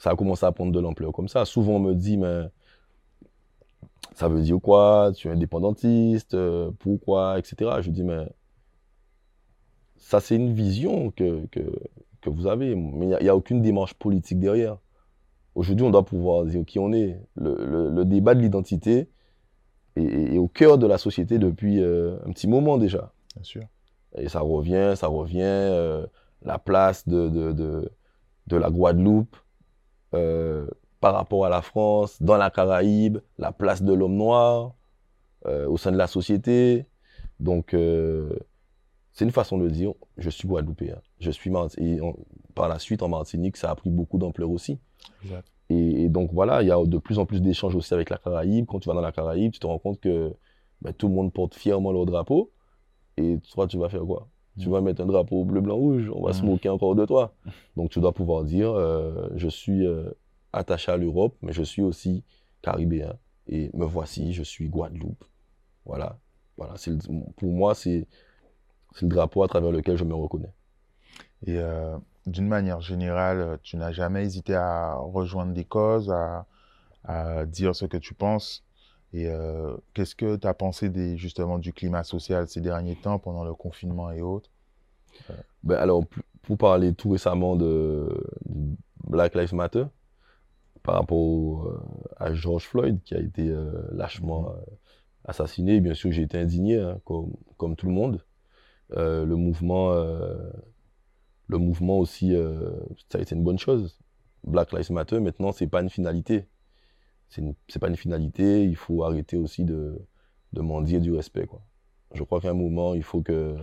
ça 0.00 0.10
a 0.10 0.16
commencé 0.16 0.46
à 0.46 0.52
prendre 0.52 0.72
de 0.72 0.80
l'ampleur 0.80 1.12
comme 1.12 1.28
ça. 1.28 1.44
Souvent, 1.44 1.74
on 1.74 1.80
me 1.80 1.94
dit, 1.94 2.16
mais 2.18 2.46
ça 4.14 4.28
veut 4.28 4.42
dire 4.42 4.58
quoi? 4.60 5.12
Tu 5.14 5.28
es 5.28 5.30
indépendantiste, 5.30 6.34
euh, 6.34 6.70
pourquoi, 6.78 7.38
etc. 7.38 7.80
Je 7.82 7.90
dis, 7.90 8.02
mais 8.02 8.26
ça, 9.96 10.20
c'est 10.20 10.36
une 10.36 10.52
vision 10.52 11.10
que, 11.10 11.46
que, 11.46 11.60
que 12.20 12.30
vous 12.30 12.46
avez, 12.46 12.74
mais 12.74 13.06
il 13.06 13.18
n'y 13.22 13.28
a, 13.28 13.36
aucune 13.36 13.62
démarche 13.62 13.94
politique 13.94 14.40
derrière. 14.40 14.78
Aujourd'hui, 15.54 15.84
on 15.86 15.90
doit 15.90 16.04
pouvoir 16.04 16.44
dire 16.46 16.64
qui 16.64 16.78
on 16.78 16.92
est. 16.92 17.20
Le, 17.36 17.54
le- 17.66 17.90
le 17.90 18.04
débat 18.04 18.34
de 18.34 18.40
l'identité 18.40 19.08
est, 19.96 20.34
est 20.34 20.38
au 20.38 20.48
cœur 20.48 20.78
de 20.78 20.86
la 20.86 20.98
société 20.98 21.38
depuis 21.38 21.82
euh, 21.82 22.16
un 22.26 22.32
petit 22.32 22.48
moment 22.48 22.78
déjà. 22.78 23.12
Bien 23.36 23.44
sûr. 23.44 23.62
Et 24.16 24.28
ça 24.28 24.40
revient, 24.40 24.94
ça 24.96 25.08
revient. 25.08 25.40
euh, 25.42 26.06
la 26.42 26.58
place 26.58 27.06
de, 27.06 27.28
de, 27.28 27.52
de, 27.52 27.92
de 28.46 28.56
la 28.56 28.70
Guadeloupe 28.70 29.36
euh, 30.14 30.66
par 31.00 31.14
rapport 31.14 31.46
à 31.46 31.48
la 31.48 31.62
France, 31.62 32.20
dans 32.22 32.36
la 32.36 32.50
Caraïbe, 32.50 33.18
la 33.38 33.52
place 33.52 33.82
de 33.82 33.92
l'homme 33.92 34.16
noir 34.16 34.74
euh, 35.46 35.66
au 35.66 35.76
sein 35.76 35.92
de 35.92 35.96
la 35.96 36.06
société. 36.06 36.86
Donc, 37.38 37.74
euh, 37.74 38.38
c'est 39.12 39.24
une 39.24 39.30
façon 39.30 39.58
de 39.58 39.68
dire 39.68 39.94
je 40.18 40.30
suis 40.30 40.46
Guadeloupéen. 40.46 41.00
Je 41.18 41.30
suis 41.30 41.50
Marti- 41.50 41.80
et 41.80 42.00
par 42.54 42.68
la 42.68 42.78
suite, 42.78 43.02
en 43.02 43.08
Martinique, 43.08 43.56
ça 43.56 43.70
a 43.70 43.74
pris 43.74 43.90
beaucoup 43.90 44.18
d'ampleur 44.18 44.50
aussi. 44.50 44.78
Exact. 45.22 45.48
Et, 45.70 46.08
donc 46.08 46.32
voilà, 46.32 46.62
il 46.62 46.68
y 46.68 46.72
a 46.72 46.84
de 46.84 46.98
plus 46.98 47.18
en 47.18 47.26
plus 47.26 47.40
d'échanges 47.40 47.76
aussi 47.76 47.94
avec 47.94 48.10
la 48.10 48.18
Caraïbe. 48.18 48.66
Quand 48.66 48.80
tu 48.80 48.88
vas 48.88 48.94
dans 48.94 49.00
la 49.00 49.12
Caraïbe, 49.12 49.52
tu 49.52 49.60
te 49.60 49.66
rends 49.66 49.78
compte 49.78 50.00
que 50.00 50.34
ben, 50.82 50.92
tout 50.92 51.08
le 51.08 51.14
monde 51.14 51.32
porte 51.32 51.54
fièrement 51.54 51.92
leur 51.92 52.06
drapeau. 52.06 52.50
Et 53.16 53.38
toi, 53.52 53.66
tu 53.66 53.78
vas 53.78 53.88
faire 53.88 54.02
quoi? 54.02 54.28
Tu 54.60 54.68
vas 54.68 54.80
mettre 54.80 55.02
un 55.02 55.06
drapeau 55.06 55.44
bleu, 55.44 55.60
blanc, 55.60 55.76
rouge. 55.76 56.10
On 56.14 56.22
va 56.22 56.32
se 56.32 56.42
moquer 56.42 56.68
encore 56.68 56.94
de 56.94 57.04
toi. 57.06 57.34
Donc 57.76 57.90
tu 57.90 58.00
dois 58.00 58.12
pouvoir 58.12 58.44
dire, 58.44 58.70
euh, 58.70 59.28
je 59.34 59.48
suis 59.48 59.86
euh, 59.86 60.10
attaché 60.52 60.92
à 60.92 60.96
l'Europe, 60.96 61.34
mais 61.42 61.52
je 61.52 61.62
suis 61.62 61.82
aussi 61.82 62.24
caribéen. 62.62 63.14
Et 63.48 63.70
me 63.74 63.84
voici, 63.84 64.32
je 64.32 64.42
suis 64.42 64.68
Guadeloupe. 64.68 65.24
Voilà. 65.84 66.18
voilà. 66.56 66.74
pour 67.36 67.50
moi, 67.50 67.74
c'est 67.74 68.06
le 69.00 69.08
drapeau 69.08 69.42
à 69.42 69.48
travers 69.48 69.72
lequel 69.72 69.96
je 69.96 70.04
me 70.04 70.14
reconnais. 70.14 70.52
Et 71.46 71.58
euh, 71.58 71.96
d'une 72.26 72.46
manière 72.46 72.80
générale, 72.80 73.58
tu 73.62 73.76
n'as 73.76 73.92
jamais 73.92 74.22
hésité 74.22 74.54
à 74.54 74.94
rejoindre 74.94 75.52
des 75.52 75.64
causes, 75.64 76.12
à, 76.12 76.46
dire 77.46 77.74
ce 77.74 77.86
que 77.86 77.96
tu 77.96 78.14
penses? 78.14 78.62
Et 79.12 79.28
euh, 79.28 79.76
qu'est-ce 79.94 80.14
que 80.14 80.36
tu 80.36 80.46
as 80.46 80.54
pensé 80.54 80.88
des, 80.88 81.16
justement 81.16 81.58
du 81.58 81.72
climat 81.72 82.04
social 82.04 82.46
ces 82.48 82.60
derniers 82.60 82.96
temps, 82.96 83.18
pendant 83.18 83.44
le 83.44 83.54
confinement 83.54 84.10
et 84.10 84.22
autres? 84.22 84.50
Ben 85.62 85.76
Alors, 85.76 86.04
pour 86.42 86.56
parler 86.56 86.94
tout 86.94 87.10
récemment 87.10 87.56
de, 87.56 88.08
Black 89.08 89.34
Lives 89.34 89.54
Matter, 89.54 89.84
par 90.82 90.94
rapport 90.94 91.66
euh, 91.66 91.80
à 92.16 92.32
George 92.32 92.64
Floyd 92.64 93.02
qui 93.04 93.14
a 93.14 93.18
été 93.18 93.52
lâchement 93.92 94.44
mm-hmm. 94.44 95.30
assassiné, 95.30 95.80
bien 95.80 95.94
sûr 95.94 96.12
j'ai 96.12 96.22
été 96.22 96.38
indigné, 96.38 96.78
hein, 96.78 97.00
comme, 97.04 97.32
comme, 97.56 97.76
tout 97.76 97.86
le 97.86 97.92
monde. 97.92 98.24
le 98.90 99.34
mouvement 99.34 99.92
le 101.50 101.58
mouvement 101.58 101.98
aussi, 101.98 102.34
euh, 102.34 102.70
ça 103.08 103.18
a 103.18 103.20
été 103.20 103.34
une 103.34 103.42
bonne 103.42 103.58
chose. 103.58 103.98
Black 104.44 104.72
Lives 104.72 104.92
Matter, 104.92 105.20
maintenant, 105.20 105.52
c'est 105.52 105.66
pas 105.66 105.82
une 105.82 105.90
finalité. 105.90 106.46
C'est 107.30 107.78
pas 107.78 107.88
une 107.88 107.96
finalité, 107.96 108.64
il 108.64 108.76
faut 108.76 109.04
arrêter 109.04 109.36
aussi 109.36 109.64
de, 109.64 109.98
de 110.52 110.60
mendier 110.60 111.00
du 111.00 111.12
respect. 111.12 111.46
Quoi. 111.46 111.62
Je 112.14 112.22
crois 112.24 112.40
qu'à 112.40 112.50
un 112.50 112.54
moment, 112.54 112.94
il 112.94 113.02
faut 113.04 113.22
que 113.22 113.56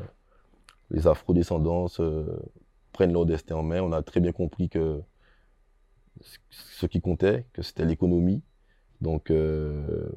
les 0.90 1.06
afro-descendants 1.08 1.88
prennent 2.94 3.14
leur 3.14 3.26
destin 3.26 3.56
en 3.56 3.64
main. 3.64 3.82
On 3.82 3.92
a 3.92 4.02
très 4.02 4.22
bien 4.22 4.32
compris 4.32 4.70
que 4.70 5.02
ce 6.50 6.86
qui 6.86 7.02
comptait, 7.02 7.46
que 7.54 7.62
c'était 7.62 7.86
l'économie. 7.86 8.42
Donc, 9.02 9.30
euh, 9.30 10.10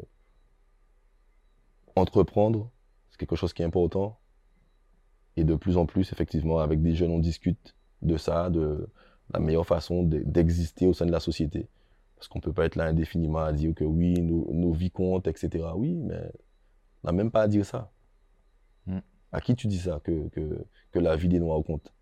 entreprendre, 1.96 2.70
c'est 3.10 3.18
quelque 3.18 3.36
chose 3.36 3.52
qui 3.52 3.62
est 3.62 3.64
important. 3.64 4.18
Et 5.36 5.44
de 5.44 5.54
plus 5.54 5.76
en 5.76 5.86
plus, 5.86 6.12
effectivement, 6.12 6.58
avec 6.58 6.82
des 6.82 6.94
jeunes, 6.94 7.10
on 7.10 7.18
discute 7.18 7.74
de 8.02 8.16
ça, 8.16 8.50
de 8.50 8.88
la 9.32 9.40
meilleure 9.40 9.66
façon 9.66 10.02
d'exister 10.04 10.86
au 10.86 10.92
sein 10.92 11.06
de 11.06 11.12
la 11.12 11.20
société. 11.20 11.68
Parce 12.20 12.28
qu'on 12.28 12.38
ne 12.38 12.42
peut 12.42 12.52
pas 12.52 12.66
être 12.66 12.76
là 12.76 12.84
indéfiniment 12.84 13.38
à 13.38 13.50
dire 13.54 13.74
que 13.74 13.82
oui, 13.82 14.12
nos, 14.20 14.72
vies 14.72 14.90
comptent, 14.90 15.26
etc. 15.26 15.68
Oui, 15.74 15.94
mais 15.94 16.20
on 17.02 17.06
n'a 17.06 17.12
même 17.12 17.30
pas 17.30 17.40
à 17.40 17.48
dire 17.48 17.64
ça. 17.64 17.90
Mm. 18.84 18.98
À 19.32 19.40
qui 19.40 19.56
tu 19.56 19.68
dis 19.68 19.78
ça, 19.78 20.00
que, 20.04 20.28
que, 20.28 20.98
la 20.98 21.16
vie 21.16 21.28
des 21.28 21.40
Noirs 21.40 21.64
compte? 21.64 21.94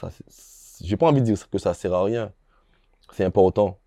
Je 0.00 0.90
n'ai 0.90 0.96
pas 0.96 1.08
envie 1.08 1.22
de 1.22 1.26
dire 1.26 1.50
que 1.50 1.58
ça 1.58 1.70
ne 1.70 1.74
sert 1.74 1.92
à 1.92 2.04
rien. 2.04 2.32
C'est 3.10 3.24
important 3.24 3.80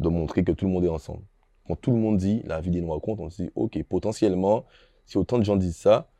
de 0.00 0.08
montrer 0.08 0.42
que 0.42 0.50
tout 0.50 0.64
le 0.64 0.72
monde 0.72 0.84
est 0.84 0.88
ensemble. 0.88 1.22
Quand 1.68 1.76
tout 1.76 1.92
le 1.92 1.98
monde 1.98 2.16
dit 2.16 2.42
la 2.46 2.60
vie 2.60 2.72
des 2.72 2.80
Noirs 2.80 3.00
compte, 3.00 3.20
on 3.20 3.30
se 3.30 3.42
dit, 3.42 3.50
OK, 3.54 3.80
potentiellement, 3.84 4.64
si 5.04 5.18
autant 5.18 5.38
de 5.38 5.44
gens 5.44 5.54
disent 5.54 5.76
ça, 5.76 6.10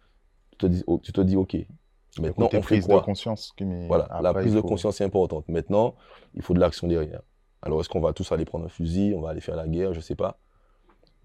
tu 0.53 0.59
te 0.59 0.67
dis, 0.67 0.85
tu 1.03 1.13
te 1.13 1.21
dis 1.23 1.35
OK. 1.35 1.57
Maintenant, 2.21 2.49
on 2.53 2.63
fait 2.63 2.81
quoi 2.81 3.01
de 3.01 3.05
conscience. 3.05 3.55
voilà, 3.87 4.21
la 4.23 4.33
prise 4.33 4.55
de 4.55 4.61
conscience 4.61 5.01
est 5.01 5.05
importante. 5.05 5.49
Maintenant, 5.49 5.95
il 6.35 6.43
faut 6.43 6.55
de 6.55 6.61
l'action 6.61 6.87
derrière. 6.87 7.23
Alors, 7.63 7.81
est-ce 7.81 7.89
qu'on 7.89 8.01
va 8.01 8.13
tous 8.13 8.31
aller 8.33 8.45
prendre 8.45 8.67
un 8.67 8.69
fusil, 8.69 9.15
on 9.17 9.21
va 9.21 9.31
aller 9.31 9.41
faire 9.41 9.57
la 9.57 9.67
guerre, 9.67 9.93
je 9.93 9.99
ne 9.99 10.03
sais 10.03 10.15
pas. 10.15 10.39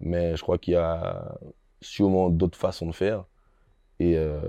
Mais 0.00 0.36
je 0.36 0.42
crois 0.42 0.58
qu'il 0.58 0.74
y 0.74 0.76
a 0.76 1.38
sûrement 1.80 2.30
d'autres 2.30 2.58
façons 2.58 2.86
de 2.86 2.92
faire. 2.92 3.24
Et 4.00 4.16
euh, 4.16 4.40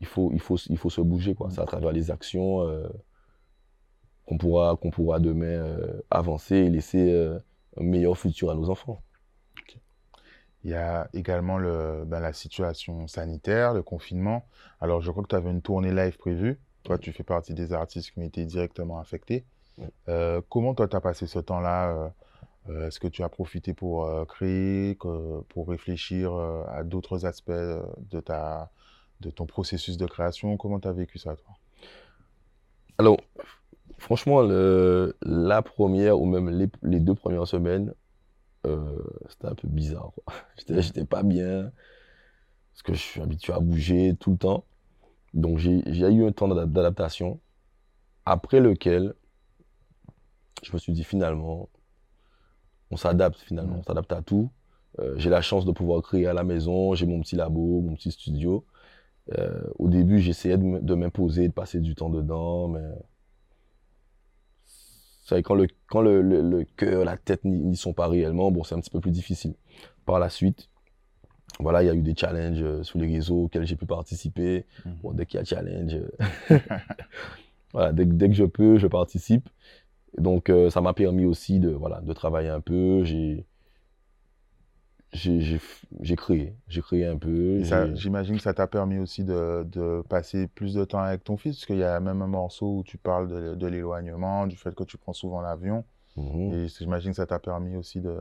il, 0.00 0.06
faut, 0.06 0.30
il, 0.32 0.40
faut, 0.40 0.56
il 0.68 0.76
faut 0.76 0.90
se 0.90 1.00
bouger. 1.00 1.34
quoi. 1.34 1.50
C'est 1.50 1.60
à 1.60 1.66
travers 1.66 1.92
les 1.92 2.10
actions 2.10 2.62
euh, 2.62 2.88
qu'on 4.26 4.38
pourra, 4.38 4.76
qu'on 4.76 4.90
pourra 4.90 5.20
demain 5.20 5.46
euh, 5.46 6.00
avancer 6.10 6.56
et 6.56 6.70
laisser 6.70 7.12
un 7.76 7.82
meilleur 7.82 8.16
futur 8.18 8.50
à 8.50 8.54
nos 8.54 8.70
enfants. 8.70 9.00
Il 10.64 10.70
y 10.70 10.74
a 10.74 11.08
également 11.12 11.58
le, 11.58 12.04
ben, 12.04 12.20
la 12.20 12.32
situation 12.32 13.06
sanitaire, 13.06 13.74
le 13.74 13.82
confinement. 13.82 14.44
Alors, 14.80 15.00
je 15.00 15.10
crois 15.10 15.22
que 15.22 15.28
tu 15.28 15.36
avais 15.36 15.50
une 15.50 15.62
tournée 15.62 15.92
live 15.92 16.16
prévue. 16.18 16.58
Toi, 16.82 16.98
tu 16.98 17.12
fais 17.12 17.22
partie 17.22 17.54
des 17.54 17.72
artistes 17.72 18.10
qui 18.10 18.18
ont 18.18 18.22
été 18.22 18.44
directement 18.44 18.98
affectés. 18.98 19.44
Euh, 20.08 20.40
comment 20.48 20.74
toi, 20.74 20.88
tu 20.88 20.96
as 20.96 21.00
passé 21.00 21.26
ce 21.26 21.38
temps-là 21.38 21.90
euh, 21.90 22.08
euh, 22.70 22.88
Est-ce 22.88 22.98
que 22.98 23.08
tu 23.08 23.22
as 23.22 23.28
profité 23.28 23.74
pour 23.74 24.08
créer, 24.26 24.96
pour 25.48 25.68
réfléchir 25.68 26.34
à 26.68 26.82
d'autres 26.82 27.24
aspects 27.26 27.50
de, 27.50 28.20
ta, 28.20 28.70
de 29.20 29.30
ton 29.30 29.46
processus 29.46 29.96
de 29.96 30.06
création? 30.06 30.56
Comment 30.56 30.80
tu 30.80 30.88
as 30.88 30.92
vécu 30.92 31.18
ça, 31.18 31.36
toi? 31.36 31.54
Alors, 32.98 33.18
franchement, 33.98 34.42
le, 34.42 35.16
la 35.22 35.62
première 35.62 36.20
ou 36.20 36.26
même 36.26 36.50
les, 36.50 36.68
les 36.82 37.00
deux 37.00 37.14
premières 37.14 37.46
semaines, 37.46 37.94
euh, 38.66 38.98
c'était 39.28 39.46
un 39.46 39.54
peu 39.54 39.68
bizarre. 39.68 40.12
J'étais 40.68 41.04
pas 41.04 41.22
bien, 41.22 41.72
parce 42.72 42.82
que 42.82 42.94
je 42.94 42.98
suis 42.98 43.20
habitué 43.20 43.52
à 43.52 43.60
bouger 43.60 44.16
tout 44.18 44.32
le 44.32 44.38
temps. 44.38 44.64
Donc 45.34 45.58
j'ai 45.58 45.82
eu 45.86 46.26
un 46.26 46.32
temps 46.32 46.48
d'adaptation, 46.48 47.40
après 48.24 48.60
lequel 48.60 49.14
je 50.62 50.72
me 50.72 50.78
suis 50.78 50.92
dit 50.92 51.04
finalement, 51.04 51.68
on 52.90 52.96
s'adapte 52.96 53.38
finalement, 53.40 53.76
on 53.78 53.82
s'adapte 53.82 54.12
à 54.12 54.22
tout. 54.22 54.50
Euh, 55.00 55.14
j'ai 55.18 55.30
la 55.30 55.42
chance 55.42 55.64
de 55.64 55.72
pouvoir 55.72 56.02
créer 56.02 56.26
à 56.26 56.32
la 56.32 56.44
maison, 56.44 56.94
j'ai 56.94 57.06
mon 57.06 57.20
petit 57.20 57.36
labo, 57.36 57.80
mon 57.82 57.94
petit 57.94 58.10
studio. 58.10 58.64
Euh, 59.38 59.62
au 59.78 59.88
début, 59.88 60.18
j'essayais 60.20 60.56
de 60.56 60.94
m'imposer, 60.94 61.48
de 61.48 61.52
passer 61.52 61.80
du 61.80 61.94
temps 61.94 62.08
dedans, 62.08 62.68
mais 62.68 62.82
quand 65.36 65.54
le, 65.54 65.66
quand 65.88 66.00
le, 66.00 66.22
le, 66.22 66.64
cœur, 66.76 67.04
la 67.04 67.16
tête 67.16 67.44
n'y 67.44 67.76
sont 67.76 67.92
pas 67.92 68.08
réellement, 68.08 68.50
bon, 68.50 68.64
c'est 68.64 68.74
un 68.74 68.80
petit 68.80 68.90
peu 68.90 69.00
plus 69.00 69.10
difficile. 69.10 69.54
Par 70.06 70.18
la 70.18 70.30
suite, 70.30 70.68
voilà, 71.60 71.82
il 71.82 71.86
y 71.86 71.90
a 71.90 71.94
eu 71.94 72.02
des 72.02 72.14
challenges 72.16 72.62
euh, 72.62 72.82
sur 72.82 72.98
les 72.98 73.12
réseaux 73.12 73.44
auxquels 73.44 73.66
j'ai 73.66 73.76
pu 73.76 73.86
participer. 73.86 74.64
Mhm. 74.84 74.94
Bon, 75.02 75.12
dès 75.12 75.26
qu'il 75.26 75.38
y 75.38 75.42
a 75.42 75.44
challenge, 75.44 75.94
euh, 75.94 76.58
voilà, 77.72 77.92
dès, 77.92 78.04
dès, 78.04 78.28
que 78.28 78.34
je 78.34 78.44
peux, 78.44 78.78
je 78.78 78.86
participe. 78.86 79.48
Donc, 80.16 80.50
euh, 80.50 80.70
ça 80.70 80.80
m'a 80.80 80.94
permis 80.94 81.24
aussi 81.24 81.58
de, 81.58 81.70
voilà, 81.70 82.00
de 82.00 82.12
travailler 82.12 82.48
un 82.48 82.60
peu. 82.60 83.04
J'ai 83.04 83.44
j'ai 85.12 86.16
créé, 86.16 86.54
j'ai 86.68 86.82
créé 86.82 87.06
un 87.06 87.16
peu. 87.16 87.62
J'imagine 87.94 88.36
que 88.36 88.42
ça 88.42 88.54
t'a 88.54 88.66
permis 88.66 88.98
aussi 88.98 89.24
de, 89.24 89.64
de, 89.64 90.02
passer 90.08 90.46
plus 90.48 90.74
de 90.74 90.84
temps 90.84 91.00
avec 91.00 91.24
ton 91.24 91.36
fils, 91.36 91.56
parce 91.56 91.66
qu'il 91.66 91.78
y 91.78 91.84
a 91.84 91.98
même 92.00 92.22
un 92.22 92.26
morceau 92.26 92.78
où 92.78 92.82
tu 92.82 92.98
parles 92.98 93.28
de, 93.28 93.54
de 93.54 93.66
l'éloignement, 93.66 94.46
du 94.46 94.56
fait 94.56 94.74
que 94.74 94.84
tu 94.84 94.98
prends 94.98 95.12
souvent 95.14 95.40
l'avion. 95.40 95.84
Mhm. 96.16 96.52
Et 96.52 96.68
j'imagine 96.68 97.10
que 97.12 97.16
ça 97.16 97.26
t'a 97.26 97.38
permis 97.38 97.76
aussi 97.76 98.00
de, 98.00 98.16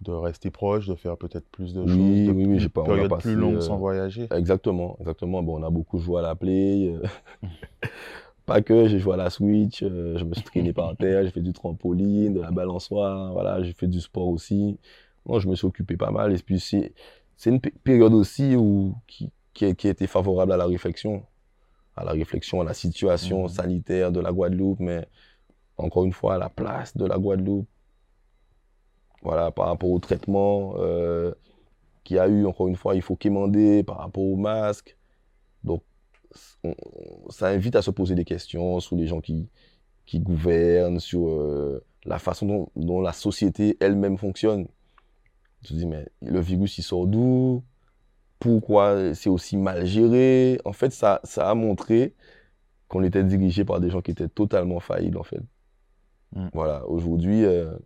de 0.00 0.12
rester 0.12 0.50
proche, 0.50 0.86
de 0.86 0.94
faire 0.94 1.16
peut-être 1.16 1.48
plus 1.48 1.74
de 1.74 1.86
choses, 1.86 1.96
oui, 1.96 2.26
de 2.26 2.32
oui, 2.32 2.58
j'ai 2.60 2.68
pas, 2.68 2.84
période 2.84 3.18
plus 3.18 3.34
longue 3.34 3.60
sans 3.60 3.76
voyager. 3.76 4.28
Exactement, 4.34 4.96
exactement. 5.00 5.42
Bon, 5.42 5.60
on 5.60 5.64
a 5.64 5.70
beaucoup 5.70 5.98
joué 5.98 6.20
à 6.20 6.22
la 6.22 6.34
Play. 6.34 6.94
Euh, 6.94 7.02
pas 8.46 8.62
que, 8.62 8.86
j'ai 8.86 8.98
joué 9.00 9.14
à 9.14 9.16
la 9.16 9.30
Switch, 9.30 9.82
euh, 9.82 10.16
je 10.16 10.24
me 10.24 10.32
suis 10.34 10.44
traîné 10.44 10.72
par 10.72 10.96
terre, 10.96 11.24
j'ai 11.24 11.30
fait 11.30 11.40
du 11.40 11.52
trampoline, 11.52 12.34
de 12.34 12.40
la 12.40 12.50
balançoire, 12.50 13.32
voilà, 13.32 13.62
j'ai 13.62 13.72
fait 13.72 13.88
du 13.88 14.00
sport 14.00 14.28
aussi 14.28 14.78
je 15.38 15.48
me 15.48 15.54
suis 15.54 15.66
occupé 15.66 15.96
pas 15.96 16.10
mal. 16.10 16.34
Et 16.34 16.38
puis, 16.38 16.60
c'est, 16.60 16.92
une 17.46 17.60
période 17.60 18.14
aussi 18.14 18.56
où, 18.56 18.94
qui, 19.06 19.30
qui, 19.54 19.64
a, 19.64 19.68
été 19.68 20.06
favorable 20.06 20.52
à 20.52 20.56
la 20.56 20.66
réflexion, 20.66 21.24
à 21.96 22.04
la 22.04 22.12
réflexion, 22.12 22.60
à 22.60 22.64
la 22.64 22.74
situation 22.74 23.42
mhm. 23.42 23.48
sanitaire 23.48 24.12
de 24.12 24.20
la 24.20 24.32
Guadeloupe, 24.32 24.80
mais 24.80 25.06
encore 25.76 26.04
une 26.04 26.12
fois, 26.12 26.34
à 26.34 26.38
la 26.38 26.48
place 26.48 26.96
de 26.96 27.04
la 27.04 27.18
Guadeloupe. 27.18 27.68
Voilà, 29.22 29.50
par 29.50 29.66
rapport 29.66 29.90
au 29.90 29.98
traitement 29.98 30.74
euh, 30.78 31.32
qu'il 32.04 32.16
y 32.16 32.20
a 32.20 32.28
eu, 32.28 32.46
encore 32.46 32.68
une 32.68 32.76
fois, 32.76 32.94
il 32.94 33.02
faut 33.02 33.16
quémander 33.16 33.82
par 33.82 33.98
rapport 33.98 34.22
au 34.22 34.36
masque. 34.36 34.96
Donc, 35.64 35.82
ça 37.30 37.48
invite 37.48 37.74
à 37.76 37.82
se 37.82 37.90
poser 37.90 38.14
des 38.14 38.24
questions 38.24 38.80
sur 38.80 38.96
les 38.96 39.06
gens 39.06 39.20
qui, 39.20 39.48
qui 40.06 40.20
gouvernent, 40.20 41.00
sur 41.00 41.28
euh, 41.28 41.84
la 42.04 42.18
façon 42.18 42.46
dont, 42.46 42.68
dont, 42.76 43.00
la 43.00 43.12
société 43.12 43.76
elle-même 43.80 44.18
fonctionne. 44.18 44.68
Tu 45.68 45.74
te 45.74 45.78
dis, 45.80 45.86
mais 45.86 46.06
le 46.22 46.40
virus, 46.40 46.78
il 46.78 46.82
sort 46.82 47.06
d'où? 47.06 47.62
Pourquoi 48.38 49.14
c'est 49.14 49.28
aussi 49.28 49.58
mal 49.58 49.84
géré? 49.84 50.58
En 50.64 50.72
fait, 50.72 50.90
ça, 50.94 51.20
ça 51.24 51.50
a 51.50 51.54
montré 51.54 52.14
qu'on 52.88 53.02
était 53.02 53.22
dirigé 53.22 53.66
par 53.66 53.78
des 53.78 53.90
gens 53.90 54.00
qui 54.00 54.10
étaient 54.10 54.30
totalement 54.30 54.80
faillibles, 54.80 55.18
en 55.18 55.24
fait. 55.24 55.42
Mm. 56.34 56.48
Voilà, 56.54 56.86
aujourd'hui, 56.86 57.44
euh, 57.44 57.76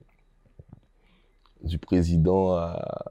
du 1.64 1.78
président 1.78 2.52
à... 2.52 3.10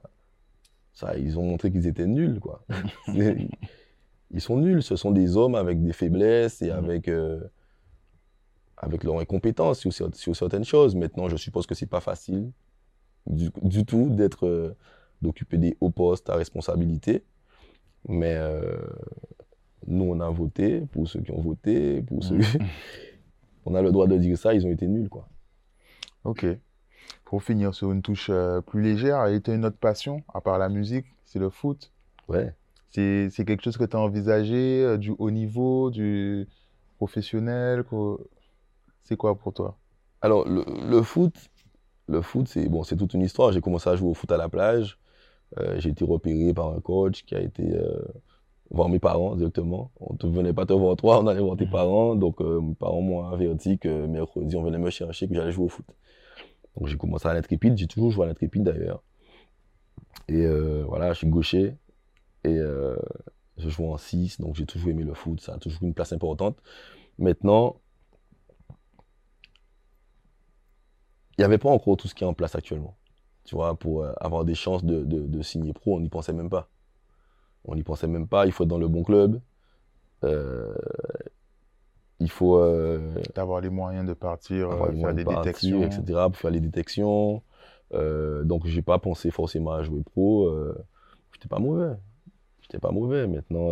Ça, 0.94 1.18
ils 1.18 1.38
ont 1.38 1.42
montré 1.42 1.70
qu'ils 1.70 1.86
étaient 1.86 2.06
nuls, 2.06 2.40
quoi. 2.40 2.64
ils 3.08 4.40
sont 4.40 4.56
nuls. 4.56 4.82
Ce 4.82 4.96
sont 4.96 5.10
des 5.10 5.36
hommes 5.36 5.54
avec 5.54 5.82
des 5.82 5.92
faiblesses 5.92 6.62
et 6.62 6.70
mm. 6.70 6.76
avec, 6.76 7.08
euh, 7.08 7.42
avec 8.78 9.04
leur 9.04 9.18
incompétence 9.18 9.80
sur, 9.80 9.92
sur 10.14 10.34
certaines 10.34 10.64
choses. 10.64 10.94
Maintenant, 10.94 11.28
je 11.28 11.36
suppose 11.36 11.66
que 11.66 11.74
c'est 11.74 11.84
pas 11.84 12.00
facile 12.00 12.52
du, 13.26 13.50
du 13.62 13.84
tout 13.84 14.08
d'être, 14.10 14.46
euh, 14.46 14.76
d'occuper 15.20 15.58
des 15.58 15.76
hauts 15.80 15.90
postes 15.90 16.28
à 16.30 16.36
responsabilité. 16.36 17.24
Mais 18.08 18.34
euh, 18.36 18.76
nous, 19.86 20.04
on 20.04 20.20
a 20.20 20.30
voté 20.30 20.80
pour 20.92 21.08
ceux 21.08 21.20
qui 21.20 21.30
ont 21.30 21.40
voté, 21.40 22.02
pour 22.02 22.24
ceux. 22.24 22.38
on 23.64 23.74
a 23.74 23.82
le 23.82 23.92
droit 23.92 24.06
de 24.06 24.16
dire 24.16 24.36
ça, 24.36 24.54
ils 24.54 24.66
ont 24.66 24.70
été 24.70 24.86
nuls, 24.86 25.08
quoi. 25.08 25.28
Ok. 26.24 26.46
Pour 27.24 27.42
finir 27.42 27.74
sur 27.74 27.92
une 27.92 28.02
touche 28.02 28.28
euh, 28.30 28.60
plus 28.60 28.82
légère, 28.82 29.26
et 29.26 29.40
tu 29.40 29.54
une 29.54 29.64
autre 29.64 29.78
passion, 29.78 30.22
à 30.32 30.40
part 30.40 30.58
la 30.58 30.68
musique, 30.68 31.06
c'est 31.24 31.38
le 31.38 31.50
foot. 31.50 31.92
Ouais. 32.28 32.54
C'est 32.88 33.30
c'est 33.30 33.44
quelque 33.44 33.62
chose 33.62 33.78
que 33.78 33.84
tu 33.84 33.96
as 33.96 34.00
envisagé, 34.00 34.98
du 34.98 35.14
haut 35.18 35.30
niveau, 35.30 35.90
du 35.90 36.46
professionnel, 36.98 37.84
quoi? 37.84 38.18
C'est 39.02 39.16
quoi 39.16 39.36
pour 39.36 39.52
toi? 39.52 39.76
Alors, 40.20 40.48
le, 40.48 40.64
le 40.88 41.02
foot, 41.02 41.34
le 42.12 42.22
foot, 42.22 42.48
c'est 42.48 42.68
bon, 42.68 42.82
c'est 42.84 42.96
toute 42.96 43.14
une 43.14 43.22
histoire. 43.22 43.52
J'ai 43.52 43.60
commencé 43.60 43.90
à 43.90 43.96
jouer 43.96 44.10
au 44.10 44.14
foot 44.14 44.30
à 44.30 44.36
la 44.36 44.48
plage. 44.48 44.98
Euh, 45.58 45.78
j'ai 45.80 45.90
été 45.90 46.04
repéré 46.04 46.54
par 46.54 46.68
un 46.68 46.80
coach 46.80 47.24
qui 47.24 47.34
a 47.34 47.40
été 47.40 47.74
euh, 47.74 48.00
voir 48.70 48.88
mes 48.88 48.98
parents 48.98 49.34
directement. 49.34 49.90
On 50.00 50.14
ne 50.22 50.32
venait 50.32 50.52
pas 50.52 50.66
te 50.66 50.72
voir 50.72 50.96
toi, 50.96 51.20
on 51.20 51.26
allait 51.26 51.40
voir 51.40 51.56
tes 51.56 51.66
parents. 51.66 52.14
Donc, 52.14 52.40
euh, 52.40 52.60
mes 52.60 52.74
parents 52.74 53.02
m'ont 53.02 53.26
averti 53.26 53.78
que 53.78 54.06
mercredi, 54.06 54.56
on 54.56 54.62
venait 54.62 54.78
me 54.78 54.90
chercher, 54.90 55.28
que 55.28 55.34
j'allais 55.34 55.52
jouer 55.52 55.64
au 55.66 55.68
foot. 55.68 55.86
Donc, 56.76 56.88
j'ai 56.88 56.96
commencé 56.96 57.28
à 57.28 57.34
l'intrépide. 57.34 57.76
J'ai 57.76 57.88
toujours 57.88 58.10
joué 58.10 58.24
à 58.24 58.28
l'intrépide 58.28 58.62
d'ailleurs. 58.62 59.02
Et 60.28 60.46
voilà, 60.86 61.12
je 61.12 61.18
suis 61.18 61.26
gaucher. 61.26 61.74
Et 62.44 62.58
je 63.58 63.68
joue 63.68 63.86
en 63.86 63.98
6, 63.98 64.40
donc 64.40 64.54
j'ai 64.54 64.64
toujours 64.64 64.90
aimé 64.90 65.04
le 65.04 65.14
foot. 65.14 65.40
Ça 65.40 65.54
a 65.54 65.58
toujours 65.58 65.82
une 65.82 65.92
place 65.92 66.12
importante. 66.12 66.56
Maintenant, 67.18 67.76
il 71.38 71.40
n'y 71.40 71.44
avait 71.44 71.58
pas 71.58 71.70
encore 71.70 71.96
tout 71.96 72.08
ce 72.08 72.14
qui 72.14 72.24
est 72.24 72.26
en 72.26 72.34
place 72.34 72.54
actuellement. 72.54 72.96
Tu 73.44 73.54
vois, 73.56 73.74
pour 73.74 74.04
euh, 74.04 74.12
avoir 74.20 74.44
des 74.44 74.54
chances 74.54 74.84
de, 74.84 75.04
de- 75.04 75.26
de 75.26 75.42
signer 75.42 75.72
pro, 75.72 75.96
on 75.96 76.00
n'y 76.00 76.08
pensait 76.08 76.32
même 76.32 76.50
pas. 76.50 76.68
On 77.64 77.74
n'y 77.74 77.82
pensait 77.82 78.06
même 78.06 78.28
pas. 78.28 78.46
Il 78.46 78.52
faut 78.52 78.64
être 78.64 78.70
dans 78.70 78.78
le 78.78 78.88
bon 78.88 79.02
club. 79.02 79.40
Euh, 80.24 80.74
il 82.20 82.30
faut 82.30 82.56
euh, 82.58 83.14
D'avoir 83.34 83.60
les 83.60 83.70
moyens 83.70 84.06
de 84.06 84.12
partir, 84.12 84.70
avoir 84.70 84.88
euh, 84.88 84.92
les 84.92 85.00
faire 85.00 85.14
des 85.14 85.24
de 85.24 85.28
partir, 85.28 85.42
détections. 85.42 85.82
etc., 85.82 86.28
pour 86.30 86.36
faire 86.36 86.50
les 86.50 86.60
détections. 86.60 87.42
Euh, 87.94 88.44
donc, 88.44 88.66
j'ai 88.66 88.82
pas 88.82 88.98
pensé 88.98 89.30
forcément 89.30 89.72
à 89.72 89.82
jouer 89.82 90.02
pro. 90.02 90.50
J'étais 91.32 91.48
pas 91.48 91.58
mauvais. 91.58 91.96
J'étais 92.60 92.78
pas 92.78 92.92
mauvais. 92.92 93.26
Maintenant, 93.26 93.70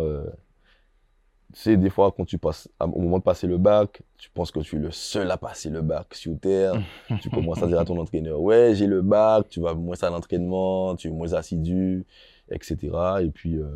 sais, 1.59 1.77
des 1.77 1.89
fois, 1.89 2.11
quand 2.11 2.25
tu 2.25 2.37
passes, 2.37 2.69
au 2.79 2.99
moment 2.99 3.19
de 3.19 3.23
passer 3.23 3.47
le 3.47 3.57
bac, 3.57 4.01
tu 4.17 4.29
penses 4.29 4.51
que 4.51 4.59
tu 4.59 4.75
es 4.75 4.79
le 4.79 4.91
seul 4.91 5.29
à 5.31 5.37
passer 5.37 5.69
le 5.69 5.81
bac 5.81 6.13
sur 6.13 6.39
Terre. 6.39 6.73
tu 7.21 7.29
commences 7.31 7.61
à 7.61 7.67
dire 7.67 7.79
à 7.79 7.85
ton 7.85 7.97
entraîneur, 7.97 8.39
ouais, 8.41 8.73
j'ai 8.75 8.87
le 8.87 9.01
bac, 9.01 9.49
tu 9.49 9.61
vas 9.61 9.73
moins 9.73 10.01
à 10.01 10.09
l'entraînement, 10.09 10.95
tu 10.95 11.07
es 11.07 11.11
moins 11.11 11.33
assidu, 11.33 12.05
etc. 12.49 12.77
Et 13.21 13.29
puis, 13.29 13.57
euh, 13.57 13.69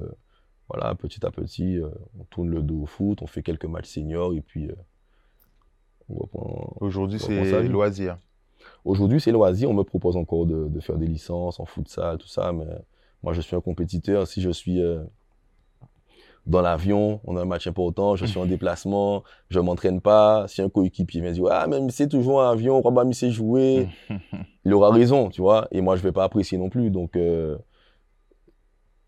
voilà, 0.70 0.96
petit 0.96 1.26
à 1.26 1.32
petit, 1.32 1.78
euh, 1.78 1.90
on 2.20 2.24
tourne 2.26 2.50
le 2.50 2.62
dos 2.62 2.84
au 2.84 2.86
foot, 2.86 3.22
on 3.22 3.28
fait 3.28 3.44
quelques 3.44 3.66
matchs 3.66 3.88
seniors, 3.90 4.34
et 4.34 4.42
puis, 4.42 4.68
euh, 4.68 4.76
on 6.10 6.16
reprend, 6.20 6.76
Aujourd'hui, 6.80 7.20
c'est 7.20 7.64
loisir. 7.68 8.18
Aujourd'hui, 8.84 9.20
c'est 9.20 9.32
loisir. 9.32 9.70
On 9.70 9.74
me 9.74 9.84
propose 9.84 10.16
encore 10.18 10.46
de, 10.46 10.68
de 10.68 10.80
faire 10.80 10.98
des 10.98 11.08
licences 11.08 11.60
en 11.60 11.66
futsal, 11.66 12.18
tout 12.18 12.28
ça. 12.28 12.52
Mais 12.52 12.66
moi, 13.26 13.34
je 13.34 13.42
suis 13.42 13.56
un 13.56 13.62
compétiteur. 13.62 14.28
Si 14.28 14.42
je 14.42 14.52
suis 14.52 14.82
euh, 14.82 15.04
dans 16.46 16.62
l'avion, 16.62 17.22
on 17.24 17.38
a 17.38 17.42
un 17.42 17.46
match 17.46 17.68
important, 17.68 18.16
je 18.16 18.26
suis 18.26 18.40
en 18.40 18.46
déplacement, 18.46 19.24
je 19.50 19.60
m'entraîne 19.60 20.02
pas. 20.02 20.48
Si 20.48 20.62
un 20.62 20.70
coéquipier 20.70 21.22
me 21.22 21.32
dit 21.32 21.42
Ah, 21.50 21.68
même 21.68 21.90
c'est 21.90 22.08
toujours 22.08 22.38
en 22.38 22.50
avion, 22.50 22.82
on 22.84 22.92
va 22.92 23.04
c'est 23.14 23.32
jouer, 23.32 23.88
il 24.64 24.74
aura 24.74 24.92
raison, 24.92 25.30
tu 25.30 25.42
vois. 25.42 25.68
Et 25.72 25.82
moi, 25.82 25.96
je 25.96 26.04
vais 26.04 26.12
pas 26.12 26.24
apprécier 26.24 26.58
non 26.58 26.70
plus. 26.70 26.90
Donc, 26.92 27.16
euh, 27.16 27.58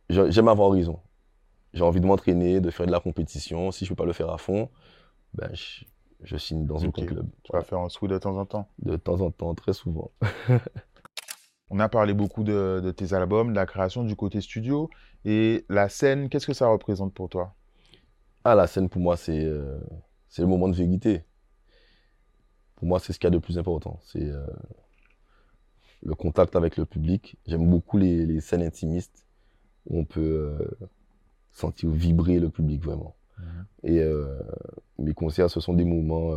j'aime 0.10 0.48
avoir 0.48 0.72
raison. 0.72 1.00
J'ai 1.74 1.84
envie 1.84 2.00
de 2.00 2.06
m'entraîner, 2.06 2.60
de 2.60 2.70
faire 2.72 2.86
de 2.86 2.92
la 2.92 3.00
compétition. 3.00 3.72
Si 3.72 3.86
je 3.86 3.90
peux 3.90 3.96
pas 3.96 4.06
le 4.06 4.14
faire 4.14 4.30
à 4.30 4.38
fond, 4.38 4.70
ben, 5.34 5.50
je, 5.54 5.84
je 6.24 6.38
signe 6.38 6.66
dans 6.66 6.78
Ok. 6.78 6.88
aucun 6.88 7.06
club. 7.06 7.28
Tu 7.44 7.52
vas 7.52 7.62
faire 7.62 7.80
un 7.80 7.90
sou 7.90 8.08
de 8.08 8.18
temps 8.18 8.38
en 8.38 8.46
temps. 8.46 8.68
De 8.80 8.96
temps 8.96 9.22
en 9.22 9.32
temps, 9.32 9.54
très 9.54 9.74
souvent. 9.74 10.12
On 11.70 11.80
a 11.80 11.90
parlé 11.90 12.14
beaucoup 12.14 12.44
de, 12.44 12.82
de 12.84 12.92
tes 12.92 13.14
albums, 13.14 13.50
de 13.50 13.56
la 13.56 13.66
création 13.66 14.04
du 14.04 14.16
côté 14.16 14.40
studio. 14.42 14.90
Et 15.26 15.66
la 15.70 15.90
scène, 15.90 16.30
qu'est-ce 16.30 16.48
que 16.48 16.54
ça 16.54 16.68
représente 16.68 17.14
pour 17.14 17.30
toi? 17.30 17.56
Ah, 18.44 18.56
la 18.56 18.68
scène, 18.68 18.88
pour 18.88 19.02
moi, 19.02 19.18
c'est 19.18 19.44
euh, 19.44 19.80
c'est 20.30 20.42
le 20.42 20.48
moment 20.48 20.70
de 20.70 20.76
vérité. 20.76 21.24
Pour 22.76 22.88
moi, 22.88 23.00
c'est 23.00 23.12
ce 23.12 23.20
qu'il 23.20 23.28
y 23.28 23.28
a 23.28 23.32
de 23.32 23.40
plus 23.40 23.58
important. 23.58 24.00
C'est 24.04 24.24
euh, 24.24 24.46
le 26.04 26.16
contact 26.16 26.56
avec 26.56 26.78
le 26.78 26.86
public. 26.86 27.38
J'aime 27.46 27.70
beaucoup 27.70 27.98
les, 27.98 28.26
les 28.26 28.40
scènes 28.40 28.64
intimistes 28.64 29.26
où 29.88 30.00
on 30.00 30.06
peut 30.06 30.58
euh, 30.60 30.88
sentir 31.52 31.90
vibrer 31.90 32.40
le 32.40 32.50
public 32.50 32.82
vraiment. 32.84 33.16
Mhm. 33.40 33.66
Et 33.84 34.02
mes 34.98 35.14
concerts, 35.14 35.50
ce 35.50 35.60
sont 35.60 35.74
des 35.74 35.86
moments 35.86 36.36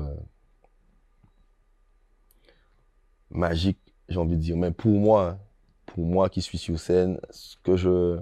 magiques, 3.30 3.89
j'ai 4.10 4.18
envie 4.18 4.36
de 4.36 4.42
dire. 4.42 4.56
Mais 4.56 4.70
pour 4.72 4.92
moi, 4.92 5.38
pour 5.86 6.04
moi 6.04 6.28
qui 6.28 6.42
suis 6.42 6.58
sur 6.58 6.78
scène, 6.78 7.20
ce 7.30 7.56
que 7.62 7.76
je, 7.76 8.20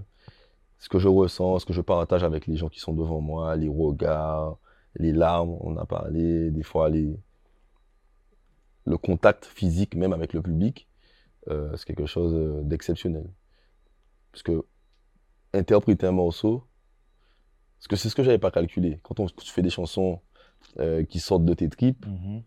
ce 0.79 0.89
que 0.89 0.99
je 0.99 1.09
ressens, 1.09 1.61
ce 1.61 1.67
que 1.67 1.73
je 1.73 1.81
partage 1.81 2.25
avec 2.25 2.47
les 2.47 2.57
gens 2.57 2.69
qui 2.69 2.81
sont 2.81 2.95
devant 2.95 3.21
moi, 3.21 3.57
les 3.57 3.69
regards, 3.69 4.59
les 4.97 5.13
larmes, 5.13 5.57
on 5.61 5.77
a 5.77 5.87
parlé, 5.87 6.51
des 6.51 6.63
fois 6.63 6.89
les, 6.89 7.19
le 8.87 8.97
contact 8.99 9.45
physique 9.45 9.95
même 9.95 10.13
avec 10.13 10.33
le 10.33 10.43
public, 10.43 10.89
euh, 11.49 11.77
c'est 11.77 11.87
quelque 11.87 12.07
chose 12.07 12.35
euh, 12.35 12.63
d'exceptionnel. 12.63 13.27
Parce 14.33 14.43
que 14.43 14.65
interpréter 15.55 16.07
un 16.07 16.13
morceau, 16.13 16.65
c'est 17.81 18.09
ce 18.09 18.15
que 18.15 18.23
j'avais 18.23 18.39
pas 18.39 18.51
calculé. 18.51 19.01
Quand 19.03 19.21
on, 19.21 19.27
tu 19.27 19.51
fais 19.51 19.63
des 19.63 19.71
chansons 19.71 20.21
euh, 20.79 21.05
qui 21.05 21.21
sortent 21.21 21.45
de 21.45 21.55
tes 21.55 21.69
tripes, 21.69 22.05
Mhm. 22.07 22.43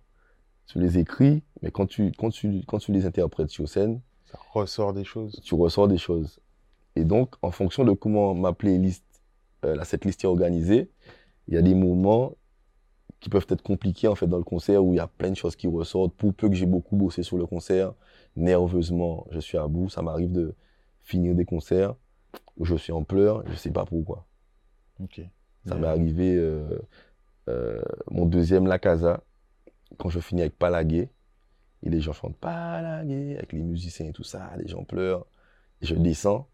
Tu 0.71 0.79
les 0.79 0.97
écris, 0.97 1.43
mais 1.61 1.71
quand 1.71 1.85
tu, 1.85 2.11
quand 2.17 2.29
tu, 2.29 2.63
quand 2.67 2.79
tu 2.79 2.91
les 2.91 3.05
interprètes 3.05 3.49
sur 3.49 3.67
scène, 3.67 3.99
Ça 4.25 4.39
ressort 4.53 4.93
des 4.93 5.03
choses. 5.03 5.39
tu 5.43 5.55
ressors 5.55 5.87
des 5.87 5.97
choses. 5.97 6.39
Et 6.95 7.03
donc, 7.03 7.35
en 7.41 7.51
fonction 7.51 7.83
de 7.83 7.91
comment 7.91 8.33
ma 8.33 8.53
playlist, 8.53 9.03
euh, 9.65 9.75
la 9.75 9.83
setlist 9.83 10.23
est 10.23 10.27
organisée, 10.27 10.89
il 11.47 11.55
y 11.55 11.57
a 11.57 11.61
des 11.61 11.75
moments 11.75 12.35
qui 13.19 13.29
peuvent 13.29 13.45
être 13.49 13.61
compliqués 13.61 14.07
en 14.07 14.15
fait 14.15 14.27
dans 14.27 14.37
le 14.37 14.43
concert 14.43 14.83
où 14.83 14.93
il 14.93 14.97
y 14.97 14.99
a 14.99 15.07
plein 15.07 15.29
de 15.29 15.35
choses 15.35 15.55
qui 15.55 15.67
ressortent. 15.67 16.13
Pour 16.15 16.33
peu 16.33 16.49
que 16.49 16.55
j'ai 16.55 16.65
beaucoup 16.65 16.95
bossé 16.95 17.21
sur 17.21 17.37
le 17.37 17.45
concert, 17.45 17.93
nerveusement, 18.35 19.27
je 19.31 19.39
suis 19.39 19.57
à 19.57 19.67
bout. 19.67 19.89
Ça 19.89 20.01
m'arrive 20.01 20.31
de 20.31 20.55
finir 21.03 21.35
des 21.35 21.45
concerts 21.45 21.95
où 22.57 22.65
je 22.65 22.75
suis 22.75 22.93
en 22.93 23.03
pleurs, 23.03 23.43
je 23.49 23.55
sais 23.55 23.71
pas 23.71 23.85
pourquoi. 23.85 24.25
Ok. 25.03 25.21
Ça 25.67 25.75
m'est 25.75 25.87
arrivé 25.87 26.35
euh, 26.35 26.79
euh, 27.49 27.81
mon 28.09 28.25
deuxième 28.25 28.65
La 28.65 28.79
Casa, 28.79 29.21
quand 29.97 30.09
je 30.09 30.19
finis 30.19 30.41
avec 30.41 30.57
Palagué, 30.57 31.09
et 31.83 31.89
les 31.89 32.01
gens 32.01 32.13
chantent 32.13 32.37
Palagué, 32.37 33.35
avec 33.37 33.53
les 33.53 33.61
musiciens 33.61 34.07
et 34.07 34.13
tout 34.13 34.23
ça, 34.23 34.51
les 34.57 34.67
gens 34.67 34.83
pleurent, 34.83 35.25
et 35.81 35.85
je 35.85 35.95
descends, 35.95 36.47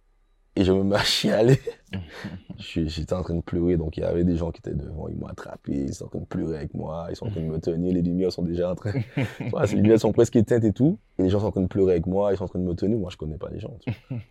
et 0.56 0.64
je 0.64 0.72
me 0.72 0.84
mets 0.84 0.96
à 0.96 1.04
chialer. 1.04 1.60
J'étais 2.58 3.14
en 3.14 3.22
train 3.22 3.36
de 3.36 3.42
pleurer, 3.42 3.78
donc 3.78 3.98
il 3.98 4.00
y 4.00 4.04
avait 4.04 4.24
des 4.24 4.36
gens 4.36 4.52
qui 4.52 4.60
étaient 4.60 4.74
devant, 4.74 5.08
ils 5.08 5.16
m'ont 5.16 5.28
attrapé, 5.28 5.74
ils 5.74 5.94
sont 5.94 6.06
en 6.06 6.10
train 6.10 6.20
de 6.20 6.26
pleurer 6.26 6.58
avec 6.58 6.74
moi, 6.74 7.08
ils 7.10 7.16
sont 7.16 7.28
en 7.28 7.32
train 7.32 7.42
de 7.42 7.46
me 7.46 7.60
tenir, 7.60 7.94
les 7.94 8.02
lumières 8.02 8.32
sont 8.32 8.42
déjà 8.44 8.72
en 8.72 8.76
train... 8.76 8.94
Les 9.40 9.76
lumières 9.76 10.00
sont 10.00 10.12
presque 10.12 10.36
éteintes 10.36 10.64
et 10.64 10.74
tout, 10.74 10.98
et 11.20 11.24
les 11.24 11.30
gens 11.30 11.40
sont 11.40 11.48
en 11.48 11.52
train 11.52 11.62
de 11.62 11.68
pleurer 11.68 11.94
avec 11.94 12.08
moi, 12.08 12.34
ils 12.34 12.38
sont 12.38 12.46
en 12.46 12.48
train 12.48 12.60
de 12.60 12.64
me 12.66 12.74
tenir, 12.74 12.98
moi 12.98 13.10
je 13.12 13.18
connais 13.18 13.38
pas 13.38 13.50
les 13.50 13.60
gens. 13.60 13.78
tu 13.82 13.92
vois. 14.10 14.20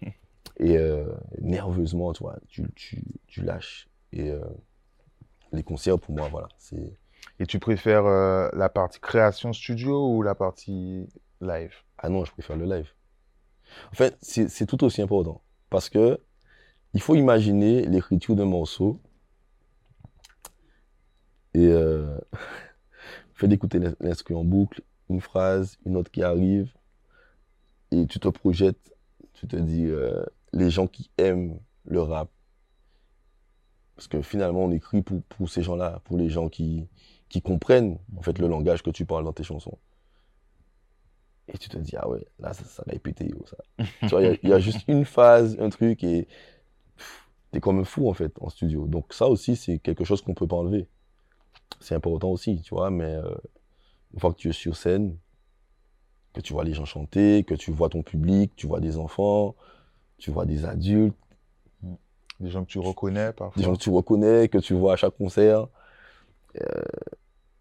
Et 0.59 0.79
euh, 0.79 1.05
nerveusement, 1.43 2.15
tu 2.15 2.23
vois, 2.23 2.39
tu, 2.49 2.65
tu, 2.75 3.03
tu 3.27 3.43
lâches. 3.43 3.89
Et 4.13 4.31
euh, 4.31 4.41
les 5.53 5.63
concerts, 5.63 5.99
pour 5.99 6.15
moi, 6.15 6.29
voilà, 6.31 6.49
c'est... 6.57 6.97
Et 7.39 7.47
tu 7.47 7.59
préfères 7.59 8.07
euh, 8.07 8.49
la 8.55 8.69
partie 8.69 9.01
création 9.01 9.53
studio 9.53 10.09
ou 10.17 10.23
la 10.23 10.35
partie 10.35 11.07
live? 11.41 11.73
Ah 11.99 12.09
non, 12.09 12.25
je 12.25 12.33
préfère 12.33 12.57
le 12.57 12.65
live. 12.67 12.89
En 13.93 13.97
fait, 13.97 14.17
c'est 14.21 14.67
tout 14.67 14.85
aussi 14.85 15.03
important. 15.03 15.43
Parce 15.71 15.89
que 15.89 16.21
il 16.95 17.03
faut 17.03 17.17
imaginer 17.17 17.83
l'écriture 17.87 18.37
d'un 18.37 18.47
morceau 18.47 19.01
et 21.55 21.67
euh, 21.67 22.19
fait 23.35 23.49
d'écouter 23.49 23.79
l'in- 23.79 23.95
l'instru 24.01 24.35
en 24.35 24.45
boucle, 24.45 24.83
une 25.11 25.21
phrase, 25.21 25.79
une 25.85 25.97
autre 25.97 26.11
qui 26.11 26.23
arrive, 26.23 26.73
et 27.91 28.07
tu 28.07 28.19
te 28.21 28.29
projettes, 28.29 28.95
tu 29.35 29.47
te 29.47 29.57
dis, 29.57 29.87
euh, 29.87 30.25
les 30.53 30.71
gens 30.71 30.87
qui 30.87 31.11
aiment 31.19 31.59
le 31.85 32.01
rap. 32.03 32.31
Parce 33.95 34.09
que 34.09 34.21
finalement, 34.23 34.65
on 34.65 34.71
écrit 34.73 35.03
pour, 35.03 35.23
pour 35.25 35.49
ces 35.51 35.63
gens-là, 35.63 36.01
pour 36.05 36.19
les 36.19 36.29
gens 36.29 36.49
qui, 36.49 36.87
qui 37.29 37.43
comprennent 37.43 37.99
en 38.17 38.23
fait 38.23 38.39
le 38.39 38.47
langage 38.49 38.83
que 38.83 38.91
tu 38.91 39.05
parles 39.05 39.25
dans 39.25 39.33
tes 39.33 39.43
chansons. 39.45 39.79
Et 41.49 41.59
tu 41.59 41.69
te 41.69 41.77
dis, 41.79 41.95
ah 41.97 42.09
ouais, 42.09 42.27
là, 42.41 42.53
ça, 42.53 42.65
ça 42.65 42.83
va 42.87 42.99
péter, 42.99 43.29
yo, 43.29 43.45
ça. 43.47 43.57
tu 44.01 44.09
vois, 44.11 44.23
il 44.23 44.27
y 44.27 44.29
a- 44.31 44.37
il 44.43 44.49
y, 44.49 44.53
a 44.53 44.59
juste 44.59 44.81
une 44.89 45.05
phase, 45.05 45.57
un 45.61 45.69
truc, 45.69 46.03
et 46.03 46.27
t'es 47.53 47.61
comme 47.61 47.79
un 47.79 47.85
fou, 47.85 48.09
en 48.09 48.15
fait, 48.15 48.33
en 48.41 48.49
studio. 48.49 48.87
Donc 48.87 49.13
ça 49.13 49.29
aussi, 49.29 49.55
c'est 49.57 49.79
quelque 49.79 50.05
chose 50.05 50.23
qu'on 50.23 50.35
peut 50.35 50.47
pas 50.49 50.57
enlever. 50.57 50.89
C'est 51.81 51.95
important 51.95 52.31
aussi, 52.31 52.61
tu 52.63 52.75
vois, 52.75 52.91
mais, 52.91 53.15
euh, 53.15 53.35
une 54.13 54.21
fois 54.21 54.33
que 54.33 54.39
tu 54.39 54.49
es 54.49 54.53
sur 54.53 54.77
scène, 54.77 55.17
que 56.33 56.41
tu 56.41 56.53
vois 56.53 56.65
les 56.65 56.75
gens 56.75 56.85
chanter, 56.85 57.45
que 57.45 57.55
tu 57.55 57.71
vois 57.71 57.89
ton 57.89 58.03
public, 58.03 58.53
tu 58.57 58.67
vois 58.67 58.81
des 58.81 58.99
enfants, 58.99 59.55
tu 60.19 60.31
vois 60.31 60.47
des 60.47 60.65
adultes, 60.65 61.17
Des 62.41 62.51
gens 62.51 62.65
que 62.65 62.71
tu 62.71 62.79
reconnais 62.79 63.33
parfois. 63.33 63.59
des 63.59 63.65
gens 63.65 63.73
que 63.75 63.83
tu 63.83 63.91
reconnais, 63.91 64.49
que 64.49 64.59
tu 64.59 64.75
vois 64.75 64.95
à 64.95 64.97
chaque 64.97 65.17
concert. 65.17 65.69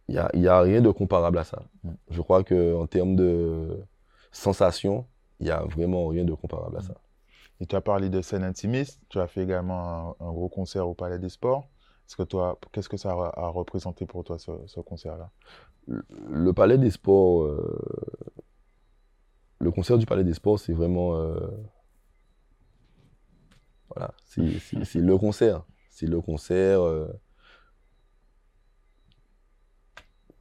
Il 0.07 0.23
n'y 0.35 0.47
a, 0.47 0.61
rien 0.61 0.81
de 0.81 0.91
comparable 0.91 1.39
à 1.39 1.43
ça. 1.43 1.63
Mm. 1.83 1.89
Je 2.11 2.21
crois 2.21 2.43
qu'en 2.43 2.85
termes 2.85 3.15
de 3.15 3.79
sensation, 4.31 5.07
il 5.39 5.45
n'y 5.45 5.51
a 5.51 5.63
vraiment 5.63 6.07
rien 6.07 6.23
de 6.23 6.33
comparable 6.33 6.77
à 6.77 6.81
ça. 6.81 6.93
Et 7.59 7.65
tu 7.65 7.75
as 7.75 7.81
parlé 7.81 8.09
de 8.09 8.21
scène 8.21 8.43
intimiste. 8.43 9.01
Tu 9.09 9.19
as 9.19 9.27
fait 9.27 9.41
également 9.41 10.15
un, 10.19 10.25
un 10.27 10.31
gros 10.31 10.49
concert 10.49 10.87
au 10.87 10.93
Palais 10.93 11.19
des 11.19 11.29
Sports. 11.29 11.67
Est-ce 12.07 12.15
que 12.15 12.23
toi, 12.23 12.59
qu'est-ce 12.71 12.89
que 12.89 12.97
ça 12.97 13.11
a, 13.11 13.31
a 13.39 13.47
représenté 13.47 14.05
pour 14.05 14.23
toi 14.23 14.37
ce, 14.37 14.51
ce 14.67 14.79
concert-là? 14.79 15.31
Le 15.87 16.53
Palais 16.53 16.77
des 16.77 16.91
Sports, 16.91 17.43
euh, 17.43 17.79
le 19.59 19.71
concert 19.71 19.97
du 19.97 20.05
Palais 20.05 20.23
des 20.23 20.33
Sports, 20.33 20.59
c'est 20.59 20.73
vraiment. 20.73 21.15
euh, 21.15 21.39
voilà, 23.89 24.13
c'est 24.25 24.99
le 24.99 25.17
concert. 25.17 25.63
C'est 25.89 26.07
le 26.07 26.21
concert. 26.21 26.81
euh, 26.81 27.07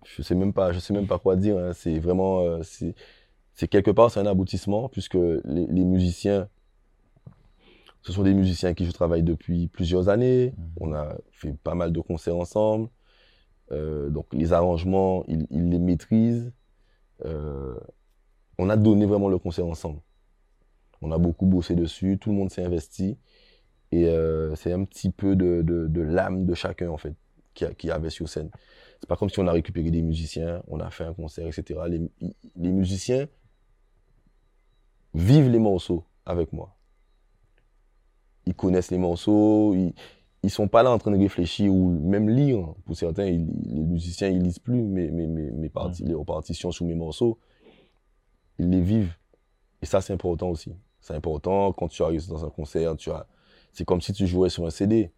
je 0.05 0.23
sais 0.23 0.35
même 0.35 0.53
pas, 0.53 0.73
je 0.73 0.79
sais 0.79 0.93
même 0.93 1.07
pas 1.07 1.19
quoi 1.19 1.37
dire. 1.37 1.59
hein. 1.59 1.73
C'est 1.73 1.99
vraiment, 1.99 2.41
euh, 2.41 2.63
c'est 2.63 3.69
quelque 3.69 3.91
part, 3.91 4.11
c'est 4.11 4.21
un 4.21 4.27
aboutissement 4.27 4.89
puisque 4.89 5.15
les, 5.15 5.67
les 5.67 5.85
musiciens, 5.85 6.49
ce 8.03 8.13
sont 8.13 8.23
des 8.23 8.35
musiciens 8.35 8.69
avec 8.69 8.79
qui 8.79 8.85
je 8.87 8.93
travaille 8.93 9.23
depuis 9.23 9.69
plusieurs 9.69 10.09
années. 10.09 10.55
Mhm. 10.57 10.65
On 10.81 10.93
a 10.95 11.17
fait 11.33 11.55
pas 11.55 11.75
mal 11.75 11.93
de 11.93 12.01
concerts 12.01 12.37
ensemble. 12.37 12.89
Euh, 13.73 14.11
donc 14.11 14.27
les 14.33 14.53
arrangements, 14.53 15.25
ils, 15.27 15.47
les 15.51 15.79
maîtrisent. 15.79 16.53
Euh, 17.25 17.75
on 18.59 18.69
a 18.71 18.77
donné 18.77 19.07
vraiment 19.07 19.29
le 19.29 19.39
concert 19.39 19.67
ensemble. 19.67 20.01
On 21.01 21.13
a 21.13 21.19
beaucoup 21.19 21.47
bossé 21.47 21.75
dessus, 21.75 22.19
tout 22.19 22.31
le 22.31 22.37
monde 22.37 22.51
s'est 22.51 22.65
investi. 22.65 23.19
Et 23.93 24.07
c'est 24.57 24.73
un 24.73 24.85
petit 24.85 25.11
peu 25.11 25.37
de, 25.37 25.63
de- 25.63 25.87
de 25.87 26.01
l'âme 26.01 26.47
de 26.47 26.55
chacun, 26.55 26.91
en 26.91 26.97
fait, 26.97 27.15
qu'il 27.55 27.75
y 27.85 27.91
avait 27.93 28.11
sur 28.11 28.29
scène. 28.29 28.51
C'est 29.01 29.09
pas 29.09 29.17
comme 29.17 29.29
si 29.31 29.39
on 29.41 29.47
a 29.47 29.53
récupéré 29.53 29.91
des 29.91 30.03
musiciens, 30.03 30.63
on 30.69 30.81
a 30.81 30.91
fait 30.91 31.05
un 31.05 31.13
concert, 31.15 31.47
etc. 31.47 31.81
Les, 31.89 32.01
les 32.57 32.73
musiciens 32.73 33.27
vivent 35.15 35.49
les 35.51 35.59
morceaux 35.59 36.05
avec 36.27 36.53
moi. 36.53 36.77
Ils 38.47 38.55
connaissent 38.55 38.91
les 38.91 38.99
morceaux, 38.99 39.75
ils, 39.75 39.95
ils 40.43 40.51
sont 40.51 40.69
pas 40.69 40.83
là 40.83 40.91
en 40.91 40.99
train 40.99 41.11
de 41.11 41.19
réfléchir 41.19 41.73
ou 41.73 41.91
même 42.01 42.29
lire. 42.29 42.75
Pour 42.85 42.97
certains, 42.97 43.27
ils- 43.27 43.47
les 43.67 43.83
musiciens, 43.83 44.29
ils 44.29 44.43
lisent 44.43 44.59
plus 44.59 44.83
mes, 44.83 45.11
mes, 45.11 45.27
mes, 45.27 45.51
mes 45.51 45.69
parties, 45.69 46.05
les 46.05 46.15
partitions 46.25 46.71
sous 46.71 46.85
mes 46.85 46.95
morceaux. 46.95 47.39
Ils 48.59 48.69
les 48.71 48.81
vivent. 48.81 49.15
Et 49.83 49.87
ça, 49.87 50.01
c'est 50.01 50.13
important 50.13 50.49
aussi. 50.51 50.73
C'est 51.01 51.15
important 51.15 51.73
quand 51.73 51.89
tu 51.89 52.03
arrives 52.03 52.27
dans 52.29 52.45
un 52.45 52.51
concert, 52.51 52.97
tu 52.97 53.11
as, 53.11 53.27
c'est 53.73 53.85
comme 53.85 54.01
si 54.01 54.13
tu 54.13 54.27
jouais 54.27 54.49
sur 54.49 54.67
un 54.67 54.71
CD. 54.71 55.11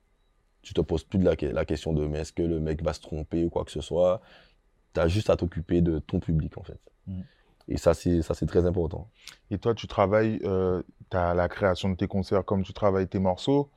Tu 0.67 0.75
te 0.75 0.81
poses 0.81 1.05
plus 1.05 1.21
de 1.21 1.25
la, 1.25 1.37
la 1.53 1.65
question 1.65 1.93
de 1.93 2.05
mais 2.09 2.19
est-ce 2.19 2.33
que 2.33 2.43
le 2.43 2.59
mec 2.59 2.83
va 2.83 2.93
se 2.93 3.01
tromper 3.01 3.45
ou 3.45 3.51
quoi 3.51 3.65
que 3.65 3.71
ce 3.71 3.81
soit? 3.81 4.21
Tu 4.95 5.01
as 5.01 5.07
juste 5.07 5.31
à 5.31 5.37
t'occuper 5.37 5.81
de 5.81 6.01
ton 6.01 6.19
public, 6.19 6.59
en 6.59 6.65
fait. 6.65 6.81
Mm. 7.07 7.21
Et 7.69 7.77
ça, 7.77 7.95
c'est 7.95 8.21
ça, 8.23 8.35
c'est 8.35 8.47
très 8.47 8.67
important. 8.67 9.09
Et 9.53 9.59
toi, 9.59 9.75
tu 9.75 9.87
travailles, 9.87 10.41
tu 10.41 11.17
as 11.17 11.35
la 11.35 11.49
création 11.49 11.89
de 11.89 11.95
tes 11.95 12.09
concerts 12.09 12.45
comme 12.45 12.65
tu 12.65 12.73
travailles 12.73 13.07
tes 13.07 13.21
morceaux. 13.21 13.71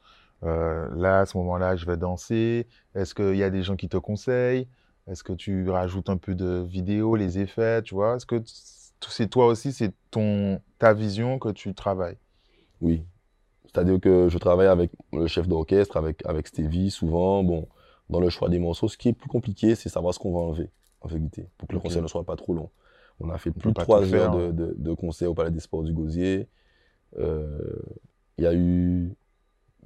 Euh, 0.43 0.87
là, 0.95 1.19
à 1.19 1.25
ce 1.27 1.37
moment-là, 1.37 1.75
je 1.75 1.85
vais 1.85 1.97
danser. 1.97 2.67
Est-ce 2.95 3.13
qu'il 3.13 3.35
y 3.35 3.43
a 3.43 3.51
des 3.51 3.61
gens 3.61 3.75
qui 3.75 3.89
te 3.89 3.97
conseillent? 3.97 4.67
Est-ce 5.07 5.23
que 5.23 5.33
tu 5.33 5.69
rajoutes 5.69 6.09
un 6.09 6.17
peu 6.17 6.33
de 6.33 6.65
vidéo, 6.67 7.15
les 7.15 7.37
effets, 7.37 7.83
tu 7.83 7.93
vois? 7.93 8.15
Est-ce 8.15 8.25
que 8.25 8.41
c'est 8.45 9.27
toi 9.27 9.45
aussi, 9.45 9.73
c'est 9.73 9.93
ton 10.09 10.59
ta 10.79 10.93
vision 10.93 11.39
que 11.39 11.49
tu 11.49 11.73
travailles? 11.73 12.17
Oui. 12.81 13.03
C'est-à-dire 13.71 13.99
que 13.99 14.29
je 14.29 14.37
travaille 14.37 14.67
avec 14.67 14.91
le 15.13 15.27
chef 15.27 15.47
d'orchestre, 15.47 15.97
avec, 15.97 16.25
avec 16.25 16.47
Stevie, 16.47 16.89
souvent. 16.89 17.43
Bon, 17.43 17.67
dans 18.09 18.19
le 18.19 18.29
choix 18.29 18.49
des 18.49 18.59
morceaux, 18.59 18.87
ce 18.87 18.97
qui 18.97 19.09
est 19.09 19.13
plus 19.13 19.29
compliqué, 19.29 19.75
c'est 19.75 19.89
savoir 19.89 20.13
ce 20.13 20.19
qu'on 20.19 20.33
va 20.33 20.39
enlever, 20.39 20.69
en 21.01 21.07
vérité, 21.07 21.47
pour 21.57 21.67
que 21.67 21.73
le 21.73 21.79
concert 21.79 22.01
ne 22.01 22.07
soit 22.07 22.23
pas 22.23 22.35
trop 22.35 22.53
long. 22.53 22.71
On 23.19 23.29
a 23.29 23.37
fait 23.37 23.51
plus 23.51 23.71
de 23.71 23.79
trois 23.79 24.13
heures 24.13 24.31
de, 24.35 24.47
ouais. 24.47 24.53
de, 24.53 24.75
de 24.77 24.93
concert 24.93 25.29
au 25.29 25.33
Palais 25.33 25.51
des 25.51 25.59
Sports 25.59 25.83
du 25.83 25.93
Gosier. 25.93 26.47
Euh, 27.17 27.79
Il 28.37 28.43
y 28.43 28.47
a 28.47 28.53
eu 28.53 29.13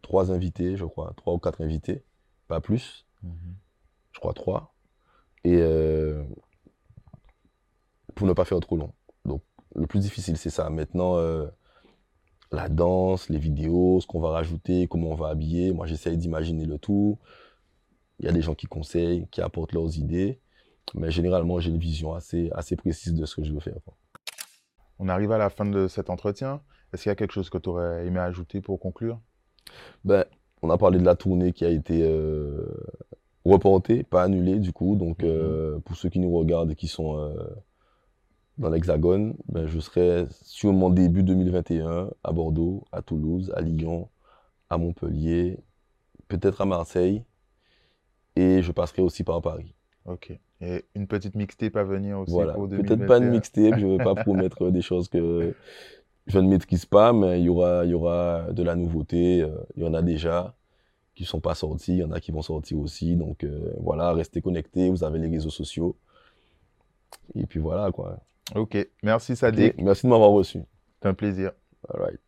trois 0.02 0.32
invités, 0.32 0.78
je 0.78 0.86
crois, 0.86 1.14
trois 1.18 1.34
ou 1.34 1.40
quatre 1.40 1.62
invités, 1.62 2.04
pas 2.48 2.62
plus, 2.62 3.06
je 4.12 4.20
crois 4.20 4.34
trois. 4.34 4.74
Et 5.44 5.58
euh, 5.60 6.24
pour 8.14 8.28
ne 8.28 8.34
pas 8.34 8.46
faire 8.46 8.60
trop 8.60 8.78
long. 8.78 8.94
Donc, 9.26 9.42
le 9.76 9.88
plus 9.88 10.02
difficile, 10.02 10.38
c'est 10.38 10.52
ça. 10.52 10.70
Maintenant, 10.70 11.18
euh, 11.18 11.48
la 12.54 12.70
danse, 12.70 13.30
les 13.30 13.40
vidéos, 13.40 14.00
ce 14.00 14.08
qu'on 14.08 14.20
va 14.20 14.30
rajouter, 14.30 14.88
comment 14.88 15.10
on 15.10 15.16
va 15.16 15.30
habiller. 15.30 15.74
Moi, 15.74 15.88
j'essaye 15.88 16.18
d'imaginer 16.18 16.66
le 16.66 16.78
tout. 16.78 17.18
Il 18.20 18.26
y 18.26 18.30
a 18.30 18.32
des 18.32 18.42
gens 18.42 18.54
qui 18.54 18.68
conseillent, 18.68 19.28
qui 19.32 19.42
apportent 19.42 19.74
leurs 19.74 19.98
idées. 19.98 20.40
Mais 20.94 21.10
généralement, 21.12 21.60
j'ai 21.60 21.72
une 21.72 21.80
vision 21.80 22.14
assez, 22.14 22.52
assez 22.54 22.76
précise 22.76 23.14
de 23.16 23.26
ce 23.26 23.36
que 23.36 23.44
je 23.44 23.54
veux 23.54 23.60
faire. 23.60 23.80
On 25.00 25.10
arrive 25.10 25.32
à 25.32 25.38
la 25.38 25.50
fin 25.50 25.66
de 25.66 25.88
cet 25.88 26.10
entretien. 26.10 26.62
Est-ce 26.94 27.04
qu'il 27.04 27.10
y 27.10 27.12
a 27.12 27.16
quelque 27.16 27.32
chose 27.32 27.50
que 27.50 27.58
tu 27.58 27.70
aurais 27.70 28.06
aimé 28.06 28.20
ajouter 28.20 28.62
pour 28.62 28.80
conclure? 28.80 29.20
Ben, 30.06 30.26
on 30.62 30.70
a 30.70 30.78
parlé 30.78 31.00
de 31.00 31.06
la 31.06 31.16
tournée 31.16 31.54
qui 31.54 31.66
a 31.66 31.70
été 31.70 32.04
euh, 32.04 32.68
reportée, 33.46 34.04
pas 34.04 34.24
annulée 34.24 34.60
du 34.60 34.72
coup. 34.72 34.96
Donc, 34.96 35.24
Mhm. 35.24 35.30
euh, 35.30 35.80
pour 35.80 35.96
ceux 35.96 36.10
qui 36.10 36.20
nous 36.20 36.32
regardent 36.32 36.72
et 36.72 36.76
qui 36.76 36.88
sont 36.88 37.18
euh, 37.18 37.34
dans 38.58 38.70
l'Hexagone, 38.70 39.36
ben, 39.48 39.66
je 39.68 39.80
serai 39.80 40.28
sur 40.44 40.72
mon 40.74 40.90
début 40.90 41.24
2021 41.24 42.10
à 42.24 42.32
Bordeaux, 42.32 42.86
à 42.92 43.02
Toulouse, 43.02 43.52
à 43.56 43.62
Lyon, 43.62 44.10
à 44.70 44.78
Montpellier, 44.78 45.60
peut-être 46.28 46.62
à 46.62 46.66
Marseille. 46.66 47.24
Et 48.36 48.62
je 48.64 48.72
passerai 48.72 49.02
aussi 49.02 49.24
par 49.24 49.42
Paris. 49.42 49.74
Ok. 50.06 50.38
Et 50.62 50.86
une 50.96 51.08
petite 51.08 51.36
mixtape 51.36 51.76
à 51.76 51.84
venir 51.84 52.20
aussi 52.20 52.32
Voilà. 52.32 52.54
pour 52.54 52.68
Peut-être 52.70 53.06
pas 53.06 53.20
2021. 53.20 53.22
une 53.22 53.30
mixtape, 53.32 53.80
je 53.80 53.86
ne 53.86 53.92
veux 53.98 54.04
pas 54.04 54.16
promettre 54.24 54.70
des 54.72 54.82
choses 54.82 55.08
que 55.08 55.54
je 56.26 56.40
ne 56.40 56.48
maîtrise 56.48 56.86
pas, 56.86 57.12
mais 57.14 57.40
il 57.42 57.46
y 57.46 57.50
aura, 57.50 57.86
il 57.86 57.92
y 57.92 57.94
aura 57.94 58.52
de 58.52 58.64
la 58.64 58.76
nouveauté. 58.76 59.42
euh, 59.42 59.56
Il 59.76 59.84
y 59.84 59.86
en 59.88 59.94
a 59.94 60.02
déjà 60.02 60.56
qui 61.16 61.24
ne 61.24 61.28
sont 61.28 61.42
pas 61.42 61.54
sortis, 61.54 61.94
il 61.94 61.98
y 62.00 62.04
en 62.04 62.12
a 62.12 62.20
qui 62.20 62.32
vont 62.32 62.42
sortir 62.42 62.80
aussi. 62.80 63.16
Donc 63.16 63.44
euh, 63.44 63.74
voilà, 63.80 64.14
restez 64.14 64.42
connectés, 64.42 64.90
vous 64.90 65.04
avez 65.04 65.20
les 65.20 65.28
réseaux 65.30 65.50
sociaux. 65.52 65.96
Et 67.36 67.46
puis 67.46 67.60
voilà 67.60 67.92
quoi. 67.92 68.20
Ok. 68.56 68.78
Merci 69.02 69.36
Sadiq. 69.36 69.76
Merci 69.80 70.06
de 70.06 70.12
m'avoir 70.12 70.30
reçu. 70.30 70.60
C'est 71.02 71.10
un 71.10 71.14
plaisir. 71.14 71.52
All 71.90 72.02
right. 72.02 72.20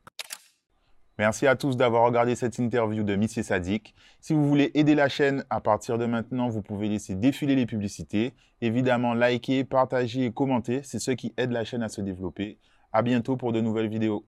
Merci 1.18 1.48
à 1.48 1.56
tous 1.56 1.78
d'avoir 1.78 2.04
regardé 2.04 2.36
cette 2.36 2.58
interview 2.58 3.04
de 3.04 3.16
Miss 3.16 3.42
Sadik. 3.42 3.96
Si 4.20 4.34
vous 4.34 4.46
voulez 4.46 4.72
aider 4.74 4.96
la 4.96 5.08
chaîne, 5.08 5.46
à 5.50 5.62
partir 5.62 5.98
de 5.98 6.06
maintenant, 6.06 6.50
vous 6.50 6.62
pouvez 6.62 6.90
laisser 6.90 7.16
défiler 7.16 7.56
les 7.56 7.66
publicités. 7.66 8.34
Évidemment, 8.60 9.14
liker, 9.14 9.64
partager 9.64 10.26
et 10.26 10.32
commenter, 10.34 10.82
c'est 10.84 11.00
ce 11.00 11.12
qui 11.12 11.34
aide 11.38 11.52
la 11.52 11.64
chaîne 11.64 11.84
à 11.84 11.90
se 11.90 12.02
développer. 12.02 12.60
À 12.92 13.02
bientôt 13.02 13.38
pour 13.38 13.54
de 13.54 13.62
nouvelles 13.62 13.88
vidéos. 13.88 14.26